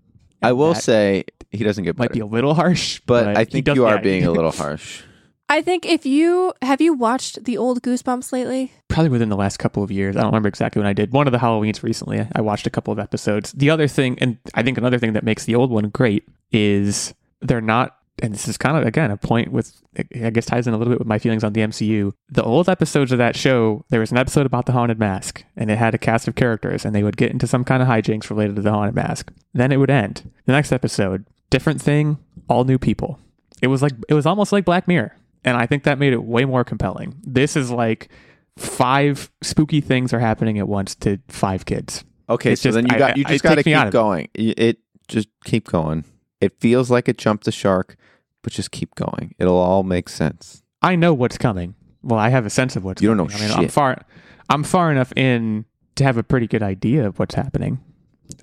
I 0.44 0.52
will 0.52 0.74
say 0.74 1.24
he 1.50 1.64
doesn't 1.64 1.84
get 1.84 1.96
might 1.96 2.08
better, 2.08 2.14
be 2.14 2.20
a 2.20 2.26
little 2.26 2.54
harsh, 2.54 3.00
but, 3.06 3.36
I 3.36 3.44
think 3.44 3.68
you 3.68 3.86
are 3.86 4.00
being 4.00 4.24
a 4.24 4.30
little 4.30 4.52
harsh. 4.52 5.02
I 5.48 5.60
think 5.60 5.84
if 5.84 6.06
you 6.06 6.54
have 6.62 6.80
you 6.80 6.94
watched 6.94 7.44
the 7.44 7.58
old 7.58 7.82
Goosebumps 7.82 8.32
lately? 8.32 8.72
probably 8.88 9.10
within 9.10 9.28
the 9.28 9.36
last 9.36 9.58
couple 9.58 9.82
of 9.82 9.90
years. 9.90 10.16
I 10.16 10.20
don't 10.20 10.30
remember 10.30 10.48
exactly 10.48 10.80
when 10.80 10.86
I 10.86 10.92
did. 10.92 11.12
One 11.12 11.26
of 11.26 11.32
the 11.32 11.38
Halloweens 11.38 11.82
recently, 11.82 12.26
I 12.32 12.40
watched 12.40 12.66
a 12.66 12.70
couple 12.70 12.92
of 12.92 12.98
episodes. 13.00 13.50
The 13.52 13.70
other 13.70 13.88
thing, 13.88 14.16
and 14.20 14.38
I 14.54 14.62
think 14.62 14.78
another 14.78 14.98
thing 14.98 15.14
that 15.14 15.24
makes 15.24 15.44
the 15.44 15.56
old 15.56 15.70
one 15.70 15.88
great 15.88 16.28
is 16.52 17.12
they're 17.40 17.60
not, 17.60 17.98
and 18.22 18.32
this 18.32 18.46
is 18.48 18.56
kind 18.56 18.76
of, 18.76 18.84
again, 18.86 19.10
a 19.10 19.16
point 19.16 19.50
with, 19.52 19.80
I 20.14 20.30
guess 20.30 20.46
ties 20.46 20.66
in 20.66 20.74
a 20.74 20.76
little 20.78 20.92
bit 20.92 20.98
with 21.00 21.08
my 21.08 21.18
feelings 21.18 21.42
on 21.44 21.52
the 21.52 21.60
MCU. 21.62 22.12
The 22.30 22.42
old 22.44 22.68
episodes 22.68 23.10
of 23.12 23.18
that 23.18 23.34
show, 23.36 23.84
there 23.90 24.00
was 24.00 24.12
an 24.12 24.18
episode 24.18 24.46
about 24.46 24.66
the 24.66 24.72
Haunted 24.72 24.98
Mask, 24.98 25.44
and 25.56 25.70
it 25.70 25.78
had 25.78 25.94
a 25.94 25.98
cast 25.98 26.28
of 26.28 26.34
characters, 26.34 26.84
and 26.84 26.94
they 26.94 27.02
would 27.02 27.16
get 27.16 27.30
into 27.32 27.46
some 27.46 27.64
kind 27.64 27.82
of 27.82 27.88
hijinks 27.88 28.30
related 28.30 28.56
to 28.56 28.62
the 28.62 28.70
Haunted 28.70 28.94
Mask. 28.94 29.32
Then 29.52 29.72
it 29.72 29.78
would 29.78 29.90
end. 29.90 30.30
The 30.46 30.52
next 30.52 30.70
episode, 30.72 31.26
different 31.50 31.82
thing, 31.82 32.18
all 32.48 32.64
new 32.64 32.78
people. 32.78 33.18
It 33.62 33.66
was 33.68 33.82
like, 33.82 33.92
it 34.08 34.14
was 34.14 34.26
almost 34.26 34.52
like 34.52 34.64
Black 34.64 34.86
Mirror. 34.86 35.16
And 35.44 35.56
I 35.56 35.66
think 35.66 35.82
that 35.84 35.98
made 35.98 36.12
it 36.12 36.22
way 36.24 36.44
more 36.44 36.64
compelling. 36.64 37.16
This 37.22 37.56
is 37.56 37.70
like, 37.70 38.08
five 38.56 39.30
spooky 39.42 39.80
things 39.80 40.12
are 40.12 40.20
happening 40.20 40.58
at 40.58 40.68
once 40.68 40.94
to 40.96 41.18
five 41.28 41.66
kids. 41.66 42.04
Okay, 42.30 42.52
It's 42.52 42.62
so 42.62 42.68
just- 42.70 42.76
then 42.76 42.86
you 42.86 42.94
I- 42.94 42.98
got 42.98 43.16
you 43.16 43.24
just 43.24 43.42
got 43.42 43.50
to 43.50 43.56
takes 43.56 43.66
me 43.66 43.74
out 43.74 43.80
keep 43.80 43.88
of 43.88 43.88
it. 43.88 43.92
going. 43.92 44.28
It 44.34 44.78
just 45.08 45.28
keep 45.44 45.66
going. 45.68 46.04
It 46.40 46.60
feels 46.60 46.90
like 46.90 47.08
it 47.08 47.18
jumped 47.18 47.44
the 47.44 47.52
shark, 47.52 47.96
but 48.42 48.52
just 48.52 48.70
keep 48.70 48.94
going. 48.94 49.34
It'll 49.38 49.56
all 49.56 49.82
make 49.82 50.08
sense. 50.08 50.62
I 50.82 50.96
know 50.96 51.14
what's 51.14 51.38
coming. 51.38 51.74
Well, 52.02 52.18
I 52.18 52.28
have 52.28 52.44
a 52.44 52.50
sense 52.50 52.76
of 52.76 52.84
what's 52.84 53.00
You 53.00 53.08
don't 53.08 53.16
know. 53.16 53.28
I 53.34 53.40
mean, 53.40 53.50
I'm 53.50 53.68
far 53.68 54.04
I'm 54.50 54.62
far 54.62 54.92
enough 54.92 55.12
in 55.16 55.64
to 55.96 56.04
have 56.04 56.18
a 56.18 56.22
pretty 56.22 56.46
good 56.46 56.62
idea 56.62 57.06
of 57.06 57.18
what's 57.18 57.34
happening. 57.34 57.80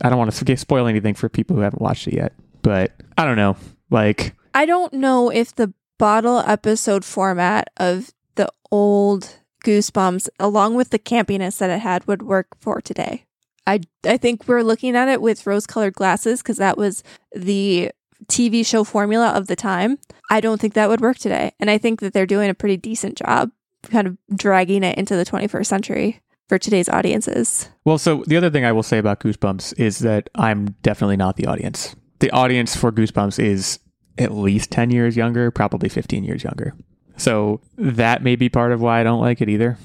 I 0.01 0.10
don't 0.10 0.17
want 0.17 0.34
to 0.34 0.58
spoil 0.58 0.88
anything 0.88 1.13
for 1.13 1.30
people 1.30 1.56
who 1.56 1.62
haven't 1.62 1.82
watched 1.82 2.08
it 2.08 2.15
yet, 2.15 2.34
but 2.62 2.91
I 3.17 3.25
don't 3.25 3.36
know. 3.36 3.56
Like 3.89 4.36
I 4.54 4.65
don't 4.65 4.93
know 4.93 5.30
if 5.30 5.54
the 5.54 5.73
bottle 5.97 6.39
episode 6.39 7.06
format 7.06 7.69
of 7.77 8.12
the 8.36 8.51
old 8.71 9.38
Goosebumps, 9.63 10.27
along 10.39 10.75
with 10.75 10.89
the 10.89 10.99
campiness 10.99 11.60
that 11.60 11.69
it 11.69 11.80
had, 11.80 12.08
would 12.08 12.23
work 12.23 12.47
for 12.60 12.82
today. 12.82 13.25
I 13.67 13.82
I 14.06 14.17
think 14.17 14.47
we're 14.47 14.63
looking 14.63 14.95
at 14.95 15.08
it 15.08 15.21
with 15.21 15.45
rose-colored 15.45 15.93
glasses 15.93 16.41
because 16.41 16.58
that 16.58 16.78
was 16.78 17.04
the 17.34 17.91
TV 18.28 18.65
show 18.65 18.84
formula 18.84 19.30
of 19.30 19.47
the 19.47 19.56
time. 19.56 19.97
I 20.30 20.41
don't 20.41 20.60
think 20.60 20.74
that 20.74 20.89
would 20.89 21.02
work 21.02 21.17
today, 21.17 21.52
and 21.60 21.69
I 21.69 21.78
think 21.78 22.00
that 22.02 22.13
they're 22.13 22.26
doing 22.26 22.50
a 22.50 22.56
pretty 22.56 22.78
decent 22.78 23.17
job, 23.17 23.52
kind 23.84 24.08
of 24.08 24.17
dragging 24.36 24.84
it 24.84 24.97
into 24.97 25.15
the 25.15 25.26
21st 25.26 25.65
century 25.65 26.21
for 26.47 26.58
today's 26.58 26.89
audiences. 26.89 27.69
Well, 27.86 27.97
so 27.97 28.24
the 28.28 28.38
other 28.38 28.50
thing 28.50 28.65
I 28.65 28.71
will 28.71 28.84
say 28.84 28.97
about 28.97 29.21
Goosebumps 29.21 29.80
is 29.80 30.00
that 30.00 30.30
I'm 30.36 30.71
definitely 30.82 31.17
not 31.17 31.38
the 31.38 31.47
audience. 31.47 31.95
The 32.19 32.30
audience 32.32 32.76
for 32.76 32.91
Goosebumps 32.91 33.41
is 33.41 33.80
at 34.17 34.34
least 34.34 34.69
10 34.69 34.91
years 34.91 35.15
younger, 35.15 35.50
probably 35.50 35.88
15 35.88 36.24
years 36.24 36.43
younger. 36.43 36.74
So 37.17 37.62
that 37.78 38.21
may 38.24 38.36
be 38.36 38.50
part 38.50 38.71
of 38.71 38.82
why 38.82 39.00
I 39.00 39.04
don't 39.04 39.21
like 39.21 39.41
it 39.41 39.47
either. 39.47 39.78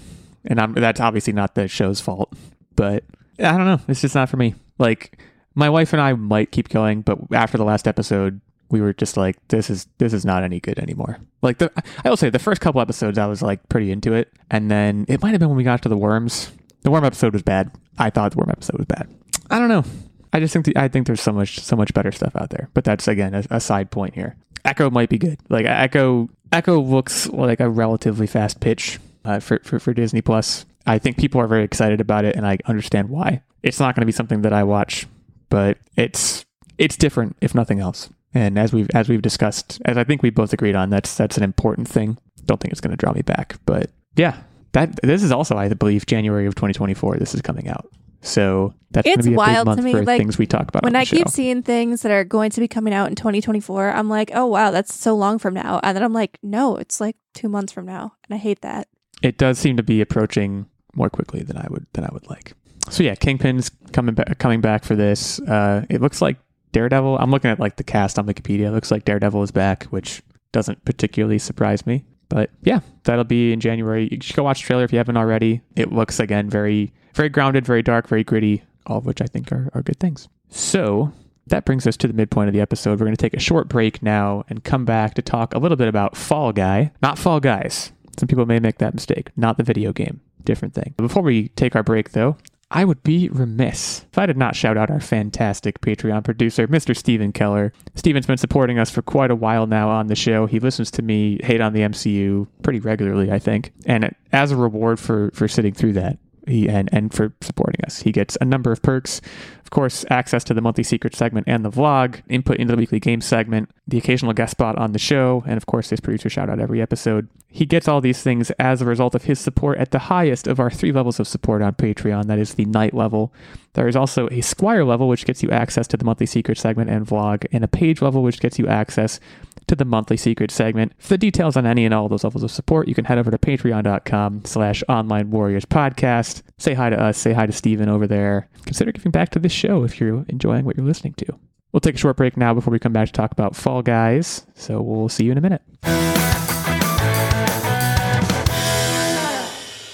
And 0.45 0.61
I'm, 0.61 0.73
that's 0.75 1.01
obviously 1.01 1.33
not 1.33 1.55
the 1.55 1.69
show's 1.69 2.01
fault, 2.01 2.33
but 2.75 3.05
I 3.39 3.57
don't 3.57 3.67
know. 3.67 3.81
It's 3.89 4.01
just 4.01 4.15
not 4.15 4.29
for 4.29 4.37
me. 4.37 4.55
Like 4.79 5.19
my 5.55 5.71
wife 5.71 5.93
and 5.93 6.03
I 6.03 6.13
might 6.15 6.53
keep 6.53 6.69
going, 6.69 7.03
but 7.03 7.19
after 7.33 7.59
the 7.59 7.65
last 7.65 7.89
episode, 7.89 8.41
we 8.71 8.81
were 8.81 8.93
just 8.93 9.17
like, 9.17 9.37
this 9.49 9.71
is 9.71 9.87
this 9.99 10.13
is 10.13 10.25
not 10.25 10.43
any 10.43 10.61
good 10.61 10.79
anymore. 10.79 11.19
Like 11.43 11.59
the, 11.59 11.71
I 12.05 12.09
will 12.11 12.17
say 12.17 12.31
the 12.31 12.39
first 12.39 12.61
couple 12.61 12.81
episodes, 12.81 13.19
I 13.19 13.27
was 13.27 13.43
like 13.43 13.69
pretty 13.69 13.91
into 13.91 14.13
it, 14.13 14.33
and 14.51 14.71
then 14.71 15.05
it 15.09 15.23
might 15.23 15.31
have 15.31 15.41
been 15.41 15.49
when 15.49 15.57
we 15.57 15.65
got 15.65 15.83
to 15.83 15.89
the 15.89 15.97
worms. 15.97 16.51
The 16.83 16.91
worm 16.91 17.05
episode 17.05 17.33
was 17.33 17.43
bad. 17.43 17.71
I 17.99 18.11
thought 18.11 18.33
the 18.33 18.39
worm 18.39 18.51
episode 18.51 18.79
was 18.79 18.87
bad. 18.87 19.09
I 19.51 19.59
don't 19.59 19.69
know. 19.69 19.85
I 20.33 20.41
just 20.41 20.53
think 20.53 20.67
the, 20.67 20.77
I 20.77 20.89
think 20.89 21.07
there's 21.07 21.23
so 21.23 21.33
much 21.33 21.61
so 21.61 21.77
much 21.77 21.95
better 21.95 22.13
stuff 22.13 22.37
out 22.37 22.51
there. 22.51 22.69
But 22.75 22.85
that's 22.85 23.09
again 23.09 23.35
a, 23.35 23.45
a 23.51 23.61
side 23.61 23.91
point 23.91 24.15
here. 24.15 24.37
Echo 24.65 24.91
might 24.91 25.09
be 25.09 25.19
good. 25.19 25.39
Like 25.49 25.67
Echo 25.67 26.29
Echo 26.53 26.81
looks 26.81 27.29
like 27.29 27.61
a 27.61 27.69
relatively 27.71 28.27
fast 28.27 28.61
pitch 28.61 28.99
uh, 29.25 29.41
for, 29.41 29.61
for 29.63 29.79
for 29.79 29.95
Disney 29.95 30.21
Plus. 30.23 30.67
I 30.87 30.99
think 30.99 31.17
people 31.19 31.41
are 31.41 31.47
very 31.47 31.65
excited 31.65 32.01
about 32.01 32.25
it, 32.25 32.37
and 32.37 32.47
I 32.47 32.59
understand 32.67 33.09
why. 33.09 33.43
It's 33.63 33.81
not 33.81 33.95
going 33.95 34.03
to 34.03 34.07
be 34.07 34.13
something 34.13 34.43
that 34.43 34.53
I 34.53 34.63
watch, 34.63 35.07
but 35.49 35.79
it's 35.97 36.45
it's 36.79 36.97
different, 36.97 37.37
if 37.41 37.55
nothing 37.55 37.81
else. 37.81 38.11
And 38.35 38.59
as 38.59 38.73
we've 38.73 38.89
as 38.95 39.09
we've 39.09 39.23
discussed, 39.23 39.81
as 39.85 39.97
I 39.97 40.05
think 40.05 40.23
we 40.23 40.31
both 40.31 40.53
agreed 40.53 40.77
on, 40.77 40.91
that's 40.91 41.17
that's 41.17 41.37
an 41.37 41.43
important 41.43 41.89
thing. 41.89 42.19
Don't 42.45 42.61
think 42.61 42.73
it's 42.73 42.81
going 42.81 42.93
to 42.93 42.97
draw 42.97 43.13
me 43.13 43.23
back, 43.23 43.57
but 43.67 43.91
yeah, 44.15 44.39
that 44.73 45.01
this 45.03 45.23
is 45.23 45.33
also, 45.33 45.57
I 45.57 45.69
believe, 45.69 46.07
January 46.07 46.47
of 46.47 46.55
2024. 46.55 47.17
This 47.17 47.35
is 47.35 47.43
coming 47.43 47.67
out, 47.69 47.91
so 48.21 48.73
that's 48.93 49.05
going 49.05 49.19
It's 49.19 49.25
to 49.25 49.31
be 49.31 49.35
a 49.35 49.39
big 49.39 49.39
wild 49.39 49.65
to 49.65 49.71
month 49.71 49.83
me, 49.83 49.91
for 49.93 50.05
like, 50.05 50.19
things 50.19 50.39
we 50.39 50.47
talk 50.47 50.69
about. 50.69 50.85
when 50.85 50.95
I 50.95 51.03
show. 51.05 51.17
keep 51.17 51.29
seeing 51.29 51.63
things 51.63 52.03
that 52.03 52.13
are 52.13 52.25
going 52.25 52.51
to 52.51 52.61
be 52.61 52.69
coming 52.69 52.95
out 52.95 53.09
in 53.09 53.17
2024, 53.17 53.91
I'm 53.91 54.09
like, 54.09 54.31
oh 54.35 54.47
wow, 54.47 54.71
that's 54.71 54.95
so 54.95 55.17
long 55.17 55.39
from 55.39 55.55
now. 55.55 55.81
And 55.83 55.97
then 55.97 56.05
I'm 56.05 56.13
like, 56.13 56.39
no, 56.43 56.77
it's 56.77 57.01
like 57.01 57.17
two 57.35 57.49
months 57.49 57.73
from 57.73 57.87
now, 57.87 58.13
and 58.29 58.35
I 58.35 58.39
hate 58.39 58.61
that. 58.61 58.87
it 59.23 59.39
does 59.39 59.59
seem 59.59 59.77
to 59.79 59.83
be 59.83 60.01
approaching 60.01 60.67
more 60.97 61.11
quickly 61.11 61.43
than 61.43 61.57
I 61.57 61.67
would 61.71 61.87
than 61.93 62.05
I 62.05 62.11
would 62.13 62.29
like. 62.29 62.55
So 62.91 63.03
yeah, 63.03 63.15
Kingpin's 63.15 63.71
coming 63.93 64.15
back 64.15 64.39
coming 64.39 64.61
back 64.61 64.85
for 64.85 64.97
this. 64.97 65.41
Uh, 65.41 65.85
it 65.89 66.01
looks 66.01 66.23
like 66.23 66.37
Daredevil. 66.73 67.19
I'm 67.19 67.31
looking 67.31 67.51
at 67.51 67.61
like 67.61 67.77
the 67.77 67.85
cast 67.85 68.19
on 68.19 68.27
Wikipedia. 68.27 68.67
It 68.67 68.73
looks 68.73 68.91
like 68.91 69.05
Daredevil 69.05 69.43
is 69.43 69.51
back, 69.51 69.85
which 69.85 70.23
doesn't 70.53 70.85
particularly 70.85 71.39
surprise 71.39 71.87
me. 71.87 72.05
But 72.29 72.51
yeah, 72.63 72.81
that'll 73.05 73.25
be 73.25 73.53
in 73.53 73.61
January. 73.61 74.09
You 74.11 74.19
should 74.21 74.37
go 74.37 74.43
watch 74.43 74.61
the 74.61 74.67
trailer 74.67 74.85
if 74.85 74.93
you 74.93 74.99
haven't 74.99 75.17
already. 75.17 75.61
It 75.77 75.93
looks 75.93 76.19
again 76.21 76.51
very 76.51 76.93
very 77.15 77.29
grounded, 77.29 77.65
very 77.65 77.83
dark, 77.83 78.09
very 78.09 78.25
gritty, 78.25 78.63
all 78.87 78.99
of 78.99 79.07
which 79.07 79.23
I 79.23 79.27
think 79.27 79.51
are, 79.51 79.71
are 79.75 79.83
good 79.83 79.99
things. 79.99 80.29
So 80.51 81.13
that 81.47 81.65
brings 81.65 81.87
us 81.87 81.97
to 81.99 82.09
the 82.09 82.15
midpoint 82.15 82.49
of 82.49 82.55
the 82.55 82.61
episode. 82.61 83.01
We're 83.01 83.07
going 83.07 83.17
to 83.17 83.23
take 83.23 83.35
a 83.35 83.41
short 83.41 83.69
break 83.69 84.03
now 84.03 84.45
and 84.49 84.63
come 84.63 84.85
back 84.85 85.15
to 85.15 85.23
talk 85.23 85.55
a 85.55 85.59
little 85.59 85.77
bit 85.77 85.89
about 85.89 86.17
Fall 86.17 86.53
Guy, 86.53 86.93
not 87.03 87.19
Fall 87.19 87.41
Guys. 87.41 87.93
Some 88.19 88.29
people 88.29 88.47
may 88.47 88.61
make 88.61 88.79
that 88.79 88.95
mistake, 88.95 89.31
not 89.37 89.57
the 89.57 89.63
video 89.63 89.93
game. 89.93 90.21
Different 90.47 90.75
thing. 90.75 90.95
Before 90.97 91.23
we 91.23 91.49
take 91.49 91.77
our 91.77 91.83
break, 91.83 92.13
though, 92.13 92.39
I 92.71 92.85
would 92.85 93.03
be 93.03 93.29
remiss 93.29 94.05
if 94.11 94.19
I 94.19 94.27
did 94.27 94.37
not 94.37 94.57
shout 94.57 94.77
out 94.77 94.91
our 94.91 95.01
fantastic 95.01 95.81
Patreon 95.81 96.25
producer, 96.25 96.67
Mr. 96.67 96.97
Steven 96.97 97.33
Keller. 97.33 97.73
Steven's 97.95 98.27
been 98.27 98.39
supporting 98.39 98.79
us 98.79 98.91
for 98.91 99.03
quite 99.03 99.31
a 99.31 99.37
while 99.37 99.67
now 99.67 99.89
on 99.89 100.07
the 100.07 100.17
show. 100.17 100.47
He 100.47 100.59
listens 100.59 100.91
to 100.93 101.03
me 101.03 101.39
hate 101.43 101.61
on 101.61 101.73
the 101.73 101.81
MCU 101.81 102.47
pretty 102.63 102.81
regularly, 102.81 103.31
I 103.31 103.39
think. 103.39 103.73
And 103.87 104.15
as 104.33 104.51
a 104.53 104.57
reward 104.57 104.99
for 104.99 105.31
for 105.35 105.47
sitting 105.49 105.75
through 105.75 105.95
that, 105.95 106.19
he 106.47 106.69
and 106.69 106.89
and 106.93 107.13
for 107.13 107.33
supporting 107.41 107.85
us. 107.85 108.01
He 108.01 108.13
gets 108.13 108.37
a 108.41 108.45
number 108.45 108.73
of 108.73 108.83
perks. 108.83 109.21
Of 109.67 109.71
course, 109.71 110.05
access 110.11 110.45
to 110.45 110.55
the 110.55 110.61
monthly 110.61 110.85
secret 110.85 111.17
segment 111.17 111.49
and 111.49 111.65
the 111.65 111.73
vlog, 111.73 112.23
input 112.29 112.59
into 112.59 112.71
the 112.71 112.77
weekly 112.77 113.01
game 113.01 113.21
segment, 113.21 113.69
the 113.89 113.99
occasional 113.99 114.33
guest 114.33 114.53
spot 114.53 114.79
on 114.79 114.93
the 114.93 114.99
show, 115.01 115.43
and 115.45 115.57
of 115.57 115.67
course, 115.67 115.91
his 115.91 115.99
producer 115.99 116.29
shout 116.29 116.49
out 116.49 116.61
every 116.61 116.81
episode. 116.81 117.29
He 117.49 117.67
gets 117.67 117.89
all 117.89 118.01
these 118.01 118.23
things 118.23 118.53
as 118.61 118.81
a 118.81 118.85
result 118.85 119.17
of 119.17 119.25
his 119.25 119.41
support 119.41 119.79
at 119.79 119.91
the 119.91 119.99
highest 119.99 120.47
of 120.47 120.61
our 120.61 120.71
three 120.71 120.93
levels 120.93 121.19
of 121.19 121.27
support 121.27 121.63
on 121.63 121.75
Patreon. 121.75 122.27
That 122.27 122.39
is 122.39 122.55
the 122.55 122.67
knight 122.67 122.95
level. 122.95 123.33
There 123.73 123.89
is 123.89 123.97
also 123.97 124.29
a 124.31 124.41
Squire 124.41 124.85
level, 124.85 125.09
which 125.09 125.27
gets 125.27 125.43
you 125.43 125.51
access 125.51 125.89
to 125.89 125.97
the 125.97 126.05
monthly 126.05 126.27
secret 126.27 126.59
segment 126.59 126.89
and 126.89 127.05
vlog, 127.05 127.45
and 127.51 127.65
a 127.65 127.69
page 127.69 128.01
level, 128.01 128.23
which 128.23 128.39
gets 128.39 128.61
you 128.61 128.69
access 128.69 129.19
to 129.67 129.75
the 129.75 129.85
monthly 129.85 130.17
secret 130.17 130.51
segment. 130.51 130.93
For 130.99 131.15
the 131.15 131.19
details 131.19 131.57
on 131.57 131.67
any 131.67 131.85
and 131.85 131.93
all 131.93 132.09
those 132.09 132.25
levels 132.25 132.45
of 132.45 132.51
support, 132.51 132.89
you 132.89 132.95
can 132.95 133.05
head 133.05 133.19
over 133.19 133.31
to 133.31 133.39
patreon.com 133.39 134.45
slash 134.45 134.83
online 134.89 135.31
warriors 135.31 135.65
podcast. 135.65 136.43
Say 136.59 136.75
hi 136.75 136.91
to 136.91 137.01
us, 137.01 137.19
say 137.19 137.33
hi 137.33 137.47
to 137.47 137.53
Steven 137.53 137.89
over 137.89 138.07
there. 138.07 138.49
Consider 138.65 138.93
giving 138.93 139.13
back 139.13 139.31
to 139.31 139.39
this 139.39 139.53
show 139.57 139.85
if 139.85 140.01
you're 140.01 140.25
enjoying 140.29 140.65
what 140.65 140.77
you're 140.77 140.87
listening 140.87 141.15
to. 141.15 141.27
We'll 141.73 141.81
take 141.81 141.97
a 141.97 141.99
short 141.99 142.17
break 142.17 142.37
now 142.37 142.55
before 142.55 142.71
we 142.73 142.79
come 142.79 142.93
back 142.93 143.07
to 143.09 143.13
talk 143.13 143.33
about 143.33 143.55
Fall 143.57 143.83
Guys. 143.83 144.47
So 144.55 144.81
we'll 144.81 145.09
see 145.09 145.25
you 145.25 145.33
in 145.33 145.39
a 145.39 145.41
minute. 145.41 145.63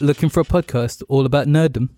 Looking 0.00 0.28
for 0.30 0.40
a 0.40 0.44
podcast 0.44 1.02
all 1.08 1.24
about 1.26 1.46
nerddom? 1.46 1.90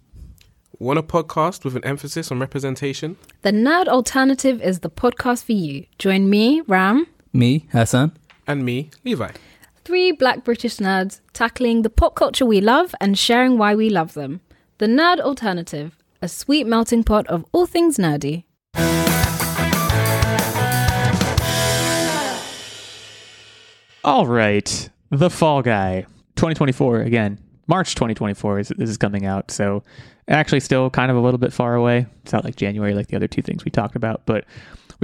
Want 0.79 0.99
a 0.99 1.03
podcast 1.03 1.65
with 1.65 1.75
an 1.75 1.85
emphasis 1.85 2.31
on 2.31 2.39
representation? 2.39 3.17
The 3.43 3.51
Nerd 3.53 3.87
Alternative 3.89 4.61
is 4.61 4.81
the 4.81 4.91
podcast 4.91 5.45
for 5.45 5.53
you. 5.53 5.87
Join 5.99 6.29
me, 6.29 6.61
Ram, 6.67 7.07
Me, 7.33 7.67
Hassan. 7.73 8.13
And 8.47 8.63
me, 8.65 8.91
Levi. 9.05 9.31
three 9.87 10.13
black 10.13 10.45
British 10.45 10.77
nerds 10.77 11.21
tackling 11.33 11.81
the 11.83 11.89
pop 11.91 12.15
culture 12.15 12.45
we 12.45 12.61
love 12.61 12.95
and 13.01 13.19
sharing 13.19 13.57
why 13.57 13.75
we 13.75 13.89
love 13.89 14.13
them. 14.13 14.41
The 14.79 14.87
Nerd 14.87 15.21
Alternative, 15.21 15.97
a 16.25 16.29
sweet 16.29 16.67
melting 16.67 17.05
pot 17.05 17.27
of 17.27 17.45
all 17.53 17.67
things 17.67 17.99
nerdy. 17.99 18.45
All 24.03 24.27
right. 24.27 24.89
The 25.11 25.29
Fall 25.29 25.61
Guy 25.61 26.07
2024 26.37 27.03
again. 27.03 27.39
March 27.67 27.95
2024 27.95 28.59
is 28.59 28.69
this 28.69 28.89
is 28.89 28.97
coming 28.97 29.27
out. 29.27 29.51
So 29.51 29.83
actually 30.27 30.61
still 30.61 30.89
kind 30.89 31.11
of 31.11 31.17
a 31.19 31.21
little 31.21 31.37
bit 31.37 31.53
far 31.53 31.75
away. 31.75 32.07
It's 32.23 32.33
not 32.33 32.43
like 32.43 32.57
January 32.57 32.95
like 32.95 33.09
the 33.09 33.17
other 33.17 33.29
two 33.29 33.43
things 33.43 33.67
we 33.67 33.71
talked 33.71 33.95
about, 33.95 34.25
but 34.25 34.47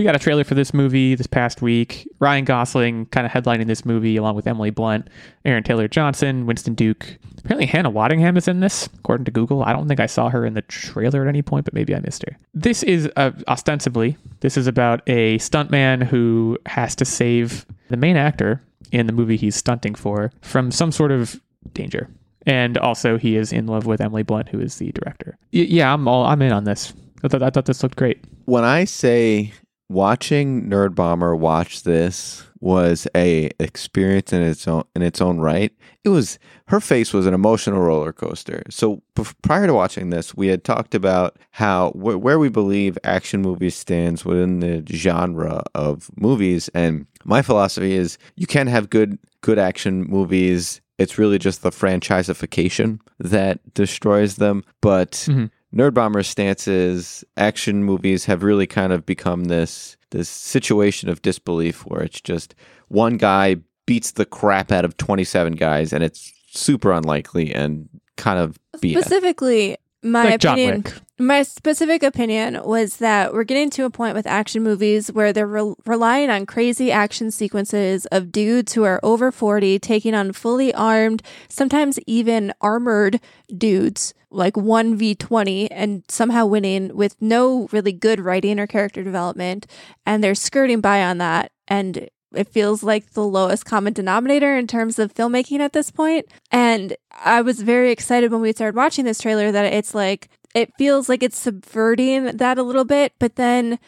we 0.01 0.05
got 0.05 0.17
a 0.17 0.19
trailer 0.19 0.45
for 0.45 0.55
this 0.55 0.73
movie 0.73 1.15
this 1.15 1.27
past 1.27 1.61
week. 1.61 2.09
Ryan 2.21 2.47
Gosling 2.47 3.05
kind 3.07 3.27
of 3.27 3.33
headlining 3.33 3.67
this 3.67 3.85
movie 3.85 4.17
along 4.17 4.35
with 4.35 4.47
Emily 4.47 4.71
Blunt, 4.71 5.09
Aaron 5.45 5.63
Taylor 5.63 5.89
Johnson, 5.89 6.47
Winston 6.47 6.73
Duke. 6.73 7.19
Apparently 7.37 7.67
Hannah 7.67 7.91
Waddingham 7.91 8.39
is 8.39 8.49
in 8.49 8.61
this, 8.61 8.89
according 9.01 9.27
to 9.27 9.31
Google. 9.31 9.63
I 9.63 9.75
don't 9.75 9.89
think 9.89 10.01
I 10.01 10.07
saw 10.07 10.31
her 10.31 10.47
in 10.47 10.55
the 10.55 10.63
trailer 10.63 11.21
at 11.21 11.29
any 11.29 11.43
point, 11.43 11.67
but 11.67 11.75
maybe 11.75 11.95
I 11.95 12.01
missed 12.01 12.23
her. 12.23 12.39
This 12.55 12.83
is 12.83 13.11
uh, 13.17 13.33
ostensibly 13.47 14.17
this 14.41 14.57
is 14.57 14.67
about 14.67 15.03
a 15.07 15.37
stuntman 15.37 16.03
who 16.03 16.57
has 16.65 16.97
to 16.97 17.05
save 17.05 17.67
the 17.89 17.99
main 17.99 18.17
actor 18.17 18.63
in 18.93 19.07
the 19.07 19.13
movie 19.13 19.37
he's 19.37 19.55
stunting 19.55 19.95
for 19.95 20.33
from 20.41 20.71
some 20.71 20.93
sort 20.93 21.13
of 21.13 21.39
danger. 21.75 22.09
And 22.47 22.79
also, 22.79 23.19
he 23.19 23.37
is 23.37 23.53
in 23.53 23.67
love 23.67 23.85
with 23.85 24.01
Emily 24.01 24.23
Blunt, 24.23 24.49
who 24.49 24.61
is 24.61 24.77
the 24.77 24.93
director. 24.93 25.37
Y- 25.53 25.67
yeah, 25.69 25.93
I'm 25.93 26.09
all 26.09 26.25
I'm 26.25 26.41
in 26.41 26.53
on 26.53 26.65
this. 26.65 26.95
I 27.23 27.29
thought, 27.29 27.43
I 27.43 27.51
thought 27.51 27.67
this 27.67 27.83
looked 27.83 27.97
great. 27.97 28.25
when 28.47 28.65
I 28.65 28.85
say 28.85 29.53
watching 29.91 30.71
Nerdbomber 30.71 31.37
watch 31.37 31.83
this 31.83 32.47
was 32.61 33.09
a 33.17 33.51
experience 33.59 34.33
in 34.33 34.43
its 34.43 34.69
own 34.69 34.85
in 34.95 35.03
its 35.03 35.21
own 35.21 35.41
right. 35.41 35.73
It 36.05 36.11
was 36.11 36.39
her 36.67 36.81
face 36.81 37.13
was 37.13 37.27
an 37.27 37.35
emotional 37.35 37.81
roller 37.81 38.13
coaster. 38.13 38.63
So 38.71 39.03
bef- 39.17 39.35
prior 39.43 39.67
to 39.67 39.75
watching 39.75 40.11
this, 40.11 40.35
we 40.35 40.47
had 40.49 40.63
talked 40.63 40.95
about 40.95 41.37
how 41.51 41.91
wh- 41.93 42.23
where 42.23 42.39
we 42.39 42.49
believe 42.49 42.97
action 43.03 43.43
movies 43.43 43.75
stands 43.75 44.25
within 44.25 44.61
the 44.61 44.85
genre 44.95 45.63
of 45.75 46.11
movies, 46.17 46.69
and 46.75 47.07
my 47.25 47.43
philosophy 47.43 47.93
is 47.95 48.17
you 48.37 48.47
can 48.47 48.67
have 48.69 48.91
good 48.91 49.19
good 49.41 49.59
action 49.59 50.05
movies. 50.05 50.81
It's 50.99 51.17
really 51.19 51.39
just 51.39 51.63
the 51.63 51.71
franchiseification 51.71 53.01
that 53.19 53.59
destroys 53.75 54.37
them, 54.37 54.63
but. 54.81 55.13
Mhm. 55.13 55.51
Nerdbomber's 55.75 56.27
stance 56.27 56.67
is 56.67 57.25
action 57.37 57.85
movies 57.85 58.25
have 58.25 58.43
really 58.43 58.67
kind 58.67 58.93
of 58.93 59.07
become 59.07 59.45
this 59.45 59.97
this 60.11 60.29
situation 60.29 61.09
of 61.09 61.23
disbelief 61.23 61.87
where 61.87 62.03
it's 62.03 62.21
just 62.21 62.55
one 62.89 63.17
guy 63.17 63.57
beats 63.87 64.13
the 64.13 64.27
crap 64.27 64.73
out 64.73 64.85
of 64.85 64.97
27 64.97 65.55
guys 65.55 65.93
and 65.93 66.03
it's 66.03 66.33
super 66.51 66.91
unlikely 66.93 67.55
and 67.55 67.89
kind 68.17 68.41
of 68.41 68.59
BS. 68.79 69.01
Specifically, 69.01 69.77
my 70.03 70.25
like 70.25 70.45
opinion. 70.45 70.85
My 71.19 71.43
specific 71.43 72.03
opinion 72.03 72.63
was 72.65 72.97
that 72.97 73.35
we're 73.35 73.45
getting 73.45 73.69
to 73.71 73.85
a 73.85 73.91
point 73.91 74.15
with 74.15 74.27
action 74.27 74.63
movies 74.63 75.13
where 75.13 75.35
they're 75.35 75.47
re- 75.47 75.75
relying 75.85 76.31
on 76.31 76.47
crazy 76.47 76.91
action 76.91 77.31
sequences 77.31 78.07
of 78.07 78.33
dudes 78.33 78.73
who 78.73 78.85
are 78.85 78.99
over 79.03 79.31
40 79.31 79.79
taking 79.79 80.15
on 80.15 80.33
fully 80.33 80.73
armed, 80.73 81.23
sometimes 81.51 81.99
even 82.07 82.55
armored 82.63 83.21
dudes, 83.55 84.15
like 84.31 84.55
1v20, 84.55 85.69
and 85.71 86.05
somehow 86.09 86.47
winning 86.47 86.95
with 86.95 87.17
no 87.21 87.69
really 87.73 87.93
good 87.93 88.21
writing 88.21 88.59
or 88.59 88.67
character 88.67 89.03
development. 89.03 89.67
And 90.07 90.23
they're 90.23 90.35
skirting 90.35 90.81
by 90.81 91.03
on 91.03 91.19
that. 91.19 91.53
And 91.69 92.09
it 92.33 92.49
feels 92.49 92.83
like 92.83 93.11
the 93.11 93.25
lowest 93.25 93.65
common 93.65 93.93
denominator 93.93 94.57
in 94.57 94.67
terms 94.67 94.99
of 94.99 95.13
filmmaking 95.15 95.59
at 95.59 95.73
this 95.73 95.91
point. 95.91 96.27
And 96.51 96.97
I 97.25 97.43
was 97.43 97.61
very 97.61 97.91
excited 97.91 98.31
when 98.31 98.41
we 98.41 98.53
started 98.53 98.77
watching 98.77 99.05
this 99.05 99.21
trailer 99.21 99.51
that 99.51 99.73
it's 99.73 99.95
like, 99.95 100.29
it 100.55 100.73
feels 100.79 101.09
like 101.09 101.23
it's 101.23 101.39
subverting 101.39 102.37
that 102.37 102.59
a 102.59 102.63
little 102.63 102.85
bit. 102.85 103.13
But 103.19 103.37
then 103.37 103.79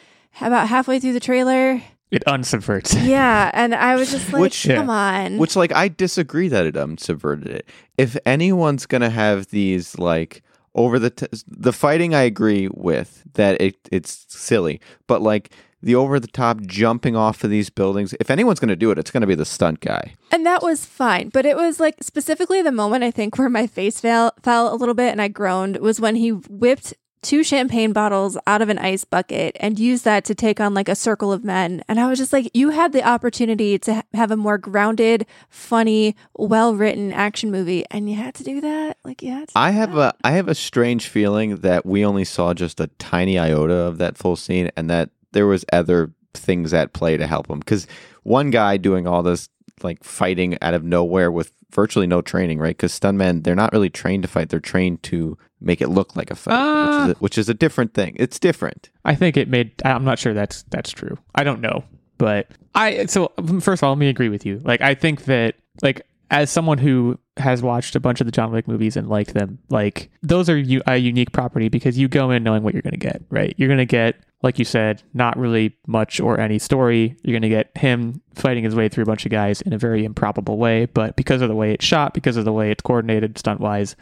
about 0.40 0.68
halfway 0.68 0.98
through 0.98 1.12
the 1.12 1.20
trailer, 1.20 1.82
It 2.12 2.22
unsubverts. 2.26 2.94
yeah. 3.06 3.50
And 3.54 3.74
I 3.74 3.96
was 3.96 4.10
just 4.10 4.32
like, 4.32 4.42
Which- 4.42 4.66
come 4.68 4.90
on. 4.90 5.38
Which 5.38 5.56
like 5.56 5.72
I 5.72 5.88
disagree 5.88 6.48
that 6.48 6.66
it 6.66 6.76
um 6.76 6.98
subverted 6.98 7.48
it. 7.48 7.68
If 7.98 8.16
anyone's 8.26 8.86
going 8.86 9.00
to 9.02 9.10
have 9.10 9.46
these 9.46 9.98
like 9.98 10.42
over 10.74 10.98
the 10.98 11.10
t- 11.10 11.26
the 11.48 11.72
fighting 11.72 12.14
I 12.14 12.22
agree 12.22 12.68
with 12.72 13.24
that 13.34 13.60
it 13.60 13.76
it's 13.90 14.26
silly, 14.28 14.80
but 15.06 15.22
like 15.22 15.50
the 15.84 15.94
over 15.96 16.20
the 16.20 16.28
top 16.28 16.60
jumping 16.60 17.16
off 17.16 17.42
of 17.42 17.50
these 17.50 17.68
buildings, 17.68 18.14
if 18.20 18.30
anyone's 18.30 18.60
going 18.60 18.68
to 18.68 18.76
do 18.76 18.90
it, 18.92 18.98
it's 18.98 19.10
going 19.10 19.22
to 19.22 19.26
be 19.26 19.34
the 19.34 19.44
stunt 19.44 19.80
guy. 19.80 20.14
And 20.30 20.46
that 20.46 20.62
was 20.62 20.86
fine. 20.86 21.28
But 21.30 21.44
it 21.44 21.56
was 21.56 21.80
like 21.80 21.96
specifically 22.04 22.62
the 22.62 22.70
moment 22.70 23.02
I 23.02 23.10
think 23.10 23.36
where 23.36 23.48
my 23.50 23.66
face 23.66 24.00
fell, 24.00 24.32
fell 24.42 24.72
a 24.72 24.76
little 24.76 24.94
bit 24.94 25.10
and 25.10 25.20
I 25.20 25.26
groaned 25.28 25.78
was 25.78 26.00
when 26.00 26.14
he 26.14 26.30
whipped 26.30 26.94
two 27.22 27.44
champagne 27.44 27.92
bottles 27.92 28.36
out 28.46 28.60
of 28.60 28.68
an 28.68 28.78
ice 28.78 29.04
bucket 29.04 29.56
and 29.60 29.78
use 29.78 30.02
that 30.02 30.24
to 30.24 30.34
take 30.34 30.60
on 30.60 30.74
like 30.74 30.88
a 30.88 30.94
circle 30.94 31.32
of 31.32 31.44
men. 31.44 31.82
And 31.88 31.98
I 31.98 32.08
was 32.08 32.18
just 32.18 32.32
like, 32.32 32.50
you 32.52 32.70
had 32.70 32.92
the 32.92 33.06
opportunity 33.06 33.78
to 33.78 33.94
ha- 33.94 34.02
have 34.12 34.30
a 34.30 34.36
more 34.36 34.58
grounded, 34.58 35.24
funny, 35.48 36.16
well 36.36 36.74
written 36.74 37.12
action 37.12 37.50
movie, 37.50 37.84
and 37.90 38.10
you 38.10 38.16
had 38.16 38.34
to 38.34 38.44
do 38.44 38.60
that. 38.60 38.98
Like, 39.04 39.22
yeah. 39.22 39.44
I 39.54 39.70
have 39.70 39.94
that. 39.94 40.16
a 40.22 40.26
I 40.26 40.32
have 40.32 40.48
a 40.48 40.54
strange 40.54 41.08
feeling 41.08 41.56
that 41.58 41.86
we 41.86 42.04
only 42.04 42.24
saw 42.24 42.54
just 42.54 42.80
a 42.80 42.88
tiny 42.98 43.38
iota 43.38 43.74
of 43.74 43.98
that 43.98 44.18
full 44.18 44.36
scene, 44.36 44.70
and 44.76 44.90
that 44.90 45.10
there 45.32 45.46
was 45.46 45.64
other 45.72 46.12
things 46.34 46.74
at 46.74 46.92
play 46.92 47.16
to 47.16 47.26
help 47.26 47.48
him. 47.48 47.60
Because 47.60 47.86
one 48.22 48.50
guy 48.50 48.76
doing 48.76 49.06
all 49.06 49.22
this 49.22 49.48
like 49.84 50.02
fighting 50.04 50.56
out 50.62 50.74
of 50.74 50.84
nowhere 50.84 51.30
with 51.30 51.52
virtually 51.70 52.06
no 52.06 52.20
training, 52.20 52.58
right? 52.58 52.76
Because 52.76 52.98
stuntmen 52.98 53.44
they're 53.44 53.54
not 53.54 53.72
really 53.72 53.90
trained 53.90 54.22
to 54.22 54.28
fight; 54.28 54.48
they're 54.48 54.60
trained 54.60 55.02
to 55.04 55.36
make 55.60 55.80
it 55.80 55.88
look 55.88 56.16
like 56.16 56.30
a 56.30 56.34
fight, 56.34 56.52
which, 56.52 56.58
is 56.58 56.96
Ah. 56.96 57.10
a, 57.10 57.14
which 57.14 57.38
is 57.38 57.48
a 57.48 57.54
different 57.54 57.94
thing. 57.94 58.14
It's 58.18 58.38
different. 58.38 58.90
I 59.04 59.14
think 59.14 59.36
it 59.36 59.48
made. 59.48 59.72
I'm 59.84 60.04
not 60.04 60.18
sure 60.18 60.34
that's 60.34 60.64
that's 60.70 60.90
true. 60.90 61.16
I 61.34 61.44
don't 61.44 61.60
know, 61.60 61.84
but 62.18 62.48
I. 62.74 63.06
So 63.06 63.32
first 63.60 63.82
of 63.82 63.84
all, 63.84 63.90
let 63.92 63.98
me 63.98 64.08
agree 64.08 64.28
with 64.28 64.44
you. 64.46 64.60
Like 64.64 64.80
I 64.80 64.94
think 64.94 65.24
that 65.24 65.54
like 65.82 66.02
as 66.30 66.50
someone 66.50 66.78
who 66.78 67.18
has 67.38 67.62
watched 67.62 67.94
a 67.94 68.00
bunch 68.00 68.20
of 68.20 68.26
the 68.26 68.30
John 68.32 68.50
Wick 68.52 68.66
movies 68.68 68.96
and 68.96 69.08
liked 69.08 69.34
them, 69.34 69.58
like 69.70 70.10
those 70.22 70.48
are 70.48 70.56
u- 70.56 70.82
a 70.86 70.96
unique 70.96 71.32
property 71.32 71.68
because 71.68 71.98
you 71.98 72.08
go 72.08 72.30
in 72.30 72.42
knowing 72.42 72.62
what 72.62 72.72
you're 72.74 72.82
going 72.82 72.92
to 72.92 72.98
get. 72.98 73.22
Right? 73.30 73.54
You're 73.58 73.68
going 73.68 73.78
to 73.78 73.84
get, 73.86 74.16
like 74.42 74.58
you 74.58 74.64
said, 74.64 75.02
not 75.14 75.36
really 75.38 75.76
much 75.86 76.20
or 76.20 76.38
any 76.40 76.58
story. 76.58 77.16
You're 77.22 77.32
going 77.32 77.42
to 77.42 77.48
get 77.48 77.70
him 77.76 78.20
fighting 78.34 78.64
his 78.64 78.74
way 78.74 78.88
through 78.88 79.02
a 79.02 79.06
bunch 79.06 79.24
of 79.24 79.30
guys 79.30 79.60
in 79.62 79.72
a 79.72 79.78
very 79.78 80.04
improbable 80.04 80.58
way, 80.58 80.86
but 80.86 81.16
because 81.16 81.42
of 81.42 81.48
the 81.48 81.54
way 81.54 81.72
it's 81.72 81.84
shot, 81.84 82.14
because 82.14 82.36
of 82.36 82.44
the 82.44 82.52
way 82.52 82.70
it's 82.70 82.82
coordinated 82.82 83.38
stunt 83.38 83.60
wise, 83.60 83.94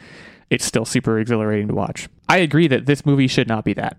it's 0.49 0.65
still 0.65 0.85
super 0.85 1.19
exhilarating 1.19 1.67
to 1.67 1.73
watch. 1.73 2.09
I 2.27 2.37
agree 2.37 2.67
that 2.67 2.85
this 2.85 3.05
movie 3.05 3.27
should 3.27 3.47
not 3.47 3.63
be 3.63 3.73
that. 3.73 3.97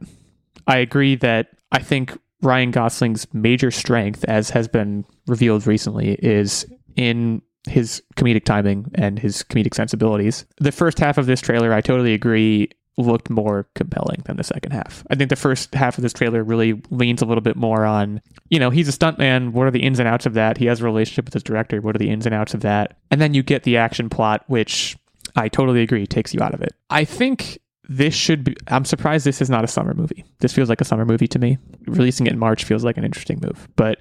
I 0.66 0.78
agree 0.78 1.14
that 1.16 1.48
I 1.70 1.78
think 1.78 2.18
Ryan 2.42 2.72
Gosling's 2.72 3.26
major 3.32 3.70
strength, 3.70 4.24
as 4.24 4.50
has 4.50 4.68
been 4.68 5.04
revealed 5.26 5.66
recently, 5.66 6.14
is 6.14 6.66
in 6.96 7.40
his 7.68 8.02
comedic 8.16 8.44
timing 8.44 8.90
and 8.94 9.18
his 9.18 9.44
comedic 9.44 9.74
sensibilities. 9.74 10.44
The 10.58 10.72
first 10.72 10.98
half 10.98 11.18
of 11.18 11.26
this 11.26 11.40
trailer, 11.40 11.72
I 11.72 11.80
totally 11.80 12.12
agree, 12.12 12.70
looked 12.98 13.30
more 13.30 13.66
compelling 13.74 14.22
than 14.26 14.36
the 14.36 14.44
second 14.44 14.72
half. 14.72 15.04
I 15.10 15.14
think 15.14 15.30
the 15.30 15.36
first 15.36 15.74
half 15.74 15.96
of 15.98 16.02
this 16.02 16.12
trailer 16.12 16.44
really 16.44 16.80
leans 16.90 17.22
a 17.22 17.24
little 17.24 17.42
bit 17.42 17.56
more 17.56 17.84
on, 17.84 18.20
you 18.50 18.58
know, 18.58 18.70
he's 18.70 18.88
a 18.88 18.92
stuntman. 18.92 19.52
What 19.52 19.66
are 19.66 19.70
the 19.70 19.82
ins 19.82 19.98
and 19.98 20.08
outs 20.08 20.26
of 20.26 20.34
that? 20.34 20.58
He 20.58 20.66
has 20.66 20.80
a 20.80 20.84
relationship 20.84 21.24
with 21.24 21.34
his 21.34 21.42
director. 21.42 21.80
What 21.80 21.94
are 21.94 21.98
the 21.98 22.10
ins 22.10 22.26
and 22.26 22.34
outs 22.34 22.54
of 22.54 22.60
that? 22.60 22.98
And 23.10 23.20
then 23.20 23.34
you 23.34 23.42
get 23.42 23.62
the 23.62 23.76
action 23.76 24.10
plot, 24.10 24.44
which 24.46 24.96
I 25.36 25.48
totally 25.48 25.82
agree 25.82 26.06
takes 26.06 26.34
you 26.34 26.40
out 26.40 26.54
of 26.54 26.62
it. 26.62 26.74
I 26.90 27.04
think 27.04 27.58
this 27.88 28.14
should 28.14 28.44
be 28.44 28.56
I'm 28.68 28.84
surprised 28.84 29.26
this 29.26 29.42
is 29.42 29.50
not 29.50 29.64
a 29.64 29.68
summer 29.68 29.94
movie. 29.94 30.24
This 30.40 30.52
feels 30.52 30.68
like 30.68 30.80
a 30.80 30.84
summer 30.84 31.04
movie 31.04 31.28
to 31.28 31.38
me. 31.38 31.58
Releasing 31.86 32.26
it 32.26 32.32
in 32.32 32.38
March 32.38 32.64
feels 32.64 32.84
like 32.84 32.96
an 32.96 33.04
interesting 33.04 33.40
move. 33.42 33.68
But 33.76 33.98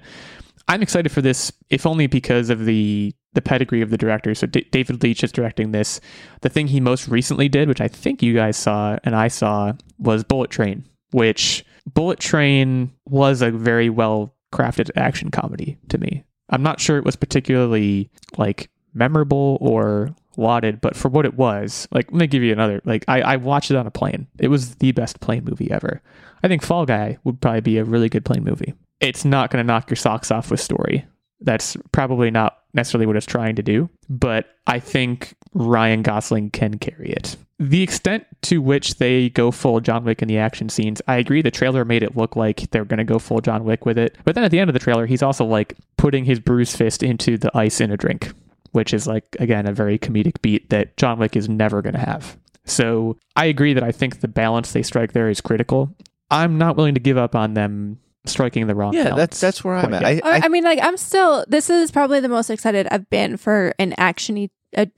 I'm 0.68 0.82
excited 0.82 1.10
for 1.10 1.20
this 1.20 1.52
if 1.70 1.86
only 1.86 2.06
because 2.06 2.50
of 2.50 2.64
the 2.64 3.14
the 3.34 3.42
pedigree 3.42 3.80
of 3.80 3.90
the 3.90 3.98
director. 3.98 4.34
So 4.34 4.46
D- 4.46 4.68
David 4.70 5.02
Leitch 5.02 5.24
is 5.24 5.32
directing 5.32 5.72
this. 5.72 6.00
The 6.42 6.48
thing 6.48 6.66
he 6.68 6.80
most 6.80 7.08
recently 7.08 7.48
did, 7.48 7.68
which 7.68 7.80
I 7.80 7.88
think 7.88 8.22
you 8.22 8.34
guys 8.34 8.56
saw 8.56 8.98
and 9.04 9.14
I 9.16 9.28
saw, 9.28 9.72
was 9.98 10.24
Bullet 10.24 10.50
Train, 10.50 10.84
which 11.12 11.64
Bullet 11.92 12.20
Train 12.20 12.92
was 13.06 13.42
a 13.42 13.50
very 13.50 13.90
well 13.90 14.34
crafted 14.52 14.90
action 14.96 15.30
comedy 15.30 15.78
to 15.88 15.98
me. 15.98 16.24
I'm 16.50 16.62
not 16.62 16.80
sure 16.80 16.98
it 16.98 17.04
was 17.04 17.16
particularly 17.16 18.10
like 18.36 18.70
memorable 18.92 19.56
or 19.60 20.14
lauded, 20.36 20.80
but 20.80 20.96
for 20.96 21.08
what 21.08 21.24
it 21.24 21.34
was, 21.34 21.88
like 21.90 22.10
let 22.12 22.18
me 22.20 22.26
give 22.26 22.42
you 22.42 22.52
another. 22.52 22.80
Like 22.84 23.04
I, 23.08 23.22
I 23.22 23.36
watched 23.36 23.70
it 23.70 23.76
on 23.76 23.86
a 23.86 23.90
plane. 23.90 24.26
It 24.38 24.48
was 24.48 24.76
the 24.76 24.92
best 24.92 25.20
plane 25.20 25.44
movie 25.44 25.70
ever. 25.70 26.02
I 26.42 26.48
think 26.48 26.62
Fall 26.62 26.84
Guy 26.84 27.18
would 27.24 27.40
probably 27.40 27.60
be 27.60 27.78
a 27.78 27.84
really 27.84 28.08
good 28.08 28.24
plane 28.24 28.44
movie. 28.44 28.74
It's 29.00 29.24
not 29.24 29.50
going 29.50 29.64
to 29.64 29.66
knock 29.66 29.90
your 29.90 29.96
socks 29.96 30.30
off 30.30 30.50
with 30.50 30.60
story. 30.60 31.06
That's 31.40 31.76
probably 31.92 32.30
not 32.30 32.58
necessarily 32.74 33.06
what 33.06 33.16
it's 33.16 33.26
trying 33.26 33.56
to 33.56 33.62
do, 33.62 33.88
but 34.08 34.46
I 34.66 34.78
think 34.78 35.34
Ryan 35.54 36.02
Gosling 36.02 36.50
can 36.50 36.78
carry 36.78 37.10
it. 37.10 37.36
The 37.58 37.82
extent 37.82 38.26
to 38.42 38.60
which 38.60 38.96
they 38.96 39.28
go 39.28 39.50
full 39.50 39.80
John 39.80 40.04
Wick 40.04 40.20
in 40.20 40.28
the 40.28 40.38
action 40.38 40.68
scenes, 40.68 41.00
I 41.06 41.16
agree. 41.16 41.42
The 41.42 41.50
trailer 41.50 41.84
made 41.84 42.02
it 42.02 42.16
look 42.16 42.34
like 42.34 42.70
they're 42.70 42.84
going 42.84 42.98
to 42.98 43.04
go 43.04 43.18
full 43.18 43.40
John 43.40 43.64
Wick 43.64 43.86
with 43.86 43.98
it. 43.98 44.16
But 44.24 44.34
then 44.34 44.42
at 44.42 44.50
the 44.50 44.58
end 44.58 44.68
of 44.68 44.74
the 44.74 44.80
trailer, 44.80 45.06
he's 45.06 45.22
also 45.22 45.44
like 45.44 45.76
putting 45.96 46.24
his 46.24 46.40
bruised 46.40 46.76
fist 46.76 47.02
into 47.02 47.38
the 47.38 47.56
ice 47.56 47.80
in 47.80 47.92
a 47.92 47.96
drink, 47.96 48.32
which 48.72 48.92
is 48.92 49.06
like, 49.06 49.36
again, 49.38 49.68
a 49.68 49.72
very 49.72 49.98
comedic 49.98 50.42
beat 50.42 50.70
that 50.70 50.96
John 50.96 51.18
Wick 51.18 51.36
is 51.36 51.48
never 51.48 51.82
going 51.82 51.94
to 51.94 52.00
have. 52.00 52.36
So 52.64 53.16
I 53.36 53.46
agree 53.46 53.74
that 53.74 53.84
I 53.84 53.92
think 53.92 54.20
the 54.20 54.28
balance 54.28 54.72
they 54.72 54.82
strike 54.82 55.12
there 55.12 55.28
is 55.28 55.40
critical. 55.40 55.94
I'm 56.30 56.58
not 56.58 56.76
willing 56.76 56.94
to 56.94 57.00
give 57.00 57.18
up 57.18 57.36
on 57.36 57.54
them 57.54 57.98
striking 58.26 58.66
the 58.66 58.74
wrong 58.74 58.94
Yeah, 58.94 59.04
balance 59.04 59.18
that's 59.18 59.40
that's 59.40 59.64
where 59.64 59.74
I'm 59.74 59.92
at. 59.94 60.04
I, 60.04 60.20
I, 60.24 60.40
I 60.44 60.48
mean, 60.48 60.64
like, 60.64 60.78
I'm 60.82 60.96
still, 60.96 61.44
this 61.48 61.70
is 61.70 61.90
probably 61.90 62.20
the 62.20 62.28
most 62.28 62.50
excited 62.50 62.86
I've 62.90 63.08
been 63.10 63.36
for 63.36 63.74
an 63.78 63.94
action 63.98 64.48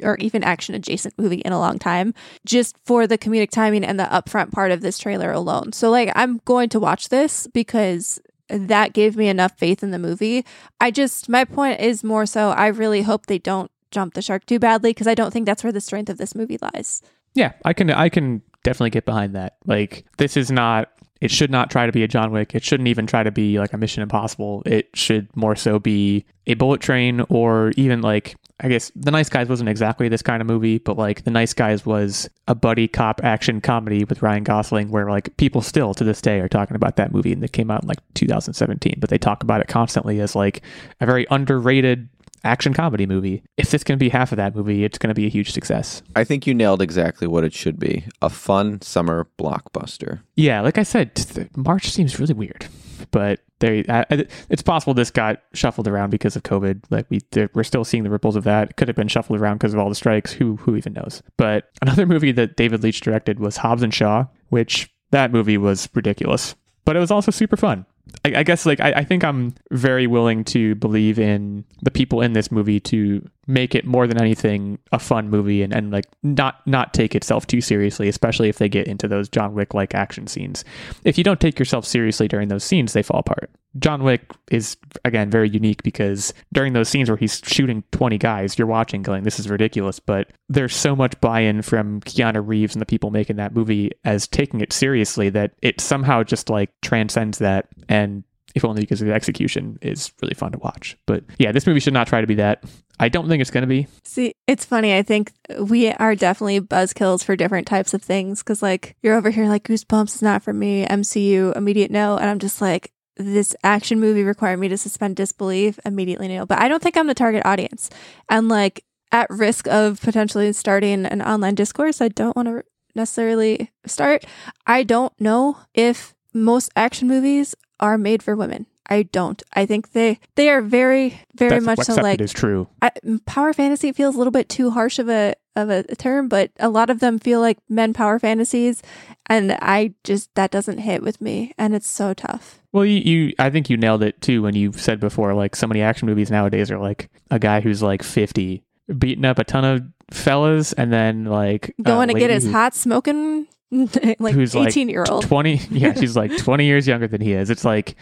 or 0.02 0.16
even 0.18 0.44
action 0.44 0.74
adjacent 0.74 1.18
movie 1.18 1.38
in 1.38 1.52
a 1.52 1.58
long 1.58 1.78
time, 1.78 2.14
just 2.46 2.76
for 2.84 3.06
the 3.06 3.18
comedic 3.18 3.50
timing 3.50 3.84
and 3.84 3.98
the 3.98 4.04
upfront 4.04 4.52
part 4.52 4.70
of 4.70 4.82
this 4.82 4.98
trailer 4.98 5.32
alone. 5.32 5.72
So, 5.72 5.90
like, 5.90 6.12
I'm 6.14 6.40
going 6.44 6.68
to 6.70 6.80
watch 6.80 7.08
this 7.08 7.46
because 7.48 8.20
that 8.48 8.92
gave 8.92 9.16
me 9.16 9.28
enough 9.28 9.58
faith 9.58 9.82
in 9.82 9.90
the 9.90 9.98
movie. 9.98 10.44
I 10.80 10.90
just, 10.90 11.28
my 11.28 11.44
point 11.44 11.80
is 11.80 12.04
more 12.04 12.26
so, 12.26 12.50
I 12.50 12.68
really 12.68 13.02
hope 13.02 13.26
they 13.26 13.38
don't 13.38 13.70
jump 13.90 14.14
the 14.14 14.22
shark 14.22 14.44
too 14.44 14.58
badly 14.58 14.90
because 14.90 15.06
I 15.06 15.14
don't 15.14 15.32
think 15.32 15.46
that's 15.46 15.64
where 15.64 15.72
the 15.72 15.80
strength 15.80 16.10
of 16.10 16.18
this 16.18 16.34
movie 16.34 16.58
lies. 16.60 17.00
Yeah, 17.34 17.52
I 17.64 17.72
can 17.72 17.90
I 17.90 18.08
can 18.08 18.42
definitely 18.62 18.90
get 18.90 19.04
behind 19.04 19.34
that. 19.34 19.56
Like 19.66 20.04
this 20.18 20.36
is 20.36 20.50
not 20.50 20.90
it 21.24 21.30
should 21.30 21.50
not 21.50 21.70
try 21.70 21.86
to 21.86 21.92
be 21.92 22.02
a 22.02 22.08
John 22.08 22.32
Wick. 22.32 22.54
It 22.54 22.62
shouldn't 22.62 22.86
even 22.86 23.06
try 23.06 23.22
to 23.22 23.30
be 23.30 23.58
like 23.58 23.72
a 23.72 23.78
Mission 23.78 24.02
Impossible. 24.02 24.62
It 24.66 24.90
should 24.92 25.34
more 25.34 25.56
so 25.56 25.78
be 25.78 26.26
a 26.46 26.52
Bullet 26.52 26.82
Train 26.82 27.24
or 27.30 27.72
even 27.78 28.02
like 28.02 28.36
I 28.60 28.68
guess 28.68 28.92
The 28.94 29.10
Nice 29.10 29.30
Guys 29.30 29.48
wasn't 29.48 29.70
exactly 29.70 30.10
this 30.10 30.20
kind 30.20 30.42
of 30.42 30.46
movie, 30.46 30.76
but 30.76 30.98
like 30.98 31.24
The 31.24 31.30
Nice 31.30 31.54
Guys 31.54 31.86
was 31.86 32.28
a 32.46 32.54
buddy 32.54 32.86
cop 32.86 33.22
action 33.24 33.62
comedy 33.62 34.04
with 34.04 34.20
Ryan 34.20 34.44
Gosling 34.44 34.90
where 34.90 35.08
like 35.08 35.34
people 35.38 35.62
still 35.62 35.94
to 35.94 36.04
this 36.04 36.20
day 36.20 36.40
are 36.40 36.48
talking 36.48 36.76
about 36.76 36.96
that 36.96 37.10
movie 37.10 37.32
and 37.32 37.42
it 37.42 37.52
came 37.52 37.70
out 37.70 37.82
in 37.82 37.88
like 37.88 38.00
2017, 38.12 38.96
but 38.98 39.08
they 39.08 39.16
talk 39.16 39.42
about 39.42 39.62
it 39.62 39.68
constantly 39.68 40.20
as 40.20 40.36
like 40.36 40.60
a 41.00 41.06
very 41.06 41.26
underrated 41.30 42.06
action 42.44 42.74
comedy 42.74 43.06
movie. 43.06 43.42
If 43.56 43.70
this 43.70 43.82
can 43.84 43.98
be 43.98 44.08
half 44.08 44.32
of 44.32 44.36
that 44.36 44.54
movie, 44.54 44.84
it's 44.84 44.98
going 44.98 45.08
to 45.08 45.14
be 45.14 45.26
a 45.26 45.30
huge 45.30 45.52
success. 45.52 46.02
I 46.14 46.24
think 46.24 46.46
you 46.46 46.54
nailed 46.54 46.82
exactly 46.82 47.26
what 47.26 47.44
it 47.44 47.52
should 47.52 47.78
be 47.78 48.04
a 48.22 48.30
fun 48.30 48.80
summer 48.82 49.26
blockbuster. 49.38 50.20
Yeah, 50.36 50.60
like 50.60 50.78
I 50.78 50.82
said, 50.82 51.48
March 51.56 51.90
seems 51.90 52.18
really 52.20 52.34
weird, 52.34 52.66
but 53.10 53.40
I- 53.62 54.26
it's 54.50 54.62
possible 54.62 54.92
this 54.92 55.10
got 55.10 55.40
shuffled 55.54 55.88
around 55.88 56.10
because 56.10 56.36
of 56.36 56.42
COVID. 56.42 56.82
Like 56.90 57.06
we, 57.08 57.20
we're 57.54 57.64
still 57.64 57.84
seeing 57.84 58.02
the 58.04 58.10
ripples 58.10 58.36
of 58.36 58.44
that. 58.44 58.70
It 58.70 58.76
could 58.76 58.88
have 58.88 58.96
been 58.96 59.08
shuffled 59.08 59.40
around 59.40 59.56
because 59.56 59.72
of 59.72 59.80
all 59.80 59.88
the 59.88 59.94
strikes. 59.94 60.32
Who 60.32 60.56
who 60.56 60.76
even 60.76 60.92
knows? 60.92 61.22
But 61.38 61.70
another 61.82 62.04
movie 62.06 62.32
that 62.32 62.56
David 62.56 62.82
Leitch 62.82 63.00
directed 63.00 63.40
was 63.40 63.56
Hobbs 63.58 63.82
and 63.82 63.94
Shaw, 63.94 64.26
which 64.50 64.90
that 65.12 65.32
movie 65.32 65.56
was 65.56 65.88
ridiculous, 65.94 66.56
but 66.84 66.94
it 66.96 67.00
was 67.00 67.10
also 67.10 67.30
super 67.30 67.56
fun. 67.56 67.86
I, 68.24 68.40
I 68.40 68.42
guess 68.42 68.66
like 68.66 68.80
I, 68.80 68.92
I 68.92 69.04
think 69.04 69.24
I'm 69.24 69.54
very 69.70 70.06
willing 70.06 70.44
to 70.44 70.74
believe 70.76 71.18
in 71.18 71.64
the 71.82 71.90
people 71.90 72.20
in 72.20 72.32
this 72.32 72.50
movie 72.50 72.80
to 72.80 73.28
make 73.46 73.74
it 73.74 73.84
more 73.84 74.06
than 74.06 74.20
anything 74.20 74.78
a 74.92 74.98
fun 74.98 75.28
movie 75.28 75.62
and, 75.62 75.72
and 75.74 75.90
like 75.90 76.06
not 76.22 76.66
not 76.66 76.94
take 76.94 77.14
itself 77.14 77.46
too 77.46 77.60
seriously, 77.60 78.08
especially 78.08 78.48
if 78.48 78.58
they 78.58 78.68
get 78.68 78.86
into 78.86 79.08
those 79.08 79.28
John 79.28 79.54
Wick 79.54 79.74
like 79.74 79.94
action 79.94 80.26
scenes. 80.26 80.64
If 81.04 81.18
you 81.18 81.24
don't 81.24 81.40
take 81.40 81.58
yourself 81.58 81.84
seriously 81.84 82.28
during 82.28 82.48
those 82.48 82.64
scenes, 82.64 82.92
they 82.92 83.02
fall 83.02 83.20
apart. 83.20 83.50
John 83.78 84.04
Wick 84.04 84.30
is 84.50 84.76
again 85.04 85.30
very 85.30 85.48
unique 85.48 85.82
because 85.82 86.32
during 86.52 86.72
those 86.72 86.88
scenes 86.88 87.10
where 87.10 87.16
he's 87.16 87.40
shooting 87.44 87.82
20 87.90 88.18
guys, 88.18 88.56
you're 88.56 88.68
watching 88.68 89.02
going, 89.02 89.24
this 89.24 89.40
is 89.40 89.50
ridiculous. 89.50 89.98
But 89.98 90.28
there's 90.48 90.76
so 90.76 90.94
much 90.94 91.20
buy 91.20 91.40
in 91.40 91.62
from 91.62 92.00
Keanu 92.02 92.46
Reeves 92.46 92.74
and 92.74 92.80
the 92.80 92.86
people 92.86 93.10
making 93.10 93.36
that 93.36 93.54
movie 93.54 93.90
as 94.04 94.28
taking 94.28 94.60
it 94.60 94.72
seriously 94.72 95.28
that 95.30 95.52
it 95.60 95.80
somehow 95.80 96.22
just 96.22 96.48
like 96.48 96.70
transcends 96.82 97.38
that. 97.38 97.66
And 97.88 98.22
if 98.54 98.64
only 98.64 98.82
because 98.82 99.00
the 99.00 99.12
execution 99.12 99.78
is 99.82 100.12
really 100.22 100.34
fun 100.34 100.52
to 100.52 100.58
watch. 100.58 100.96
But 101.06 101.24
yeah, 101.38 101.52
this 101.52 101.66
movie 101.66 101.80
should 101.80 101.94
not 101.94 102.06
try 102.06 102.20
to 102.20 102.26
be 102.26 102.36
that. 102.36 102.64
I 103.00 103.08
don't 103.08 103.28
think 103.28 103.40
it's 103.40 103.50
going 103.50 103.62
to 103.62 103.68
be. 103.68 103.88
See, 104.04 104.34
it's 104.46 104.64
funny. 104.64 104.96
I 104.96 105.02
think 105.02 105.32
we 105.58 105.90
are 105.90 106.14
definitely 106.14 106.60
buzzkills 106.60 107.24
for 107.24 107.34
different 107.34 107.66
types 107.66 107.92
of 107.92 108.02
things 108.02 108.40
because, 108.40 108.62
like, 108.62 108.96
you're 109.02 109.16
over 109.16 109.30
here 109.30 109.48
like 109.48 109.64
Goosebumps 109.64 110.14
is 110.14 110.22
not 110.22 110.44
for 110.44 110.52
me, 110.52 110.86
MCU, 110.86 111.56
immediate 111.56 111.90
no. 111.90 112.16
And 112.16 112.30
I'm 112.30 112.38
just 112.38 112.60
like, 112.60 112.92
this 113.16 113.56
action 113.64 113.98
movie 113.98 114.22
required 114.22 114.58
me 114.58 114.68
to 114.68 114.78
suspend 114.78 115.16
disbelief, 115.16 115.80
immediately 115.84 116.28
no. 116.28 116.46
But 116.46 116.60
I 116.60 116.68
don't 116.68 116.82
think 116.82 116.96
I'm 116.96 117.08
the 117.08 117.14
target 117.14 117.44
audience. 117.44 117.90
And, 118.28 118.48
like, 118.48 118.84
at 119.10 119.28
risk 119.28 119.66
of 119.66 120.00
potentially 120.00 120.52
starting 120.52 121.04
an 121.04 121.20
online 121.20 121.56
discourse, 121.56 122.00
I 122.00 122.08
don't 122.08 122.36
want 122.36 122.46
to 122.46 122.64
necessarily 122.94 123.72
start. 123.86 124.24
I 124.66 124.84
don't 124.84 125.12
know 125.20 125.58
if 125.74 126.14
most 126.32 126.70
action 126.76 127.08
movies 127.08 127.54
are 127.80 127.98
made 127.98 128.22
for 128.22 128.36
women. 128.36 128.66
I 128.86 129.04
don't. 129.04 129.42
I 129.54 129.64
think 129.64 129.92
they 129.92 130.18
they 130.34 130.50
are 130.50 130.60
very 130.60 131.20
very 131.34 131.60
That's 131.60 131.64
much 131.64 131.78
so 131.80 131.94
like 132.02 132.20
is 132.20 132.32
true. 132.32 132.68
I, 132.82 132.90
power 133.24 133.52
fantasy 133.52 133.92
feels 133.92 134.14
a 134.14 134.18
little 134.18 134.30
bit 134.30 134.48
too 134.48 134.70
harsh 134.70 134.98
of 134.98 135.08
a 135.08 135.34
of 135.56 135.70
a, 135.70 135.84
a 135.88 135.96
term, 135.96 136.28
but 136.28 136.50
a 136.58 136.68
lot 136.68 136.90
of 136.90 137.00
them 137.00 137.18
feel 137.18 137.40
like 137.40 137.58
men 137.68 137.94
power 137.94 138.18
fantasies, 138.18 138.82
and 139.26 139.52
I 139.52 139.94
just 140.04 140.34
that 140.34 140.50
doesn't 140.50 140.78
hit 140.78 141.02
with 141.02 141.20
me, 141.20 141.54
and 141.56 141.74
it's 141.74 141.88
so 141.88 142.12
tough. 142.12 142.60
Well, 142.72 142.84
you, 142.84 143.00
you, 143.00 143.34
I 143.38 143.50
think 143.50 143.70
you 143.70 143.76
nailed 143.76 144.02
it 144.02 144.20
too 144.20 144.42
when 144.42 144.54
you 144.54 144.72
said 144.72 145.00
before, 145.00 145.32
like 145.32 145.56
so 145.56 145.66
many 145.66 145.80
action 145.80 146.06
movies 146.06 146.30
nowadays 146.30 146.70
are 146.70 146.78
like 146.78 147.08
a 147.30 147.38
guy 147.38 147.60
who's 147.60 147.82
like 147.82 148.02
50 148.02 148.64
beating 148.98 149.24
up 149.24 149.38
a 149.38 149.44
ton 149.44 149.64
of 149.64 149.82
fellas 150.10 150.72
and 150.74 150.92
then 150.92 151.24
like 151.24 151.74
Going 151.82 152.10
uh, 152.10 152.12
to 152.12 152.18
get 152.18 152.30
his 152.30 152.50
hot 152.50 152.74
smoking 152.74 153.46
like 154.18 154.34
Who's, 154.34 154.54
like, 154.54 154.68
eighteen 154.68 154.88
year 154.88 155.04
old. 155.08 155.24
20 155.24 155.56
yeah 155.70 155.92
she's 156.00 156.16
like 156.16 156.36
20 156.36 156.64
years 156.64 156.86
younger 156.86 157.08
than 157.08 157.20
he 157.20 157.32
is. 157.32 157.50
It's 157.50 157.64
like 157.64 157.96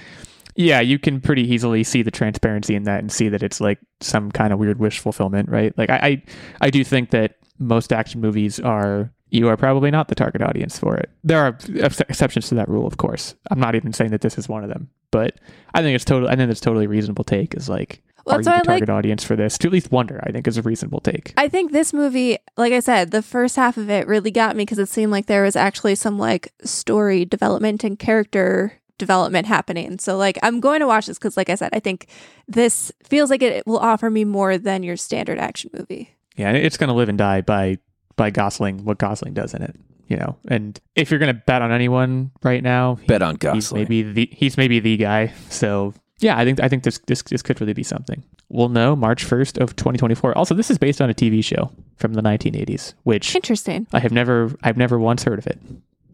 yeah 0.54 0.80
you 0.80 0.98
can 0.98 1.20
pretty 1.20 1.42
easily 1.42 1.82
see 1.82 2.02
the 2.02 2.10
transparency 2.10 2.74
in 2.74 2.82
that 2.84 3.00
and 3.00 3.10
see 3.10 3.28
that 3.30 3.42
it's 3.42 3.60
like 3.60 3.78
some 4.00 4.30
kind 4.30 4.52
of 4.52 4.58
weird 4.58 4.78
wish 4.78 4.98
fulfillment 4.98 5.48
right? 5.48 5.76
Like 5.78 5.90
i 5.90 5.96
i, 5.96 6.22
I 6.60 6.70
do 6.70 6.84
think 6.84 7.10
that 7.10 7.36
most 7.58 7.92
action 7.92 8.20
movies 8.20 8.60
are 8.60 9.12
you 9.30 9.48
are 9.48 9.56
probably 9.56 9.90
not 9.90 10.08
the 10.08 10.14
target 10.14 10.42
audience 10.42 10.78
for 10.78 10.94
it. 10.94 11.08
There 11.24 11.40
are 11.40 11.56
ex- 11.78 12.00
exceptions 12.00 12.48
to 12.48 12.54
that 12.56 12.68
rule 12.68 12.86
of 12.86 12.98
course. 12.98 13.34
I'm 13.50 13.60
not 13.60 13.74
even 13.74 13.92
saying 13.92 14.10
that 14.10 14.20
this 14.20 14.36
is 14.36 14.48
one 14.48 14.62
of 14.62 14.68
them 14.68 14.90
but 15.12 15.38
i 15.74 15.82
think 15.82 15.94
it's 15.94 16.04
totally 16.04 16.32
i 16.32 16.34
think 16.34 16.50
it's 16.50 16.60
totally 16.60 16.88
reasonable 16.88 17.22
take 17.22 17.54
is 17.54 17.68
like 17.68 18.02
Well, 18.24 18.36
are 18.36 18.38
you 18.40 18.44
the 18.44 18.50
why 18.50 18.54
I 18.54 18.58
like 18.58 18.66
target 18.66 18.90
audience 18.90 19.24
for 19.24 19.36
this 19.36 19.58
to 19.58 19.68
at 19.68 19.72
least 19.72 19.90
wonder 19.90 20.20
i 20.24 20.30
think 20.30 20.46
is 20.46 20.56
a 20.56 20.62
reasonable 20.62 21.00
take 21.00 21.34
I 21.36 21.48
think 21.48 21.72
this 21.72 21.92
movie, 21.92 22.38
like 22.56 22.72
I 22.72 22.80
said, 22.80 23.10
the 23.10 23.22
first 23.22 23.56
half 23.56 23.76
of 23.76 23.90
it 23.90 24.06
really 24.06 24.30
got 24.30 24.54
me 24.56 24.62
because 24.62 24.78
it 24.78 24.88
seemed 24.88 25.10
like 25.10 25.26
there 25.26 25.42
was 25.42 25.56
actually 25.56 25.94
some 25.94 26.18
like 26.18 26.52
story 26.62 27.24
development 27.24 27.84
and 27.84 27.98
character 27.98 28.80
development 28.98 29.46
happening. 29.46 29.98
So 29.98 30.16
like 30.16 30.38
I'm 30.42 30.60
going 30.60 30.80
to 30.80 30.86
watch 30.86 31.06
this 31.06 31.18
because, 31.18 31.36
like 31.36 31.50
I 31.50 31.56
said, 31.56 31.70
I 31.72 31.80
think 31.80 32.06
this 32.46 32.92
feels 33.02 33.30
like 33.30 33.42
it 33.42 33.66
will 33.66 33.78
offer 33.78 34.08
me 34.10 34.24
more 34.24 34.58
than 34.58 34.82
your 34.82 34.96
standard 34.96 35.38
action 35.38 35.70
movie. 35.74 36.14
Yeah, 36.36 36.52
it's 36.52 36.76
going 36.76 36.88
to 36.88 36.94
live 36.94 37.08
and 37.08 37.18
die 37.18 37.40
by 37.40 37.78
by 38.16 38.30
Gosling, 38.30 38.84
what 38.84 38.98
Gosling 38.98 39.34
does 39.34 39.54
in 39.54 39.62
it, 39.62 39.74
you 40.06 40.16
know. 40.16 40.36
And 40.48 40.78
if 40.94 41.10
you're 41.10 41.20
going 41.20 41.34
to 41.34 41.42
bet 41.46 41.62
on 41.62 41.72
anyone 41.72 42.30
right 42.42 42.62
now, 42.62 42.98
Bet 43.06 43.22
on 43.22 43.34
he's 43.34 43.40
Gosling. 43.40 43.82
maybe 43.82 44.02
the 44.02 44.28
he's 44.32 44.56
maybe 44.56 44.80
the 44.80 44.96
guy. 44.96 45.32
So 45.50 45.94
yeah, 46.22 46.38
I 46.38 46.44
think 46.44 46.60
I 46.60 46.68
think 46.68 46.84
this 46.84 46.98
this 47.06 47.22
this 47.22 47.42
could 47.42 47.60
really 47.60 47.72
be 47.72 47.82
something. 47.82 48.22
We'll 48.48 48.68
know 48.68 48.94
March 48.94 49.24
first 49.24 49.58
of 49.58 49.74
2024. 49.76 50.36
Also, 50.38 50.54
this 50.54 50.70
is 50.70 50.78
based 50.78 51.00
on 51.00 51.10
a 51.10 51.14
TV 51.14 51.42
show 51.44 51.70
from 51.96 52.14
the 52.14 52.22
1980s, 52.22 52.94
which 53.02 53.34
Interesting. 53.34 53.86
I 53.92 53.98
have 53.98 54.12
never 54.12 54.52
I've 54.62 54.76
never 54.76 54.98
once 54.98 55.24
heard 55.24 55.38
of 55.38 55.46
it, 55.46 55.58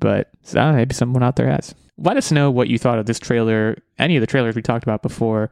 but 0.01 0.31
maybe 0.55 0.95
someone 0.95 1.23
out 1.23 1.37
there 1.37 1.51
has. 1.51 1.75
Let 2.01 2.17
us 2.17 2.31
know 2.31 2.51
what 2.51 2.69
you 2.69 2.79
thought 2.79 3.01
of 3.01 3.07
this 3.07 3.19
trailer, 3.19 3.77
any 3.99 4.17
of 4.17 4.21
the 4.21 4.27
trailers 4.27 4.55
we 4.55 4.63
talked 4.63 4.85
about 4.85 5.03
before. 5.03 5.51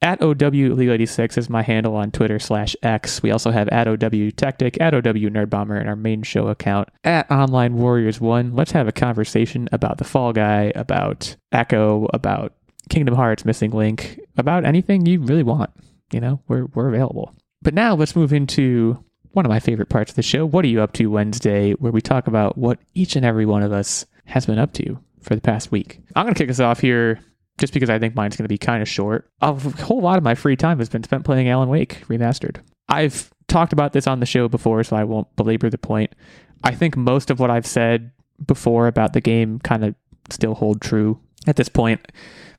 At 0.00 0.22
OW 0.22 0.32
Illeagle 0.32 0.92
86 0.92 1.38
is 1.38 1.50
my 1.50 1.62
handle 1.62 1.96
on 1.96 2.12
Twitter 2.12 2.38
slash 2.38 2.76
X. 2.84 3.20
We 3.20 3.32
also 3.32 3.50
have 3.50 3.68
at 3.70 3.88
OW 3.88 3.96
Techtic, 3.96 4.80
at 4.80 4.94
OW 4.94 5.00
Nerdbomber, 5.00 5.78
and 5.78 5.88
our 5.88 5.96
main 5.96 6.22
show 6.22 6.46
account 6.46 6.88
at 7.02 7.28
Online 7.32 7.74
Warriors 7.74 8.20
One. 8.20 8.54
Let's 8.54 8.70
have 8.70 8.86
a 8.86 8.92
conversation 8.92 9.68
about 9.72 9.98
the 9.98 10.04
Fall 10.04 10.32
Guy, 10.32 10.70
about 10.76 11.34
Echo, 11.50 12.08
about 12.14 12.52
Kingdom 12.88 13.14
Hearts, 13.14 13.44
Missing 13.44 13.72
Link, 13.72 14.20
about 14.36 14.64
anything 14.64 15.06
you 15.06 15.20
really 15.20 15.42
want. 15.42 15.70
You 16.12 16.20
know, 16.20 16.40
we're 16.48 16.66
we're 16.66 16.88
available. 16.88 17.34
But 17.62 17.74
now 17.74 17.94
let's 17.94 18.16
move 18.16 18.32
into 18.32 19.02
one 19.32 19.44
of 19.44 19.50
my 19.50 19.60
favorite 19.60 19.88
parts 19.88 20.12
of 20.12 20.16
the 20.16 20.22
show. 20.22 20.46
What 20.46 20.64
are 20.64 20.68
you 20.68 20.80
up 20.80 20.92
to 20.94 21.10
Wednesday, 21.10 21.72
where 21.72 21.92
we 21.92 22.00
talk 22.00 22.26
about 22.26 22.56
what 22.56 22.78
each 22.94 23.16
and 23.16 23.26
every 23.26 23.46
one 23.46 23.62
of 23.62 23.72
us 23.72 24.06
has 24.24 24.46
been 24.46 24.58
up 24.58 24.72
to 24.74 24.98
for 25.20 25.34
the 25.34 25.40
past 25.40 25.70
week. 25.70 26.00
I'm 26.14 26.24
going 26.24 26.34
to 26.34 26.38
kick 26.38 26.50
us 26.50 26.60
off 26.60 26.80
here 26.80 27.20
just 27.58 27.72
because 27.72 27.90
I 27.90 27.98
think 27.98 28.14
mine's 28.14 28.36
going 28.36 28.44
to 28.44 28.48
be 28.48 28.58
kind 28.58 28.82
of 28.82 28.88
short. 28.88 29.28
A 29.40 29.52
whole 29.52 30.00
lot 30.00 30.16
of 30.16 30.24
my 30.24 30.34
free 30.34 30.56
time 30.56 30.78
has 30.78 30.88
been 30.88 31.02
spent 31.02 31.24
playing 31.24 31.48
Alan 31.48 31.68
Wake 31.68 32.04
Remastered. 32.08 32.58
I've 32.88 33.30
talked 33.48 33.72
about 33.72 33.92
this 33.92 34.06
on 34.06 34.20
the 34.20 34.26
show 34.26 34.48
before, 34.48 34.82
so 34.84 34.96
I 34.96 35.04
won't 35.04 35.34
belabor 35.36 35.68
the 35.68 35.78
point. 35.78 36.14
I 36.62 36.74
think 36.74 36.96
most 36.96 37.30
of 37.30 37.40
what 37.40 37.50
I've 37.50 37.66
said 37.66 38.12
before 38.46 38.86
about 38.86 39.12
the 39.12 39.20
game 39.20 39.58
kind 39.58 39.84
of 39.84 39.94
still 40.30 40.54
hold 40.54 40.80
true 40.80 41.18
at 41.46 41.56
this 41.56 41.68
point. 41.68 42.00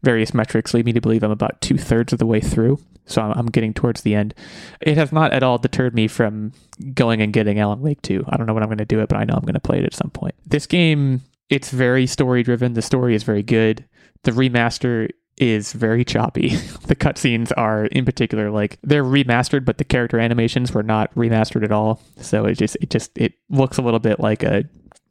Various 0.01 0.33
metrics 0.33 0.73
lead 0.73 0.85
me 0.85 0.93
to 0.93 1.01
believe 1.01 1.23
I'm 1.23 1.31
about 1.31 1.59
two 1.61 1.77
thirds 1.77 2.13
of 2.13 2.19
the 2.19 2.25
way 2.25 2.39
through, 2.39 2.79
so 3.05 3.21
I'm, 3.21 3.47
getting 3.47 3.73
towards 3.73 4.01
the 4.01 4.15
end. 4.15 4.33
It 4.79 4.97
has 4.97 5.11
not 5.11 5.33
at 5.33 5.43
all 5.43 5.57
deterred 5.57 5.93
me 5.93 6.07
from 6.07 6.53
going 6.93 7.21
and 7.21 7.33
getting 7.33 7.59
Alan 7.59 7.81
Wake 7.81 8.01
2. 8.03 8.23
I 8.29 8.37
don't 8.37 8.47
know 8.47 8.53
when 8.53 8.63
I'm 8.63 8.69
going 8.69 8.77
to 8.77 8.85
do 8.85 9.01
it, 9.01 9.09
but 9.09 9.17
I 9.17 9.25
know 9.25 9.33
I'm 9.33 9.41
going 9.41 9.55
to 9.55 9.59
play 9.59 9.79
it 9.79 9.85
at 9.85 9.93
some 9.93 10.11
point. 10.11 10.35
This 10.45 10.65
game, 10.65 11.21
it's 11.49 11.71
very 11.71 12.07
story 12.07 12.43
driven. 12.43 12.73
The 12.73 12.81
story 12.81 13.13
is 13.13 13.23
very 13.23 13.43
good. 13.43 13.83
The 14.23 14.31
remaster 14.31 15.09
is 15.39 15.73
very 15.73 16.05
choppy. 16.05 16.49
the 16.87 16.95
cutscenes 16.95 17.51
are, 17.57 17.85
in 17.87 18.05
particular, 18.05 18.51
like 18.51 18.77
they're 18.83 19.03
remastered, 19.03 19.65
but 19.65 19.79
the 19.79 19.83
character 19.83 20.19
animations 20.19 20.73
were 20.73 20.83
not 20.83 21.13
remastered 21.15 21.63
at 21.63 21.71
all. 21.71 22.01
So 22.21 22.45
it 22.45 22.55
just, 22.55 22.77
it 22.81 22.89
just, 22.89 23.17
it 23.17 23.33
looks 23.49 23.77
a 23.77 23.81
little 23.81 23.99
bit 23.99 24.19
like 24.19 24.43
a, 24.43 24.63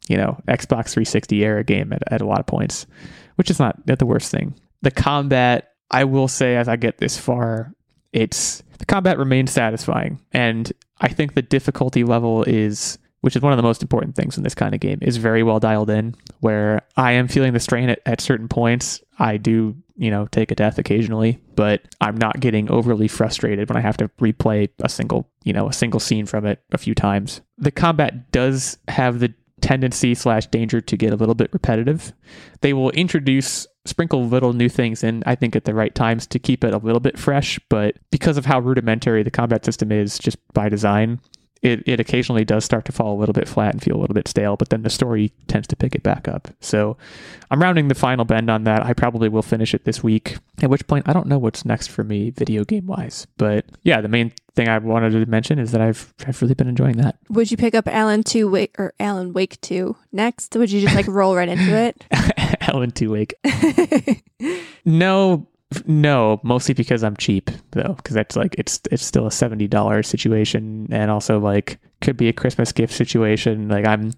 you 0.08 0.16
know, 0.16 0.40
Xbox 0.46 0.90
360 0.90 1.44
era 1.44 1.64
game 1.64 1.92
at, 1.92 2.02
at 2.10 2.20
a 2.22 2.26
lot 2.26 2.40
of 2.40 2.46
points, 2.46 2.86
which 3.34 3.50
is 3.50 3.58
not 3.58 3.84
the 3.84 4.06
worst 4.06 4.30
thing. 4.30 4.54
The 4.82 4.90
combat, 4.90 5.72
I 5.90 6.04
will 6.04 6.28
say, 6.28 6.56
as 6.56 6.68
I 6.68 6.76
get 6.76 6.98
this 6.98 7.18
far, 7.18 7.72
it's 8.12 8.62
the 8.78 8.86
combat 8.86 9.18
remains 9.18 9.50
satisfying, 9.50 10.20
and 10.32 10.72
I 11.00 11.08
think 11.08 11.34
the 11.34 11.42
difficulty 11.42 12.04
level 12.04 12.44
is, 12.44 12.98
which 13.20 13.36
is 13.36 13.42
one 13.42 13.52
of 13.52 13.56
the 13.56 13.62
most 13.62 13.82
important 13.82 14.14
things 14.14 14.36
in 14.36 14.44
this 14.44 14.54
kind 14.54 14.74
of 14.74 14.80
game, 14.80 14.98
is 15.02 15.16
very 15.16 15.42
well 15.42 15.60
dialed 15.60 15.90
in. 15.90 16.14
Where 16.40 16.82
I 16.96 17.12
am 17.12 17.28
feeling 17.28 17.52
the 17.52 17.60
strain 17.60 17.88
at, 17.88 18.00
at 18.06 18.20
certain 18.20 18.48
points, 18.48 19.02
I 19.18 19.36
do, 19.36 19.76
you 19.96 20.10
know, 20.10 20.26
take 20.26 20.50
a 20.50 20.54
death 20.54 20.78
occasionally, 20.78 21.40
but 21.56 21.82
I'm 22.00 22.16
not 22.16 22.40
getting 22.40 22.70
overly 22.70 23.08
frustrated 23.08 23.68
when 23.68 23.76
I 23.76 23.80
have 23.80 23.96
to 23.98 24.08
replay 24.20 24.68
a 24.80 24.88
single, 24.88 25.28
you 25.44 25.52
know, 25.52 25.68
a 25.68 25.72
single 25.72 26.00
scene 26.00 26.26
from 26.26 26.46
it 26.46 26.62
a 26.72 26.78
few 26.78 26.94
times. 26.94 27.40
The 27.58 27.72
combat 27.72 28.30
does 28.30 28.78
have 28.86 29.18
the 29.18 29.34
tendency 29.60 30.14
slash 30.14 30.46
danger 30.46 30.80
to 30.80 30.96
get 30.96 31.12
a 31.12 31.16
little 31.16 31.34
bit 31.34 31.52
repetitive. 31.52 32.12
They 32.60 32.72
will 32.72 32.90
introduce 32.90 33.66
sprinkle 33.88 34.26
little 34.26 34.52
new 34.52 34.68
things 34.68 35.02
in, 35.02 35.22
I 35.26 35.34
think, 35.34 35.56
at 35.56 35.64
the 35.64 35.74
right 35.74 35.94
times 35.94 36.26
to 36.28 36.38
keep 36.38 36.62
it 36.64 36.74
a 36.74 36.78
little 36.78 37.00
bit 37.00 37.18
fresh. 37.18 37.58
But 37.68 37.96
because 38.10 38.36
of 38.36 38.46
how 38.46 38.60
rudimentary 38.60 39.22
the 39.22 39.30
combat 39.30 39.64
system 39.64 39.90
is, 39.90 40.18
just 40.18 40.36
by 40.52 40.68
design, 40.68 41.20
it, 41.62 41.82
it 41.86 42.00
occasionally 42.00 42.44
does 42.44 42.64
start 42.64 42.84
to 42.86 42.92
fall 42.92 43.16
a 43.16 43.18
little 43.18 43.32
bit 43.32 43.48
flat 43.48 43.74
and 43.74 43.82
feel 43.82 43.96
a 43.96 44.00
little 44.00 44.14
bit 44.14 44.28
stale, 44.28 44.56
but 44.56 44.68
then 44.68 44.82
the 44.82 44.90
story 44.90 45.32
tends 45.46 45.66
to 45.68 45.76
pick 45.76 45.94
it 45.94 46.02
back 46.02 46.28
up. 46.28 46.48
So 46.60 46.96
I'm 47.50 47.60
rounding 47.60 47.88
the 47.88 47.94
final 47.94 48.24
bend 48.24 48.50
on 48.50 48.64
that. 48.64 48.84
I 48.84 48.92
probably 48.92 49.28
will 49.28 49.42
finish 49.42 49.74
it 49.74 49.84
this 49.84 50.02
week, 50.02 50.36
at 50.62 50.70
which 50.70 50.86
point 50.86 51.08
I 51.08 51.12
don't 51.12 51.26
know 51.26 51.38
what's 51.38 51.64
next 51.64 51.88
for 51.88 52.04
me 52.04 52.30
video 52.30 52.64
game 52.64 52.86
wise. 52.86 53.26
But 53.36 53.64
yeah, 53.82 54.00
the 54.00 54.08
main 54.08 54.32
thing 54.54 54.68
I 54.68 54.78
wanted 54.78 55.10
to 55.10 55.26
mention 55.26 55.58
is 55.58 55.72
that 55.72 55.80
I've, 55.80 56.12
I've 56.26 56.40
really 56.42 56.54
been 56.54 56.68
enjoying 56.68 56.96
that. 56.98 57.16
Would 57.30 57.50
you 57.50 57.56
pick 57.56 57.74
up 57.74 57.86
Alan 57.88 58.22
two 58.22 58.48
Wake 58.48 58.78
or 58.78 58.92
Alan 59.00 59.32
Wake 59.32 59.60
two 59.60 59.96
next? 60.12 60.54
Would 60.56 60.70
you 60.70 60.80
just 60.80 60.94
like 60.94 61.06
roll 61.06 61.34
right 61.36 61.48
into 61.48 61.76
it? 61.76 62.04
Alan 62.68 62.90
Two 62.90 63.10
Wake. 63.12 63.34
No, 64.84 65.46
no, 65.86 66.40
mostly 66.42 66.74
because 66.74 67.04
I'm 67.04 67.16
cheap 67.16 67.50
though, 67.72 67.94
because 67.94 68.14
that's 68.14 68.36
like 68.36 68.54
it's 68.58 68.80
it's 68.90 69.04
still 69.04 69.26
a 69.26 69.30
seventy 69.30 69.68
dollars 69.68 70.08
situation, 70.08 70.88
and 70.90 71.10
also 71.10 71.38
like 71.38 71.78
could 72.00 72.16
be 72.16 72.28
a 72.28 72.32
Christmas 72.32 72.72
gift 72.72 72.94
situation. 72.94 73.68
Like 73.68 73.86
I'm, 73.86 74.12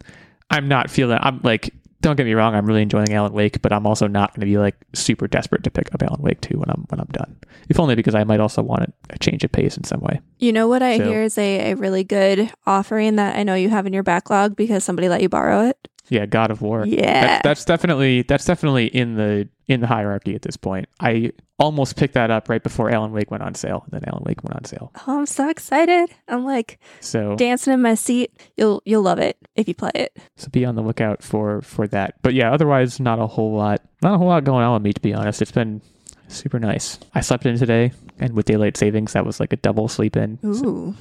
I'm 0.51 0.69
not 0.69 0.91
feeling. 0.91 1.19
I'm 1.21 1.41
like, 1.43 1.75
don't 2.01 2.17
get 2.17 2.25
me 2.27 2.35
wrong, 2.35 2.55
I'm 2.55 2.67
really 2.67 2.83
enjoying 2.83 3.13
Alan 3.13 3.33
Wake, 3.33 3.61
but 3.63 3.73
I'm 3.73 3.87
also 3.87 4.07
not 4.07 4.31
going 4.35 4.41
to 4.41 4.47
be 4.47 4.59
like 4.59 4.77
super 4.95 5.29
desperate 5.29 5.63
to 5.65 5.71
pick 5.71 5.93
up 5.95 6.03
Alan 6.03 6.23
Wake 6.23 6.41
two 6.41 6.59
when 6.59 6.71
I'm 6.71 6.85
when 6.89 7.01
I'm 7.01 7.09
done. 7.13 7.37
If 7.69 7.79
only 7.79 7.95
because 7.95 8.15
I 8.15 8.25
might 8.25 8.41
also 8.41 8.63
want 8.63 8.93
a, 9.11 9.19
change 9.19 9.45
of 9.45 9.53
pace 9.53 9.77
in 9.77 9.85
some 9.85 10.01
way. 10.01 10.21
You 10.39 10.53
know 10.53 10.67
what 10.69 10.83
I 10.83 10.99
So- 10.99 11.05
hear 11.05 11.23
is 11.23 11.37
a, 11.39 11.73
a 11.73 11.75
really 11.77 12.05
good 12.05 12.51
offering 12.67 13.17
that 13.17 13.37
I 13.37 13.43
know 13.43 13.55
you 13.55 13.69
have 13.69 13.87
in 13.87 13.93
your 13.93 14.03
backlog 14.03 14.57
because 14.57 14.83
somebody 14.85 15.09
let 15.09 15.23
you 15.23 15.29
borrow 15.29 15.67
it. 15.67 15.77
Yeah, 16.09 16.27
God 16.27 16.51
of 16.51 16.61
War. 16.61 16.85
Yeah. 16.87 17.21
That's, 17.21 17.43
that's 17.45 17.65
definitely 17.65 18.23
that's 18.23 18.45
definitely 18.45 18.87
in 18.87 19.15
the 19.15 19.49
in 19.69 19.81
the 19.81 19.87
hierarchy 19.87 20.35
at 20.35 20.43
this 20.43 20.57
point. 20.57 20.89
I 20.99 21.33
almost 21.61 21.97
picked 21.97 22.15
that 22.15 22.31
up 22.31 22.49
right 22.49 22.63
before 22.63 22.91
Alan 22.91 23.13
Wake 23.13 23.31
went 23.31 23.43
on 23.43 23.55
sale. 23.55 23.85
and 23.85 24.01
Then 24.01 24.09
Alan 24.11 24.25
Wake 24.25 24.43
went 24.43 24.57
on 24.57 24.65
sale. 24.65 24.91
Oh, 25.07 25.21
I'm 25.21 25.27
so 25.27 25.49
excited. 25.49 26.11
I'm 26.27 26.45
like 26.45 26.81
So 27.01 27.37
dancing 27.37 27.73
in 27.75 27.83
my 27.83 27.95
seat. 27.95 28.33
You'll 28.57 28.83
you'll 28.85 29.03
love 29.03 29.19
it 29.19 29.37
if 29.55 29.69
you 29.69 29.75
play 29.75 29.93
it. 29.95 30.17
So 30.37 30.49
be 30.49 30.65
on 30.65 30.75
the 30.75 30.83
lookout 30.83 31.23
for 31.23 31.61
for 31.61 31.87
that. 31.89 32.15
But 32.23 32.35
yeah, 32.35 32.53
otherwise 32.53 32.99
not 32.99 33.21
a 33.21 33.27
whole 33.27 33.55
lot. 33.55 33.83
Not 34.03 34.15
a 34.15 34.19
whole 34.19 34.29
lot 34.29 34.43
going 34.45 34.65
on 34.65 34.73
with 34.73 34.83
me 34.83 34.93
to 34.93 35.01
be 35.01 35.15
honest. 35.15 35.43
It's 35.43 35.53
been 35.53 35.83
super 36.29 36.59
nice. 36.59 36.99
I 37.15 37.21
slept 37.21 37.45
in 37.47 37.59
today 37.59 37.93
and 38.19 38.35
with 38.35 38.47
daylight 38.47 38.77
savings 38.77 39.13
that 39.13 39.27
was 39.27 39.39
like 39.39 39.53
a 39.53 39.57
double 39.57 39.89
sleep 39.89 40.17
in. 40.17 40.39
So, 40.55 40.67
Ooh. 40.67 40.95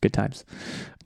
good 0.00 0.12
times. 0.12 0.44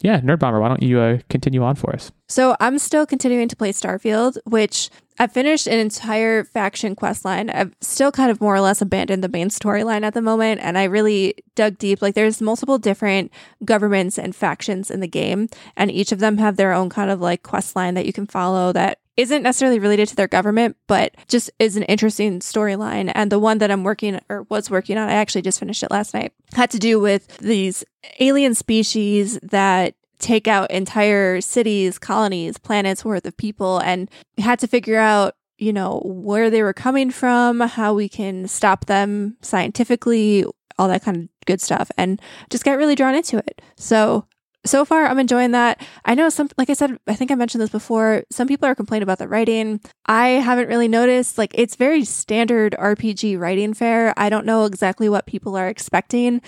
Yeah, 0.01 0.21
Nerdbomber, 0.21 0.61
why 0.61 0.69
don't 0.69 0.83
you 0.83 1.01
uh, 1.01 1.19
continue 1.31 1.63
on 1.63 1.77
for 1.77 1.95
us? 1.95 2.13
So 2.29 2.57
I'm 2.61 2.79
still 2.79 3.07
continuing 3.07 3.49
to 3.49 3.57
play 3.57 3.73
Starfield, 3.73 4.37
which 4.45 4.91
I 5.19 5.29
finished 5.29 5.69
an 5.69 5.79
entire 5.79 6.43
faction 6.43 6.97
quest 6.97 7.25
line. 7.25 7.49
I've 7.49 7.75
still 7.81 8.11
kind 8.11 8.31
of 8.31 8.41
more 8.41 8.55
or 8.55 8.61
less 8.61 8.83
abandoned 8.83 9.23
the 9.23 9.29
main 9.29 9.49
storyline 9.49 10.03
at 10.03 10.15
the 10.15 10.23
moment, 10.23 10.61
and 10.61 10.77
I 10.77 10.85
really 10.85 11.35
dug 11.55 11.79
deep. 11.79 12.03
Like 12.03 12.15
there's 12.15 12.41
multiple 12.41 12.79
different 12.79 13.31
governments 13.65 14.19
and 14.19 14.35
factions 14.35 14.91
in 14.91 15.01
the 15.01 15.07
game, 15.07 15.49
and 15.77 15.91
each 15.91 16.11
of 16.11 16.19
them 16.19 16.39
have 16.39 16.57
their 16.57 16.73
own 16.73 16.91
kind 16.91 17.11
of 17.11 17.21
like 17.21 17.43
quest 17.45 17.77
line 17.77 17.95
that 17.95 18.07
you 18.07 18.13
can 18.13 18.27
follow 18.27 18.73
that 18.73 18.99
isn't 19.17 19.45
necessarily 19.45 19.79
related 19.79 20.09
to 20.09 20.17
their 20.17 20.27
government, 20.27 20.77
but 20.89 21.15
just 21.29 21.49
is 21.61 21.77
an 21.77 21.85
interesting 21.85 22.41
storyline. 22.41 23.13
And 23.15 23.31
the 23.31 23.39
one 23.39 23.59
that 23.59 23.71
I'm 23.71 23.85
working 23.85 24.21
or 24.29 24.43
was 24.49 24.71
working 24.71 24.99
on, 24.99 25.09
I 25.09 25.13
actually 25.13 25.43
just 25.43 25.61
finished 25.61 25.85
it 25.85 25.93
last 25.93 26.15
night, 26.15 26.33
had 26.55 26.71
to 26.73 26.81
do 26.81 26.99
with 26.99 27.39
these 27.39 27.85
alien 28.19 28.55
species 28.55 29.39
that 29.41 29.95
take 30.19 30.49
out 30.49 30.71
entire 30.71 31.41
cities, 31.41 31.99
colonies, 31.99 32.59
planets 32.59 33.05
worth 33.05 33.27
of 33.27 33.37
people 33.37 33.79
and 33.79 34.11
had 34.39 34.59
to 34.61 34.67
figure 34.67 34.99
out, 34.99 35.35
you 35.59 35.73
know, 35.73 36.01
where 36.05 36.51
they 36.51 36.63
were 36.63 36.73
coming 36.73 37.11
from, 37.11 37.61
how 37.61 37.95
we 37.95 38.09
can 38.09 38.49
stop 38.49 38.87
them 38.87 39.37
scientifically, 39.41 40.45
all 40.79 40.89
that 40.89 41.03
kind 41.03 41.17
of 41.17 41.29
good 41.47 41.61
stuff 41.61 41.91
and 41.97 42.21
just 42.51 42.65
get 42.65 42.79
really 42.79 42.95
drawn 42.95 43.15
into 43.15 43.39
it. 43.39 43.63
So 43.77 44.27
so 44.67 44.85
far 44.85 45.07
I'm 45.07 45.19
enjoying 45.19 45.51
that. 45.51 45.81
I 46.05 46.15
know 46.15 46.29
some 46.31 46.49
like 46.57 46.71
I 46.71 46.73
said, 46.73 46.99
I 47.07 47.15
think 47.15 47.31
I 47.31 47.35
mentioned 47.35 47.61
this 47.61 47.71
before, 47.71 48.25
some 48.31 48.49
people 48.49 48.67
are 48.67 48.75
complaining 48.75 49.03
about 49.03 49.19
the 49.19 49.29
writing. 49.29 49.81
I 50.07 50.29
haven't 50.29 50.69
really 50.69 50.89
noticed 50.89 51.39
like 51.39 51.53
it's 51.55 51.77
very 51.77 52.05
standard 52.05 52.75
RPG 52.79 53.39
writing 53.39 53.75
fare. 53.75 54.15
I 54.17 54.31
don't 54.31 54.47
know 54.47 54.65
exactly 54.65 55.09
what 55.09 55.27
people 55.27 55.57
are 55.57 55.69
expecting. 55.69 56.41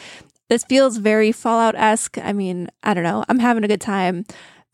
This 0.49 0.65
feels 0.65 0.97
very 0.99 1.33
Fallout-esque. 1.33 2.19
I 2.19 2.33
mean, 2.33 2.69
I 2.83 2.95
don't 2.95 3.05
know. 3.05 3.25
I'm 3.29 3.39
having 3.41 3.65
a 3.65 3.69
good 3.69 3.81
time 3.81 4.25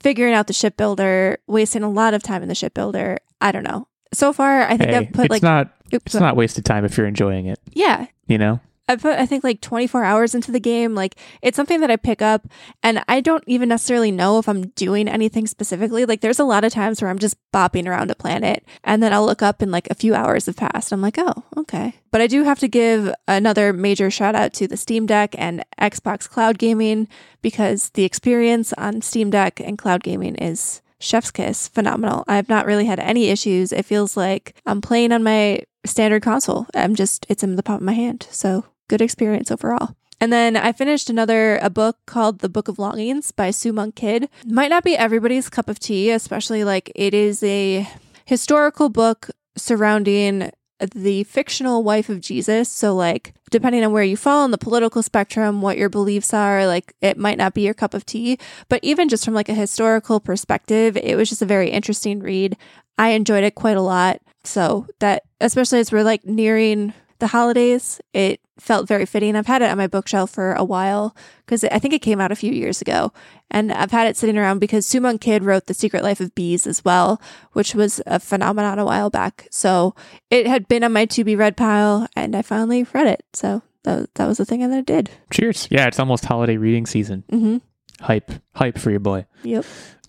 figuring 0.00 0.34
out 0.34 0.46
the 0.48 0.52
shipbuilder, 0.52 1.38
wasting 1.46 1.82
a 1.82 1.90
lot 1.90 2.12
of 2.14 2.22
time 2.22 2.42
in 2.42 2.48
the 2.48 2.54
shipbuilder. 2.54 3.18
I 3.40 3.52
don't 3.52 3.62
know. 3.62 3.88
So 4.12 4.32
far, 4.32 4.62
I 4.62 4.76
think 4.76 4.90
Hey, 4.90 4.96
I've 4.96 5.12
put 5.12 5.24
it's 5.26 5.30
like 5.30 5.42
not 5.42 5.70
Oops, 5.94 6.14
it's 6.14 6.20
not 6.20 6.36
wasted 6.36 6.64
time 6.64 6.84
if 6.84 6.96
you're 6.96 7.06
enjoying 7.06 7.46
it. 7.46 7.58
yeah, 7.72 8.06
You 8.26 8.38
know. 8.38 8.60
I 8.92 8.96
put 8.96 9.18
I 9.18 9.26
think 9.26 9.44
like 9.44 9.60
24 9.60 10.04
hours 10.04 10.34
into 10.34 10.52
the 10.52 10.60
game. 10.60 10.94
Like 10.94 11.16
it's 11.40 11.56
something 11.56 11.80
that 11.80 11.90
I 11.90 11.96
pick 11.96 12.22
up 12.22 12.46
and 12.82 13.02
I 13.08 13.20
don't 13.20 13.44
even 13.46 13.68
necessarily 13.68 14.12
know 14.12 14.38
if 14.38 14.48
I'm 14.48 14.68
doing 14.68 15.08
anything 15.08 15.46
specifically. 15.46 16.04
Like 16.04 16.20
there's 16.20 16.38
a 16.38 16.44
lot 16.44 16.64
of 16.64 16.72
times 16.72 17.00
where 17.00 17.10
I'm 17.10 17.18
just 17.18 17.36
bopping 17.52 17.86
around 17.86 18.10
a 18.10 18.14
planet 18.14 18.64
and 18.84 19.02
then 19.02 19.12
I'll 19.12 19.26
look 19.26 19.42
up 19.42 19.62
and 19.62 19.72
like 19.72 19.88
a 19.90 19.94
few 19.94 20.14
hours 20.14 20.46
have 20.46 20.56
passed. 20.56 20.92
I'm 20.92 21.02
like, 21.02 21.18
"Oh, 21.18 21.44
okay." 21.56 21.94
But 22.10 22.20
I 22.20 22.26
do 22.26 22.44
have 22.44 22.58
to 22.60 22.68
give 22.68 23.12
another 23.26 23.72
major 23.72 24.10
shout 24.10 24.34
out 24.34 24.52
to 24.54 24.68
the 24.68 24.76
Steam 24.76 25.06
Deck 25.06 25.34
and 25.38 25.64
Xbox 25.80 26.28
Cloud 26.28 26.58
Gaming 26.58 27.08
because 27.40 27.90
the 27.90 28.04
experience 28.04 28.72
on 28.74 29.02
Steam 29.02 29.30
Deck 29.30 29.60
and 29.60 29.78
cloud 29.78 30.02
gaming 30.02 30.34
is 30.36 30.82
chef's 30.98 31.32
kiss 31.32 31.66
phenomenal 31.66 32.22
i've 32.28 32.48
not 32.48 32.64
really 32.64 32.84
had 32.84 33.00
any 33.00 33.28
issues 33.28 33.72
it 33.72 33.84
feels 33.84 34.16
like 34.16 34.54
i'm 34.66 34.80
playing 34.80 35.10
on 35.10 35.20
my 35.20 35.60
standard 35.84 36.22
console 36.22 36.66
i'm 36.74 36.94
just 36.94 37.26
it's 37.28 37.42
in 37.42 37.56
the 37.56 37.62
palm 37.62 37.78
of 37.78 37.82
my 37.82 37.92
hand 37.92 38.26
so 38.30 38.64
good 38.92 39.00
experience 39.00 39.50
overall 39.50 39.96
and 40.20 40.30
then 40.30 40.54
I 40.54 40.70
finished 40.70 41.08
another 41.08 41.56
a 41.62 41.70
book 41.70 41.96
called 42.06 42.40
The 42.40 42.48
Book 42.48 42.68
of 42.68 42.78
Longings 42.78 43.32
by 43.32 43.50
Sue 43.50 43.72
Monk 43.72 43.96
Kidd. 43.96 44.28
Might 44.46 44.70
not 44.70 44.84
be 44.84 44.96
everybody's 44.96 45.50
cup 45.50 45.68
of 45.68 45.80
tea, 45.80 46.12
especially 46.12 46.62
like 46.62 46.92
it 46.94 47.12
is 47.12 47.42
a 47.42 47.88
historical 48.24 48.88
book 48.88 49.30
surrounding 49.56 50.52
the 50.94 51.24
fictional 51.24 51.82
wife 51.82 52.08
of 52.08 52.20
Jesus. 52.20 52.68
So 52.68 52.94
like 52.94 53.34
depending 53.50 53.84
on 53.84 53.90
where 53.90 54.04
you 54.04 54.16
fall 54.16 54.44
on 54.44 54.52
the 54.52 54.58
political 54.58 55.02
spectrum, 55.02 55.60
what 55.60 55.76
your 55.76 55.88
beliefs 55.88 56.32
are, 56.32 56.68
like 56.68 56.94
it 57.00 57.18
might 57.18 57.38
not 57.38 57.52
be 57.52 57.62
your 57.62 57.74
cup 57.74 57.92
of 57.92 58.06
tea, 58.06 58.38
but 58.68 58.78
even 58.84 59.08
just 59.08 59.24
from 59.24 59.34
like 59.34 59.48
a 59.48 59.54
historical 59.54 60.20
perspective, 60.20 60.96
it 60.96 61.16
was 61.16 61.30
just 61.30 61.42
a 61.42 61.46
very 61.46 61.70
interesting 61.70 62.20
read. 62.20 62.56
I 62.96 63.08
enjoyed 63.08 63.42
it 63.42 63.56
quite 63.56 63.76
a 63.76 63.82
lot. 63.82 64.20
So 64.44 64.86
that 65.00 65.24
especially 65.40 65.80
as 65.80 65.90
we're 65.90 66.04
like 66.04 66.24
nearing 66.24 66.94
the 67.22 67.28
holidays, 67.28 68.00
it 68.12 68.40
felt 68.58 68.88
very 68.88 69.06
fitting. 69.06 69.36
I've 69.36 69.46
had 69.46 69.62
it 69.62 69.70
on 69.70 69.78
my 69.78 69.86
bookshelf 69.86 70.30
for 70.30 70.54
a 70.54 70.64
while 70.64 71.16
because 71.46 71.62
I 71.62 71.78
think 71.78 71.94
it 71.94 72.02
came 72.02 72.20
out 72.20 72.32
a 72.32 72.36
few 72.36 72.52
years 72.52 72.82
ago. 72.82 73.12
And 73.48 73.72
I've 73.72 73.92
had 73.92 74.08
it 74.08 74.16
sitting 74.16 74.36
around 74.36 74.58
because 74.58 74.86
Sue 74.86 75.00
Monk 75.00 75.20
Kidd 75.20 75.44
wrote 75.44 75.66
The 75.66 75.74
Secret 75.74 76.02
Life 76.02 76.18
of 76.20 76.34
Bees 76.34 76.66
as 76.66 76.84
well, 76.84 77.22
which 77.52 77.76
was 77.76 78.02
a 78.06 78.18
phenomenon 78.18 78.80
a 78.80 78.84
while 78.84 79.08
back. 79.08 79.46
So 79.52 79.94
it 80.30 80.48
had 80.48 80.66
been 80.66 80.82
on 80.82 80.92
my 80.92 81.04
to 81.06 81.22
be 81.22 81.36
read 81.36 81.56
pile 81.56 82.08
and 82.16 82.34
I 82.34 82.42
finally 82.42 82.82
read 82.92 83.06
it. 83.06 83.24
So 83.34 83.62
that, 83.84 84.12
that 84.14 84.26
was 84.26 84.38
the 84.38 84.44
thing 84.44 84.68
that 84.68 84.76
I 84.76 84.80
did. 84.80 85.10
Cheers. 85.30 85.68
Yeah, 85.70 85.86
it's 85.86 86.00
almost 86.00 86.24
holiday 86.24 86.56
reading 86.56 86.86
season. 86.86 87.22
Mm-hmm. 87.30 87.58
Hype. 88.04 88.32
Hype 88.56 88.78
for 88.78 88.90
your 88.90 89.00
boy. 89.00 89.26
Yep. 89.44 89.64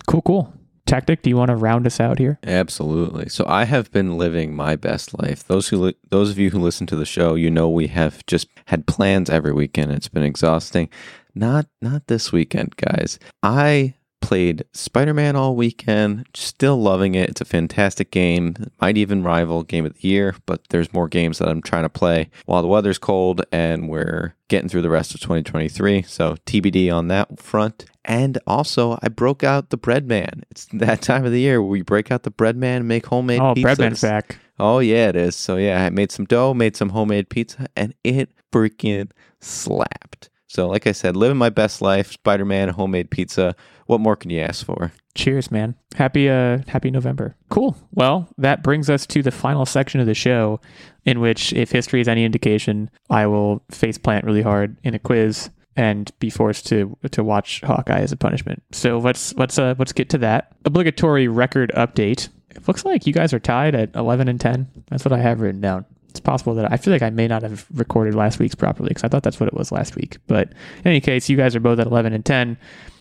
Cool, 0.08 0.22
cool. 0.22 0.54
Techtic, 0.86 1.22
do 1.22 1.30
you 1.30 1.36
want 1.36 1.48
to 1.48 1.56
round 1.56 1.86
us 1.86 1.98
out 1.98 2.18
here? 2.18 2.38
Absolutely. 2.44 3.28
So 3.30 3.46
I 3.48 3.64
have 3.64 3.90
been 3.90 4.18
living 4.18 4.54
my 4.54 4.76
best 4.76 5.18
life. 5.18 5.46
Those 5.46 5.68
who 5.68 5.78
li- 5.78 5.96
those 6.10 6.30
of 6.30 6.38
you 6.38 6.50
who 6.50 6.58
listen 6.58 6.86
to 6.88 6.96
the 6.96 7.06
show, 7.06 7.34
you 7.34 7.50
know 7.50 7.68
we 7.70 7.86
have 7.86 8.24
just 8.26 8.48
had 8.66 8.86
plans 8.86 9.30
every 9.30 9.52
weekend. 9.52 9.92
It's 9.92 10.08
been 10.08 10.22
exhausting. 10.22 10.90
Not 11.34 11.66
not 11.80 12.06
this 12.06 12.32
weekend, 12.32 12.76
guys. 12.76 13.18
I 13.42 13.94
played 14.24 14.64
Spider-Man 14.72 15.36
all 15.36 15.54
weekend. 15.54 16.26
Still 16.32 16.80
loving 16.80 17.14
it. 17.14 17.28
It's 17.28 17.42
a 17.42 17.44
fantastic 17.44 18.10
game. 18.10 18.54
Might 18.80 18.96
even 18.96 19.22
rival 19.22 19.62
game 19.62 19.84
of 19.84 19.92
the 19.92 20.08
year, 20.08 20.34
but 20.46 20.66
there's 20.70 20.94
more 20.94 21.08
games 21.08 21.38
that 21.38 21.48
I'm 21.48 21.60
trying 21.60 21.82
to 21.82 21.90
play 21.90 22.30
while 22.46 22.62
the 22.62 22.68
weather's 22.68 22.98
cold 22.98 23.44
and 23.52 23.86
we're 23.88 24.34
getting 24.48 24.70
through 24.70 24.80
the 24.80 24.88
rest 24.88 25.14
of 25.14 25.20
2023. 25.20 26.02
So 26.02 26.36
TBD 26.46 26.92
on 26.92 27.08
that 27.08 27.38
front. 27.38 27.84
And 28.06 28.38
also, 28.46 28.98
I 29.02 29.08
broke 29.08 29.44
out 29.44 29.68
the 29.68 29.76
bread 29.76 30.08
man. 30.08 30.42
It's 30.50 30.66
that 30.72 31.02
time 31.02 31.26
of 31.26 31.32
the 31.32 31.40
year 31.40 31.60
where 31.60 31.70
we 31.70 31.82
break 31.82 32.10
out 32.10 32.22
the 32.22 32.30
bread 32.30 32.56
man 32.56 32.78
and 32.78 32.88
make 32.88 33.06
homemade 33.06 33.40
oh, 33.40 33.54
pizzas. 33.54 33.62
Breadman's 33.62 34.00
back. 34.00 34.38
Oh 34.58 34.78
yeah, 34.78 35.08
it 35.08 35.16
is. 35.16 35.36
So 35.36 35.56
yeah, 35.56 35.84
I 35.84 35.90
made 35.90 36.12
some 36.12 36.24
dough, 36.24 36.54
made 36.54 36.76
some 36.76 36.90
homemade 36.90 37.28
pizza, 37.28 37.66
and 37.76 37.94
it 38.04 38.30
freaking 38.52 39.10
slapped. 39.40 40.30
So 40.48 40.68
like 40.68 40.86
I 40.86 40.92
said, 40.92 41.16
living 41.16 41.38
my 41.38 41.50
best 41.50 41.82
life, 41.82 42.12
Spider-Man, 42.12 42.70
homemade 42.70 43.10
pizza. 43.10 43.56
What 43.86 44.00
more 44.00 44.16
can 44.16 44.30
you 44.30 44.40
ask 44.40 44.64
for? 44.64 44.92
Cheers, 45.14 45.50
man. 45.50 45.74
Happy 45.94 46.28
uh 46.28 46.58
happy 46.68 46.90
November. 46.90 47.36
Cool. 47.50 47.76
Well, 47.92 48.28
that 48.38 48.62
brings 48.62 48.90
us 48.90 49.06
to 49.06 49.22
the 49.22 49.30
final 49.30 49.66
section 49.66 50.00
of 50.00 50.06
the 50.06 50.14
show 50.14 50.60
in 51.04 51.20
which 51.20 51.52
if 51.52 51.70
history 51.70 52.00
is 52.00 52.08
any 52.08 52.24
indication, 52.24 52.90
I 53.10 53.26
will 53.26 53.62
face 53.70 53.98
plant 53.98 54.24
really 54.24 54.42
hard 54.42 54.76
in 54.82 54.94
a 54.94 54.98
quiz 54.98 55.50
and 55.76 56.10
be 56.18 56.30
forced 56.30 56.66
to 56.68 56.96
to 57.12 57.22
watch 57.24 57.60
Hawkeye 57.62 58.00
as 58.00 58.12
a 58.12 58.16
punishment. 58.16 58.62
So 58.72 58.98
let's 58.98 59.34
let's 59.34 59.58
uh 59.58 59.74
let's 59.78 59.92
get 59.92 60.10
to 60.10 60.18
that. 60.18 60.52
Obligatory 60.64 61.28
record 61.28 61.72
update. 61.76 62.28
It 62.50 62.66
looks 62.68 62.84
like 62.84 63.06
you 63.06 63.12
guys 63.12 63.32
are 63.32 63.40
tied 63.40 63.74
at 63.74 63.94
11 63.96 64.28
and 64.28 64.40
10. 64.40 64.68
That's 64.88 65.04
what 65.04 65.12
I 65.12 65.18
have 65.18 65.40
written 65.40 65.60
down. 65.60 65.86
It's 66.14 66.20
possible 66.20 66.54
that 66.54 66.72
I 66.72 66.76
feel 66.76 66.92
like 66.92 67.02
I 67.02 67.10
may 67.10 67.26
not 67.26 67.42
have 67.42 67.66
recorded 67.74 68.14
last 68.14 68.38
week's 68.38 68.54
properly 68.54 68.90
because 68.90 69.02
I 69.02 69.08
thought 69.08 69.24
that's 69.24 69.40
what 69.40 69.48
it 69.48 69.54
was 69.54 69.72
last 69.72 69.96
week. 69.96 70.18
But 70.28 70.52
in 70.78 70.86
any 70.86 71.00
case, 71.00 71.28
you 71.28 71.36
guys 71.36 71.56
are 71.56 71.60
both 71.60 71.80
at 71.80 71.88
11 71.88 72.12
and 72.12 72.24
10. 72.24 72.56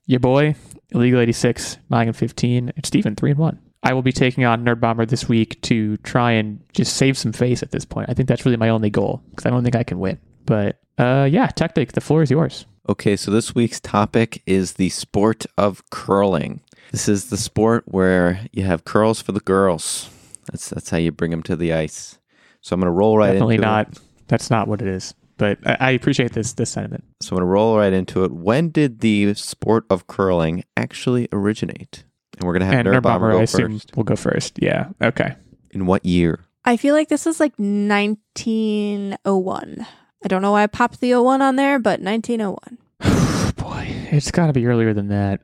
Your 0.07 0.20
boy, 0.20 0.55
Illeagle 0.95 1.22
86, 1.22 1.78
9 1.91 2.07
and 2.07 2.18
15, 2.18 2.74
and 2.76 2.86
Steven, 2.86 3.16
3 3.16 3.32
and 3.32 3.39
1. 3.39 3.59
I 3.84 3.93
will 3.93 4.01
be 4.01 4.11
taking 4.11 4.45
on 4.45 4.66
Nerdbomber 4.66 5.07
this 5.07 5.30
week 5.30 5.61
to 5.64 5.97
try 5.97 6.32
and 6.32 6.59
just 6.74 6.95
save 6.95 7.18
some 7.18 7.34
face 7.34 7.61
at 7.61 7.70
this 7.72 7.86
point. 7.86 8.09
I 8.09 8.16
think 8.16 8.28
that's 8.28 8.45
really 8.45 8.57
my 8.57 8.70
only 8.70 8.89
goal 8.89 9.22
because 9.30 9.45
I 9.45 9.51
don't 9.51 9.64
think 9.64 9.76
I 9.76 9.84
can 9.84 9.99
win. 9.99 10.18
But 10.45 10.80
uh, 10.97 11.28
yeah, 11.30 11.49
Techtic, 11.49 11.91
the 11.91 12.01
floor 12.01 12.24
is 12.24 12.32
yours. 12.32 12.66
Okay, 12.89 13.16
so 13.16 13.30
this 13.30 13.53
week's 13.53 13.80
topic 13.80 14.41
is 14.45 14.74
the 14.74 14.89
sport 14.89 15.45
of 15.57 15.88
curling. 15.89 16.61
This 16.91 17.07
is 17.07 17.30
the 17.30 17.38
sport 17.38 17.84
where 17.86 18.47
you 18.51 18.64
have 18.64 18.86
curls 18.86 19.22
for 19.22 19.34
the 19.34 19.39
girls. 19.39 20.09
That's 20.51 20.70
that's 20.70 20.89
how 20.89 20.97
you 20.97 21.11
bring 21.11 21.32
them 21.32 21.43
to 21.43 21.55
the 21.55 21.74
ice. 21.74 22.18
So 22.64 22.74
I'm 22.74 22.80
going 22.80 22.88
to 22.88 22.91
roll 22.91 23.18
right 23.18 23.28
into 23.28 23.36
Definitely 23.36 23.55
into 23.55 23.68
not. 23.68 23.88
it. 23.89 23.99
That's 24.28 24.49
not 24.49 24.68
what 24.68 24.82
it 24.82 24.88
is. 24.88 25.14
But 25.38 25.59
I, 25.66 25.78
I 25.80 25.91
appreciate 25.91 26.32
this 26.34 26.53
this 26.53 26.72
sentiment. 26.72 27.03
So 27.22 27.36
I'm 27.36 27.39
going 27.39 27.47
to 27.47 27.51
roll 27.51 27.78
right 27.78 27.93
into 27.93 28.24
it. 28.24 28.32
When 28.32 28.70
did 28.70 28.99
the 29.01 29.34
sport 29.36 29.86
of 29.89 30.07
curling 30.07 30.64
actually 30.76 31.28
originate? 31.32 32.03
And 32.38 32.45
we're 32.47 32.53
going 32.53 32.61
to 32.61 32.66
have 32.68 32.76
and 32.76 32.88
Nerd 32.88 32.93
Nerd 32.99 33.03
Bomber 33.03 33.28
Bomber, 33.28 33.32
go 33.34 33.39
I 33.39 33.43
assume, 33.43 33.74
first. 33.80 33.95
will 33.95 34.03
go 34.03 34.16
first. 34.16 34.59
Yeah. 34.61 34.88
Okay. 35.01 35.36
In 35.72 35.86
what 35.86 36.03
year? 36.05 36.39
I 36.66 36.78
feel 36.78 36.95
like 36.95 37.09
this 37.09 37.28
is 37.28 37.39
like 37.39 37.53
1901. 37.57 39.86
I 40.24 40.28
don't 40.28 40.41
know 40.41 40.51
why 40.53 40.64
I 40.64 40.68
popped 40.68 41.01
the 41.01 41.14
01 41.16 41.41
on 41.41 41.55
there, 41.57 41.78
but 41.80 41.99
1901. 41.99 42.78
Boy, 43.57 43.88
it's 44.11 44.32
got 44.32 44.47
to 44.47 44.53
be 44.53 44.66
earlier 44.66 44.93
than 44.93 45.09
that. 45.09 45.41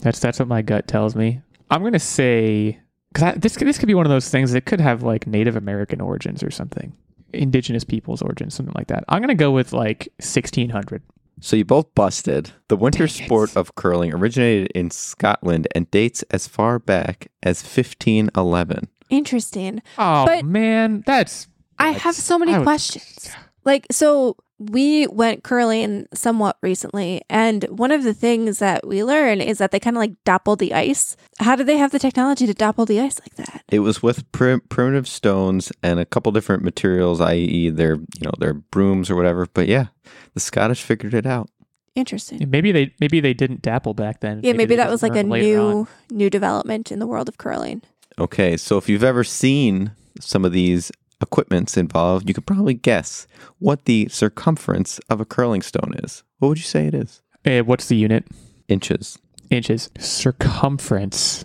That's 0.00 0.18
that's 0.18 0.38
what 0.38 0.48
my 0.48 0.62
gut 0.62 0.88
tells 0.88 1.14
me. 1.14 1.42
I'm 1.70 1.82
gonna 1.82 1.98
say 2.00 2.80
because 3.12 3.34
this 3.38 3.54
this 3.56 3.78
could 3.78 3.86
be 3.88 3.94
one 3.94 4.06
of 4.06 4.10
those 4.10 4.28
things 4.28 4.52
that 4.52 4.66
could 4.66 4.80
have 4.80 5.02
like 5.02 5.26
Native 5.26 5.56
American 5.56 6.00
origins 6.00 6.42
or 6.42 6.50
something, 6.50 6.92
indigenous 7.32 7.84
peoples 7.84 8.22
origins, 8.22 8.54
something 8.54 8.74
like 8.76 8.88
that. 8.88 9.04
I'm 9.08 9.20
gonna 9.20 9.34
go 9.34 9.50
with 9.50 9.72
like 9.72 10.08
1600. 10.18 11.02
So 11.40 11.56
you 11.56 11.64
both 11.64 11.92
busted. 11.94 12.52
The 12.68 12.76
winter 12.76 13.06
Dang 13.06 13.16
it. 13.22 13.24
sport 13.26 13.56
of 13.56 13.74
curling 13.74 14.14
originated 14.14 14.70
in 14.76 14.90
Scotland 14.90 15.66
and 15.74 15.90
dates 15.90 16.22
as 16.30 16.46
far 16.46 16.78
back 16.78 17.28
as 17.42 17.62
1511. 17.62 18.88
Interesting. 19.10 19.82
Oh 19.98 20.24
But- 20.26 20.44
man, 20.44 21.02
that's 21.06 21.48
I 21.78 21.90
have 21.92 22.14
so 22.14 22.38
many 22.38 22.54
I 22.54 22.58
would- 22.58 22.64
questions. 22.64 23.30
Like, 23.64 23.86
so 23.90 24.36
we 24.70 25.06
went 25.06 25.42
curling 25.42 26.06
somewhat 26.14 26.56
recently, 26.62 27.22
and 27.28 27.64
one 27.64 27.90
of 27.90 28.04
the 28.04 28.14
things 28.14 28.58
that 28.58 28.86
we 28.86 29.02
learn 29.02 29.40
is 29.40 29.58
that 29.58 29.70
they 29.70 29.80
kind 29.80 29.96
of 29.96 30.00
like 30.00 30.12
dapple 30.24 30.56
the 30.56 30.74
ice. 30.74 31.16
How 31.38 31.56
did 31.56 31.66
they 31.66 31.78
have 31.78 31.90
the 31.90 31.98
technology 31.98 32.46
to 32.46 32.54
dapple 32.54 32.86
the 32.86 33.00
ice 33.00 33.20
like 33.20 33.34
that? 33.36 33.64
It 33.70 33.80
was 33.80 34.02
with 34.02 34.30
prim- 34.32 34.62
primitive 34.68 35.08
stones 35.08 35.72
and 35.82 35.98
a 35.98 36.04
couple 36.04 36.32
different 36.32 36.62
materials, 36.62 37.20
i.e., 37.20 37.70
their 37.70 37.96
you 37.96 38.22
know 38.22 38.32
their 38.38 38.54
brooms 38.54 39.10
or 39.10 39.16
whatever. 39.16 39.46
But 39.52 39.68
yeah, 39.68 39.86
the 40.34 40.40
Scottish 40.40 40.82
figured 40.82 41.14
it 41.14 41.26
out. 41.26 41.50
Interesting. 41.94 42.48
maybe 42.48 42.72
they 42.72 42.94
maybe 43.00 43.20
they 43.20 43.34
didn't 43.34 43.60
dapple 43.60 43.92
back 43.92 44.20
then. 44.20 44.40
Yeah, 44.42 44.52
maybe 44.52 44.76
they 44.76 44.76
that 44.76 44.90
was 44.90 45.02
like 45.02 45.14
a 45.14 45.22
new 45.22 45.60
on. 45.60 45.88
new 46.10 46.30
development 46.30 46.90
in 46.90 46.98
the 46.98 47.06
world 47.06 47.28
of 47.28 47.36
curling. 47.36 47.82
Okay, 48.18 48.56
so 48.56 48.78
if 48.78 48.88
you've 48.88 49.04
ever 49.04 49.24
seen 49.24 49.92
some 50.20 50.44
of 50.44 50.52
these 50.52 50.90
equipments 51.22 51.76
involved, 51.76 52.28
you 52.28 52.34
could 52.34 52.46
probably 52.46 52.74
guess 52.74 53.26
what 53.58 53.84
the 53.84 54.08
circumference 54.08 54.98
of 55.08 55.20
a 55.20 55.24
curling 55.24 55.62
stone 55.62 55.94
is. 56.02 56.22
What 56.38 56.48
would 56.48 56.58
you 56.58 56.64
say 56.64 56.86
it 56.86 56.94
is? 56.94 57.22
Eh, 57.44 57.60
what's 57.60 57.86
the 57.88 57.96
unit? 57.96 58.26
Inches. 58.68 59.18
inches. 59.50 59.90
Circumference. 59.98 61.44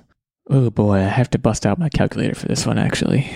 Oh 0.49 0.69
boy, 0.69 0.97
I 0.97 1.09
have 1.09 1.29
to 1.31 1.39
bust 1.39 1.65
out 1.65 1.79
my 1.79 1.89
calculator 1.89 2.35
for 2.35 2.47
this 2.47 2.65
one 2.65 2.77
actually. 2.77 3.29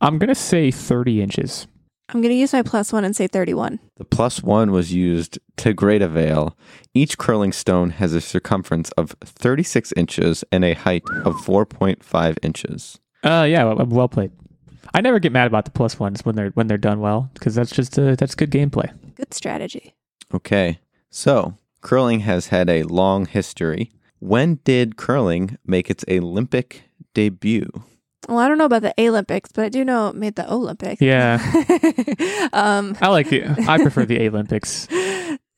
I'm 0.00 0.18
going 0.18 0.28
to 0.28 0.34
say 0.34 0.70
30 0.70 1.22
inches. 1.22 1.66
I'm 2.08 2.20
going 2.20 2.32
to 2.32 2.38
use 2.38 2.52
my 2.52 2.62
plus 2.62 2.92
one 2.92 3.04
and 3.04 3.16
say 3.16 3.26
31. 3.26 3.80
The 3.96 4.04
plus 4.04 4.42
one 4.42 4.70
was 4.70 4.92
used 4.92 5.38
to 5.56 5.72
great 5.74 6.02
avail. 6.02 6.56
Each 6.94 7.18
curling 7.18 7.52
stone 7.52 7.90
has 7.90 8.12
a 8.12 8.20
circumference 8.20 8.90
of 8.92 9.16
36 9.24 9.92
inches 9.96 10.44
and 10.52 10.64
a 10.64 10.74
height 10.74 11.02
of 11.24 11.34
4.5 11.34 12.38
inches. 12.42 13.00
Uh, 13.24 13.46
yeah, 13.48 13.64
well, 13.64 13.84
well 13.86 14.08
played. 14.08 14.30
I 14.96 15.02
never 15.02 15.18
get 15.18 15.30
mad 15.30 15.46
about 15.46 15.66
the 15.66 15.70
plus 15.70 16.00
ones 16.00 16.24
when 16.24 16.36
they're 16.36 16.48
when 16.50 16.68
they're 16.68 16.78
done 16.78 17.00
well 17.00 17.28
because 17.34 17.54
that's 17.54 17.70
just 17.70 17.98
uh, 17.98 18.14
that's 18.14 18.34
good 18.34 18.50
gameplay. 18.50 18.90
Good 19.14 19.34
strategy. 19.34 19.94
Okay, 20.32 20.80
so 21.10 21.58
curling 21.82 22.20
has 22.20 22.46
had 22.46 22.70
a 22.70 22.82
long 22.84 23.26
history. 23.26 23.90
When 24.20 24.54
did 24.64 24.96
curling 24.96 25.58
make 25.66 25.90
its 25.90 26.02
Olympic 26.08 26.84
debut? 27.12 27.68
Well, 28.26 28.38
I 28.38 28.48
don't 28.48 28.56
know 28.56 28.64
about 28.64 28.80
the 28.80 28.94
Olympics, 28.98 29.52
but 29.52 29.66
I 29.66 29.68
do 29.68 29.84
know 29.84 30.08
it 30.08 30.14
made 30.14 30.34
the 30.36 30.50
Olympics. 30.50 31.02
Yeah, 31.02 31.34
um, 32.54 32.96
I 32.98 33.08
like 33.08 33.28
the 33.28 33.44
I 33.68 33.76
prefer 33.82 34.06
the 34.06 34.26
Olympics. 34.26 34.88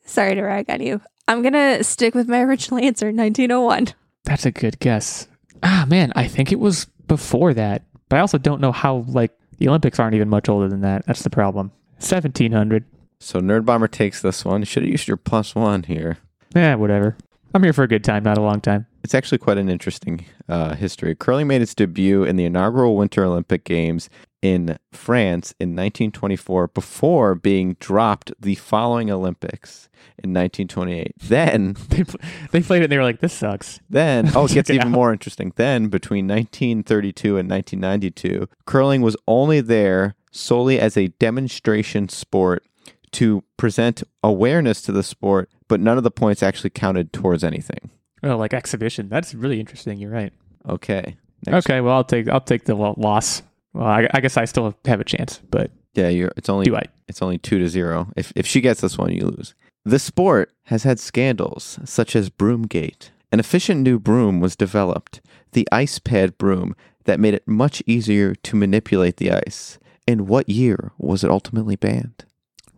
sorry 0.05 0.35
to 0.35 0.43
rag 0.43 0.69
on 0.69 0.83
you. 0.83 1.01
I'm 1.29 1.43
going 1.43 1.53
to 1.53 1.85
stick 1.85 2.17
with 2.17 2.27
my 2.27 2.41
original 2.41 2.83
answer, 2.83 3.07
1901. 3.07 3.95
That's 4.25 4.47
a 4.47 4.51
good 4.51 4.81
guess. 4.81 5.29
Ah, 5.63 5.87
man, 5.89 6.13
I 6.17 6.27
think 6.27 6.51
it 6.51 6.59
was 6.59 6.87
before 7.07 7.55
that, 7.55 7.85
but 8.09 8.17
I 8.17 8.21
also 8.21 8.39
don't 8.39 8.61
know 8.61 8.73
how. 8.73 9.05
Like 9.09 9.33
the 9.59 9.69
Olympics 9.69 9.99
aren't 9.99 10.15
even 10.15 10.29
much 10.29 10.49
older 10.49 10.69
than 10.69 10.81
that. 10.83 11.07
That's 11.07 11.23
the 11.23 11.31
problem. 11.31 11.73
1700. 11.99 12.85
So 13.21 13.41
Nerdbomber 13.41 13.91
takes 13.91 14.23
this 14.23 14.45
one. 14.45 14.63
Should 14.65 14.85
have 14.85 14.91
used 14.91 15.09
your 15.09 15.17
plus 15.17 15.55
one 15.55 15.83
here. 15.83 16.19
Yeah, 16.55 16.77
whatever. 16.77 17.17
I'm 17.55 17.63
here 17.63 17.73
for 17.73 17.83
a 17.83 17.89
good 17.89 18.05
time, 18.05 18.23
not 18.23 18.39
a 18.39 18.43
long 18.43 18.61
time. 18.61 18.87
It's 19.03 19.15
actually 19.15 19.39
quite 19.39 19.59
an 19.59 19.69
interesting 19.69 20.27
uh, 20.49 20.75
history. 20.75 21.15
Curling 21.15 21.47
made 21.47 21.63
its 21.63 21.75
debut 21.75 22.23
in 22.23 22.37
the 22.37 22.45
inaugural 22.45 22.97
Winter 22.97 23.25
Olympic 23.25 23.65
Games 23.65 24.11
in 24.43 24.79
France 24.93 25.53
in 25.59 25.71
1924 25.71 26.69
before 26.69 27.35
being 27.35 27.75
dropped 27.81 28.33
the 28.41 28.55
following 28.55 29.11
Olympics 29.11 29.89
in 30.23 30.33
1928. 30.33 31.13
Then, 31.19 31.75
They 31.89 32.05
pl- 32.05 32.21
they 32.53 32.61
played 32.61 32.81
it 32.83 32.85
and 32.85 32.93
they 32.93 32.97
were 32.99 33.03
like, 33.05 33.21
"This 33.21 33.33
sucks." 33.33 33.81
then, 33.91 34.31
oh, 34.35 34.45
it 34.45 34.53
gets 34.55 34.71
even 34.71 34.89
out. 34.89 34.93
more 34.93 35.13
interesting. 35.13 35.53
Then, 35.57 35.89
between 35.89 36.27
1932 36.29 37.37
and 37.37 37.51
1992, 37.51 38.49
curling 38.65 39.03
was 39.03 39.17
only 39.27 39.61
there 39.61 40.15
solely 40.31 40.79
as 40.79 40.97
a 40.97 41.09
demonstration 41.19 42.09
sport 42.09 42.65
to 43.11 43.43
present 43.57 44.03
awareness 44.23 44.83
to 44.83 44.93
the 44.93 45.03
sport, 45.03 45.51
but 45.67 45.81
none 45.81 45.97
of 45.97 46.05
the 46.05 46.11
points 46.11 46.43
actually 46.43 46.71
counted 46.71 47.13
towards 47.13 47.43
anything. 47.43 47.91
Oh, 48.23 48.37
like 48.37 48.53
exhibition. 48.53 49.09
That's 49.09 49.35
really 49.35 49.59
interesting. 49.61 49.99
You're 49.99 50.11
right. 50.11 50.33
Okay. 50.69 51.17
Next 51.47 51.67
Okay, 51.67 51.81
well, 51.81 51.95
I'll 51.95 52.05
take 52.05 52.29
I'll 52.29 52.41
take 52.41 52.65
the 52.65 52.75
loss. 52.75 53.43
Well, 53.79 53.87
I, 53.87 54.09
I 54.13 54.21
guess 54.21 54.37
I 54.37 54.45
still 54.45 54.75
have 54.87 55.01
a 55.01 55.05
chance, 55.05 55.41
but 55.53 55.71
Yeah, 55.95 56.09
you're. 56.09 56.33
It's 56.37 56.49
only 56.49 56.65
do 56.65 56.75
I? 56.75 56.83
it's 57.07 57.23
only 57.23 57.39
two 57.39 57.61
to 57.61 57.69
zero. 57.69 58.09
If 58.17 58.33
if 58.35 58.45
she 58.45 58.61
gets 58.61 58.81
this 58.81 58.99
one, 58.99 59.13
you 59.13 59.25
lose. 59.27 59.55
The 59.85 60.01
sport 60.01 60.53
has 60.65 60.83
had 60.83 60.99
scandals 60.99 61.79
such 61.85 62.17
as 62.17 62.29
Broomgate. 62.29 63.11
An 63.31 63.39
efficient 63.39 63.83
new 63.83 64.01
broom 64.01 64.41
was 64.41 64.57
developed, 64.57 65.21
the 65.53 65.69
ice 65.71 65.99
pad 66.01 66.37
broom, 66.39 66.75
that 67.05 67.21
made 67.21 67.35
it 67.35 67.47
much 67.47 67.81
easier 67.87 68.35
to 68.35 68.57
manipulate 68.57 69.19
the 69.19 69.31
ice. 69.31 69.79
In 70.09 70.27
what 70.27 70.49
year 70.49 70.91
was 70.99 71.23
it 71.23 71.31
ultimately 71.31 71.77
banned? 71.77 72.25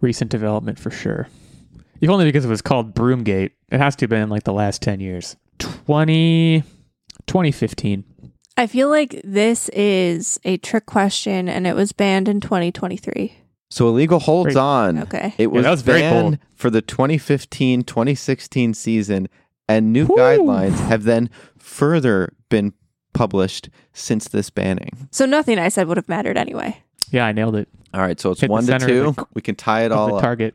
Recent 0.02 0.30
development 0.30 0.78
for 0.78 0.90
sure. 0.90 1.28
If 2.00 2.10
only 2.10 2.24
because 2.26 2.44
it 2.44 2.48
was 2.48 2.62
called 2.62 2.94
Broomgate. 2.94 3.52
It 3.70 3.78
has 3.78 3.96
to 3.96 4.04
have 4.04 4.10
been 4.10 4.22
in 4.22 4.28
like 4.28 4.44
the 4.44 4.52
last 4.52 4.82
10 4.82 5.00
years. 5.00 5.36
20, 5.58 6.62
2015. 7.26 8.04
I 8.60 8.66
feel 8.66 8.90
like 8.90 9.18
this 9.24 9.70
is 9.70 10.38
a 10.44 10.58
trick 10.58 10.84
question 10.84 11.48
and 11.48 11.66
it 11.66 11.74
was 11.74 11.92
banned 11.92 12.28
in 12.28 12.40
2023. 12.42 13.32
So 13.70 13.90
Illeagle 13.90 14.20
holds 14.20 14.48
Great. 14.48 14.56
on. 14.58 14.98
Okay. 14.98 15.34
It 15.38 15.46
was, 15.46 15.64
that 15.64 15.70
was 15.70 15.80
very 15.80 16.00
banned 16.02 16.38
bold. 16.38 16.38
for 16.56 16.68
the 16.68 16.82
2015-2016 16.82 18.76
season, 18.76 19.28
and 19.66 19.94
new 19.94 20.04
Whew. 20.04 20.16
guidelines 20.16 20.78
have 20.88 21.04
then 21.04 21.30
further 21.56 22.34
been 22.50 22.74
published 23.14 23.70
since 23.94 24.28
this 24.28 24.50
banning. 24.50 25.08
So 25.10 25.24
nothing 25.24 25.58
I 25.58 25.70
said 25.70 25.88
would 25.88 25.96
have 25.96 26.08
mattered 26.08 26.36
anyway. 26.36 26.82
Yeah, 27.10 27.24
I 27.24 27.32
nailed 27.32 27.56
it. 27.56 27.66
All 27.94 28.02
right, 28.02 28.20
so 28.20 28.32
it's 28.32 28.42
Hit 28.42 28.50
one 28.50 28.66
to 28.66 28.78
two. 28.78 29.12
the- 29.12 29.26
we 29.32 29.40
can 29.40 29.54
tie 29.54 29.84
it 29.86 29.92
all 29.92 30.08
the 30.08 30.14
up. 30.16 30.22
target 30.22 30.54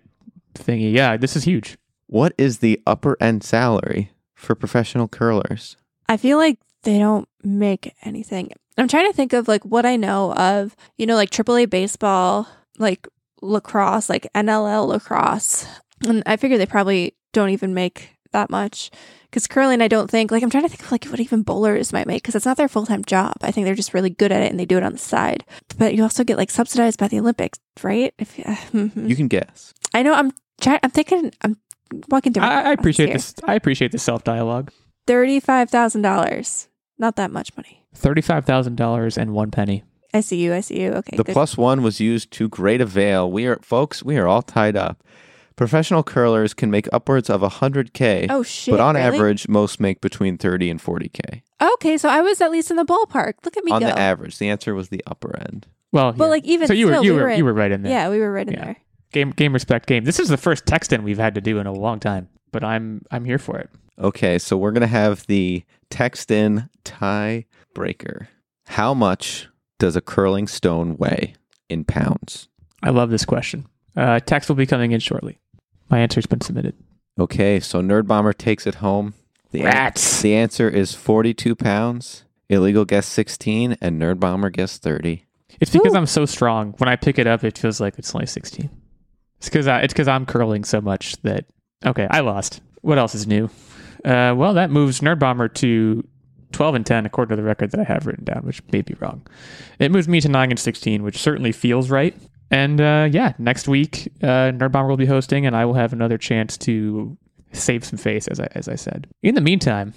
thingy. 0.54 0.94
Yeah, 0.94 1.18
this 1.18 1.36
is 1.36 1.46
huge. 1.46 1.76
What 2.06 2.34
is 2.38 2.60
the 2.60 2.80
upper 2.86 3.18
end 3.20 3.44
salary 3.44 4.12
for 4.36 4.54
professional 4.54 5.08
curlers? 5.08 5.76
I 6.08 6.18
feel 6.18 6.38
like 6.38 6.60
they 6.86 6.98
don't 6.98 7.28
make 7.44 7.94
anything. 8.04 8.52
I'm 8.78 8.88
trying 8.88 9.10
to 9.10 9.16
think 9.16 9.34
of 9.34 9.48
like 9.48 9.64
what 9.66 9.86
I 9.86 9.98
know 9.98 10.34
of, 10.34 10.76
you 10.98 11.06
know, 11.06 11.16
like 11.16 11.30
AAA 11.30 11.70
baseball, 11.70 12.48
like 12.78 13.08
lacrosse, 13.42 14.10
like 14.10 14.28
NLL 14.34 14.88
lacrosse. 14.88 15.68
And 16.08 16.24
I 16.26 16.38
figure 16.38 16.58
they 16.58 16.66
probably 16.66 17.16
don't 17.34 17.50
even 17.50 17.74
make 17.74 18.10
that 18.32 18.50
much. 18.50 18.92
Because 19.24 19.48
curling, 19.48 19.82
I 19.82 19.88
don't 19.88 20.10
think, 20.10 20.32
like, 20.32 20.44
I'm 20.44 20.50
trying 20.50 20.64
to 20.64 20.70
think 20.70 20.84
of 20.84 20.92
like 20.92 21.06
what 21.06 21.20
even 21.20 21.42
bowlers 21.44 21.92
might 21.92 22.08
make 22.08 22.24
because 22.24 22.36
it's 22.36 22.46
not 22.46 22.56
their 22.58 22.70
full 22.70 22.86
time 22.86 23.04
job. 23.04 23.34
I 23.42 23.52
think 23.52 23.66
they're 23.66 23.76
just 23.76 23.94
really 23.94 24.10
good 24.10 24.32
at 24.32 24.42
it 24.42 24.52
and 24.52 24.60
they 24.60 24.66
do 24.66 24.78
it 24.78 24.84
on 24.84 24.94
the 24.94 24.98
side. 24.98 25.44
But 25.78 25.96
you 25.96 26.04
also 26.04 26.24
get 26.24 26.38
like 26.38 26.52
subsidized 26.52 27.00
by 27.00 27.10
the 27.10 27.20
Olympics, 27.20 27.60
right? 27.84 28.14
If. 28.18 28.38
You 28.38 28.46
uh, 28.48 28.56
mm-hmm. 28.72 29.12
can 29.14 29.28
guess. 29.28 29.74
I 29.94 30.04
know 30.04 30.14
I'm 30.14 30.32
trying, 30.62 30.80
I'm 30.84 30.92
thinking, 30.92 31.34
I'm 31.42 31.58
walking 32.10 32.34
through. 32.34 32.44
my 32.44 32.54
I, 32.54 32.70
I 32.70 32.72
appreciate 32.74 33.08
here. 33.08 33.16
this. 33.16 33.36
I 33.44 33.56
appreciate 33.56 33.92
the 33.92 34.00
self 34.00 34.24
dialogue. 34.24 34.72
Thirty-five 35.08 35.70
thousand 35.70 36.02
dollars. 36.02 36.68
Not 36.98 37.16
that 37.18 37.32
much 37.32 37.56
money. 37.58 37.84
Thirty-five 37.94 38.46
thousand 38.46 38.76
dollars 38.76 39.18
and 39.18 39.34
one 39.34 39.52
penny. 39.52 39.84
I 40.14 40.22
see 40.22 40.42
you. 40.42 40.54
I 40.54 40.62
see 40.62 40.82
you. 40.82 40.92
Okay. 40.94 41.18
The 41.18 41.24
good. 41.26 41.34
plus 41.34 41.58
one 41.58 41.82
was 41.84 42.00
used 42.00 42.32
to 42.32 42.48
great 42.48 42.80
avail. 42.82 43.30
We 43.30 43.46
are, 43.48 43.58
folks, 43.62 44.02
we 44.04 44.18
are 44.18 44.28
all 44.28 44.42
tied 44.42 44.78
up. 44.78 45.04
Professional 45.58 46.04
curlers 46.04 46.54
can 46.54 46.70
make 46.70 46.88
upwards 46.92 47.30
of 47.30 47.40
100K, 47.42 48.28
Oh 48.30 48.44
shit! 48.44 48.74
but 48.74 48.82
on 48.82 48.96
really? 48.96 49.08
average, 49.08 49.48
most 49.48 49.80
make 49.80 50.02
between 50.02 50.38
30 50.38 50.70
and 50.70 50.82
40K. 50.82 51.42
Okay, 51.62 51.98
so 51.98 52.10
I 52.10 52.20
was 52.22 52.42
at 52.42 52.52
least 52.52 52.70
in 52.72 52.76
the 52.78 52.84
ballpark. 52.86 53.36
Look 53.46 53.56
at 53.56 53.64
me 53.64 53.72
on 53.72 53.80
go. 53.82 53.88
the 53.88 53.98
average, 53.98 54.38
the 54.38 54.50
answer 54.50 54.76
was 54.76 54.90
the 54.90 55.02
upper 55.08 55.38
end. 55.38 55.68
Well, 55.94 56.12
but 56.12 56.26
here. 56.26 56.32
like 56.32 56.44
even 56.46 56.68
so 56.68 56.74
you 56.74 56.88
still, 56.88 57.00
were 57.00 57.04
you 57.06 57.12
we 57.14 57.18
were, 57.18 57.24
were 57.24 57.30
in, 57.30 57.38
you 57.38 57.46
were 57.46 57.54
right 57.54 57.72
in 57.72 57.84
there. 57.84 57.92
yeah, 57.92 58.10
we 58.10 58.20
were 58.20 58.32
right 58.34 58.48
in 58.48 58.54
Yeah. 58.54 58.66
there. 58.66 58.76
Game 59.14 59.30
game 59.32 59.54
respect 59.54 59.88
game. 59.88 60.04
This 60.04 60.20
is 60.20 60.28
the 60.28 60.36
first 60.38 60.66
text 60.66 60.92
in 60.92 61.04
we've 61.04 61.18
had 61.18 61.36
to 61.36 61.42
do 61.42 61.58
in 61.60 61.68
a 61.68 61.72
long 61.74 62.02
time, 62.02 62.28
but 62.52 62.64
I'm 62.66 63.04
I'm 63.12 63.24
here 63.24 63.38
for 63.40 63.58
it. 63.58 63.70
Okay, 64.00 64.38
so 64.40 64.58
we're 64.58 64.72
going 64.72 64.82
to 64.82 64.88
have 64.88 65.26
the 65.28 65.64
text 65.90 66.30
in 66.32 66.70
tie 66.84 67.46
breaker. 67.74 68.28
How 68.68 68.94
much 68.94 69.48
does 69.80 69.96
a 69.96 70.02
curling 70.02 70.48
stone 70.48 70.98
weigh 70.98 71.36
in 71.70 71.86
pounds? 71.86 72.50
I 72.84 72.90
love 72.90 73.10
this 73.10 73.26
question. 73.26 73.68
Uh, 73.96 74.20
text 74.20 74.50
will 74.50 74.56
be 74.56 74.66
coming 74.66 74.92
in 74.92 75.00
shortly. 75.00 75.40
My 75.90 76.00
answer's 76.00 76.26
been 76.26 76.42
submitted. 76.42 76.76
Okay, 77.20 77.60
so 77.60 77.82
Nerdbomber 77.82 78.38
takes 78.38 78.68
it 78.68 78.76
home. 78.76 79.14
The, 79.52 79.64
an- 79.64 79.94
the 80.22 80.36
answer 80.36 80.68
is 80.70 80.94
42 80.94 81.56
pounds. 81.56 82.26
Illeagle 82.50 82.86
guess 82.86 83.08
16, 83.08 83.78
and 83.82 84.02
Nerdbomber 84.02 84.52
guess 84.52 84.78
30. 84.78 85.26
It's 85.62 85.72
because 85.72 85.94
Woo. 85.94 85.98
I'm 85.98 86.06
so 86.06 86.26
strong. 86.26 86.74
When 86.78 86.90
I 86.90 86.96
pick 86.96 87.18
it 87.18 87.28
up, 87.28 87.44
it 87.44 87.58
feels 87.58 87.80
like 87.80 87.98
it's 87.98 88.14
only 88.14 88.28
16. 88.28 88.70
It's 89.38 89.50
because 89.50 89.68
it's 89.68 89.94
because 89.94 90.08
I'm 90.08 90.26
curling 90.26 90.64
so 90.64 90.82
much 90.82 91.16
that 91.22 91.46
okay, 91.86 92.08
I 92.10 92.20
lost. 92.20 92.62
What 92.82 92.98
else 92.98 93.16
is 93.16 93.26
new? 93.26 93.50
Uh, 94.06 94.34
well, 94.36 94.54
that 94.54 94.70
moves 94.70 95.02
Nerdbomber 95.02 95.54
to 95.56 96.08
12 96.52 96.76
and 96.76 96.86
10 96.86 97.06
according 97.06 97.36
to 97.36 97.42
the 97.42 97.46
record 97.46 97.72
that 97.72 97.80
I 97.80 97.84
have 97.84 98.06
written 98.06 98.24
down, 98.24 98.44
which 98.44 98.62
may 98.72 98.82
be 98.82 98.96
wrong. 99.00 99.26
It 99.80 99.92
moves 99.92 100.08
me 100.08 100.22
to 100.22 100.30
9 100.30 100.52
and 100.52 100.60
16, 100.60 101.04
which 101.04 101.18
certainly 101.18 101.52
feels 101.52 101.90
right. 101.90 102.16
And 102.52 102.80
uh, 102.80 103.10
yeah, 103.12 103.34
next 103.40 103.68
week 103.68 104.12
uh, 104.22 104.52
Nerdbomber 104.54 104.88
will 104.88 104.98
be 104.98 105.08
hosting, 105.08 105.46
and 105.46 105.56
I 105.56 105.66
will 105.66 105.74
have 105.74 105.92
another 105.92 106.18
chance 106.18 106.58
to 106.60 107.18
save 107.52 107.84
some 107.84 107.98
face, 107.98 108.28
as 108.28 108.40
I 108.40 108.48
as 108.52 108.68
I 108.68 108.76
said. 108.76 109.08
In 109.24 109.36
the 109.36 109.42
meantime, 109.42 109.94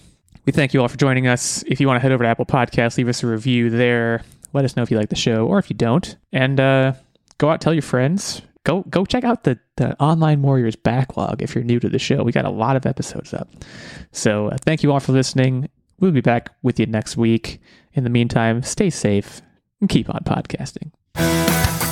we 0.46 0.52
thank 0.52 0.72
you 0.72 0.80
all 0.80 0.88
for 0.88 0.96
joining 0.96 1.26
us. 1.26 1.62
If 1.66 1.80
you 1.80 1.86
want 1.86 1.98
to 1.98 2.00
head 2.00 2.12
over 2.12 2.24
to 2.24 2.28
Apple 2.28 2.46
Podcasts, 2.46 2.96
leave 2.96 3.08
us 3.08 3.22
a 3.22 3.26
review 3.26 3.68
there. 3.68 4.22
Let 4.54 4.64
us 4.64 4.76
know 4.76 4.82
if 4.82 4.90
you 4.90 4.96
like 4.96 5.10
the 5.10 5.16
show 5.16 5.46
or 5.46 5.58
if 5.58 5.68
you 5.68 5.76
don't. 5.76 6.16
And 6.32 6.58
uh, 6.58 6.94
go 7.36 7.50
out, 7.50 7.60
tell 7.60 7.74
your 7.74 7.82
friends. 7.82 8.40
Go 8.64 8.82
go 8.90 9.04
check 9.04 9.24
out 9.24 9.44
the, 9.44 9.58
the 9.76 10.00
Online 10.00 10.42
Warriors 10.42 10.76
backlog 10.76 11.42
if 11.42 11.54
you're 11.54 11.64
new 11.64 11.80
to 11.80 11.88
the 11.88 11.98
show. 11.98 12.22
We 12.22 12.32
got 12.32 12.44
a 12.44 12.50
lot 12.50 12.76
of 12.76 12.86
episodes 12.86 13.32
up. 13.32 13.48
So 14.12 14.48
uh, 14.48 14.56
thank 14.60 14.82
you 14.82 14.92
all 14.92 15.00
for 15.00 15.12
listening. 15.12 15.68
We'll 16.00 16.12
be 16.12 16.20
back 16.20 16.50
with 16.62 16.78
you 16.78 16.86
next 16.86 17.16
week. 17.16 17.60
In 17.94 18.04
the 18.04 18.10
meantime, 18.10 18.62
stay 18.62 18.90
safe 18.90 19.40
and 19.80 19.88
keep 19.88 20.08
on 20.14 20.20
podcasting. 20.20 21.87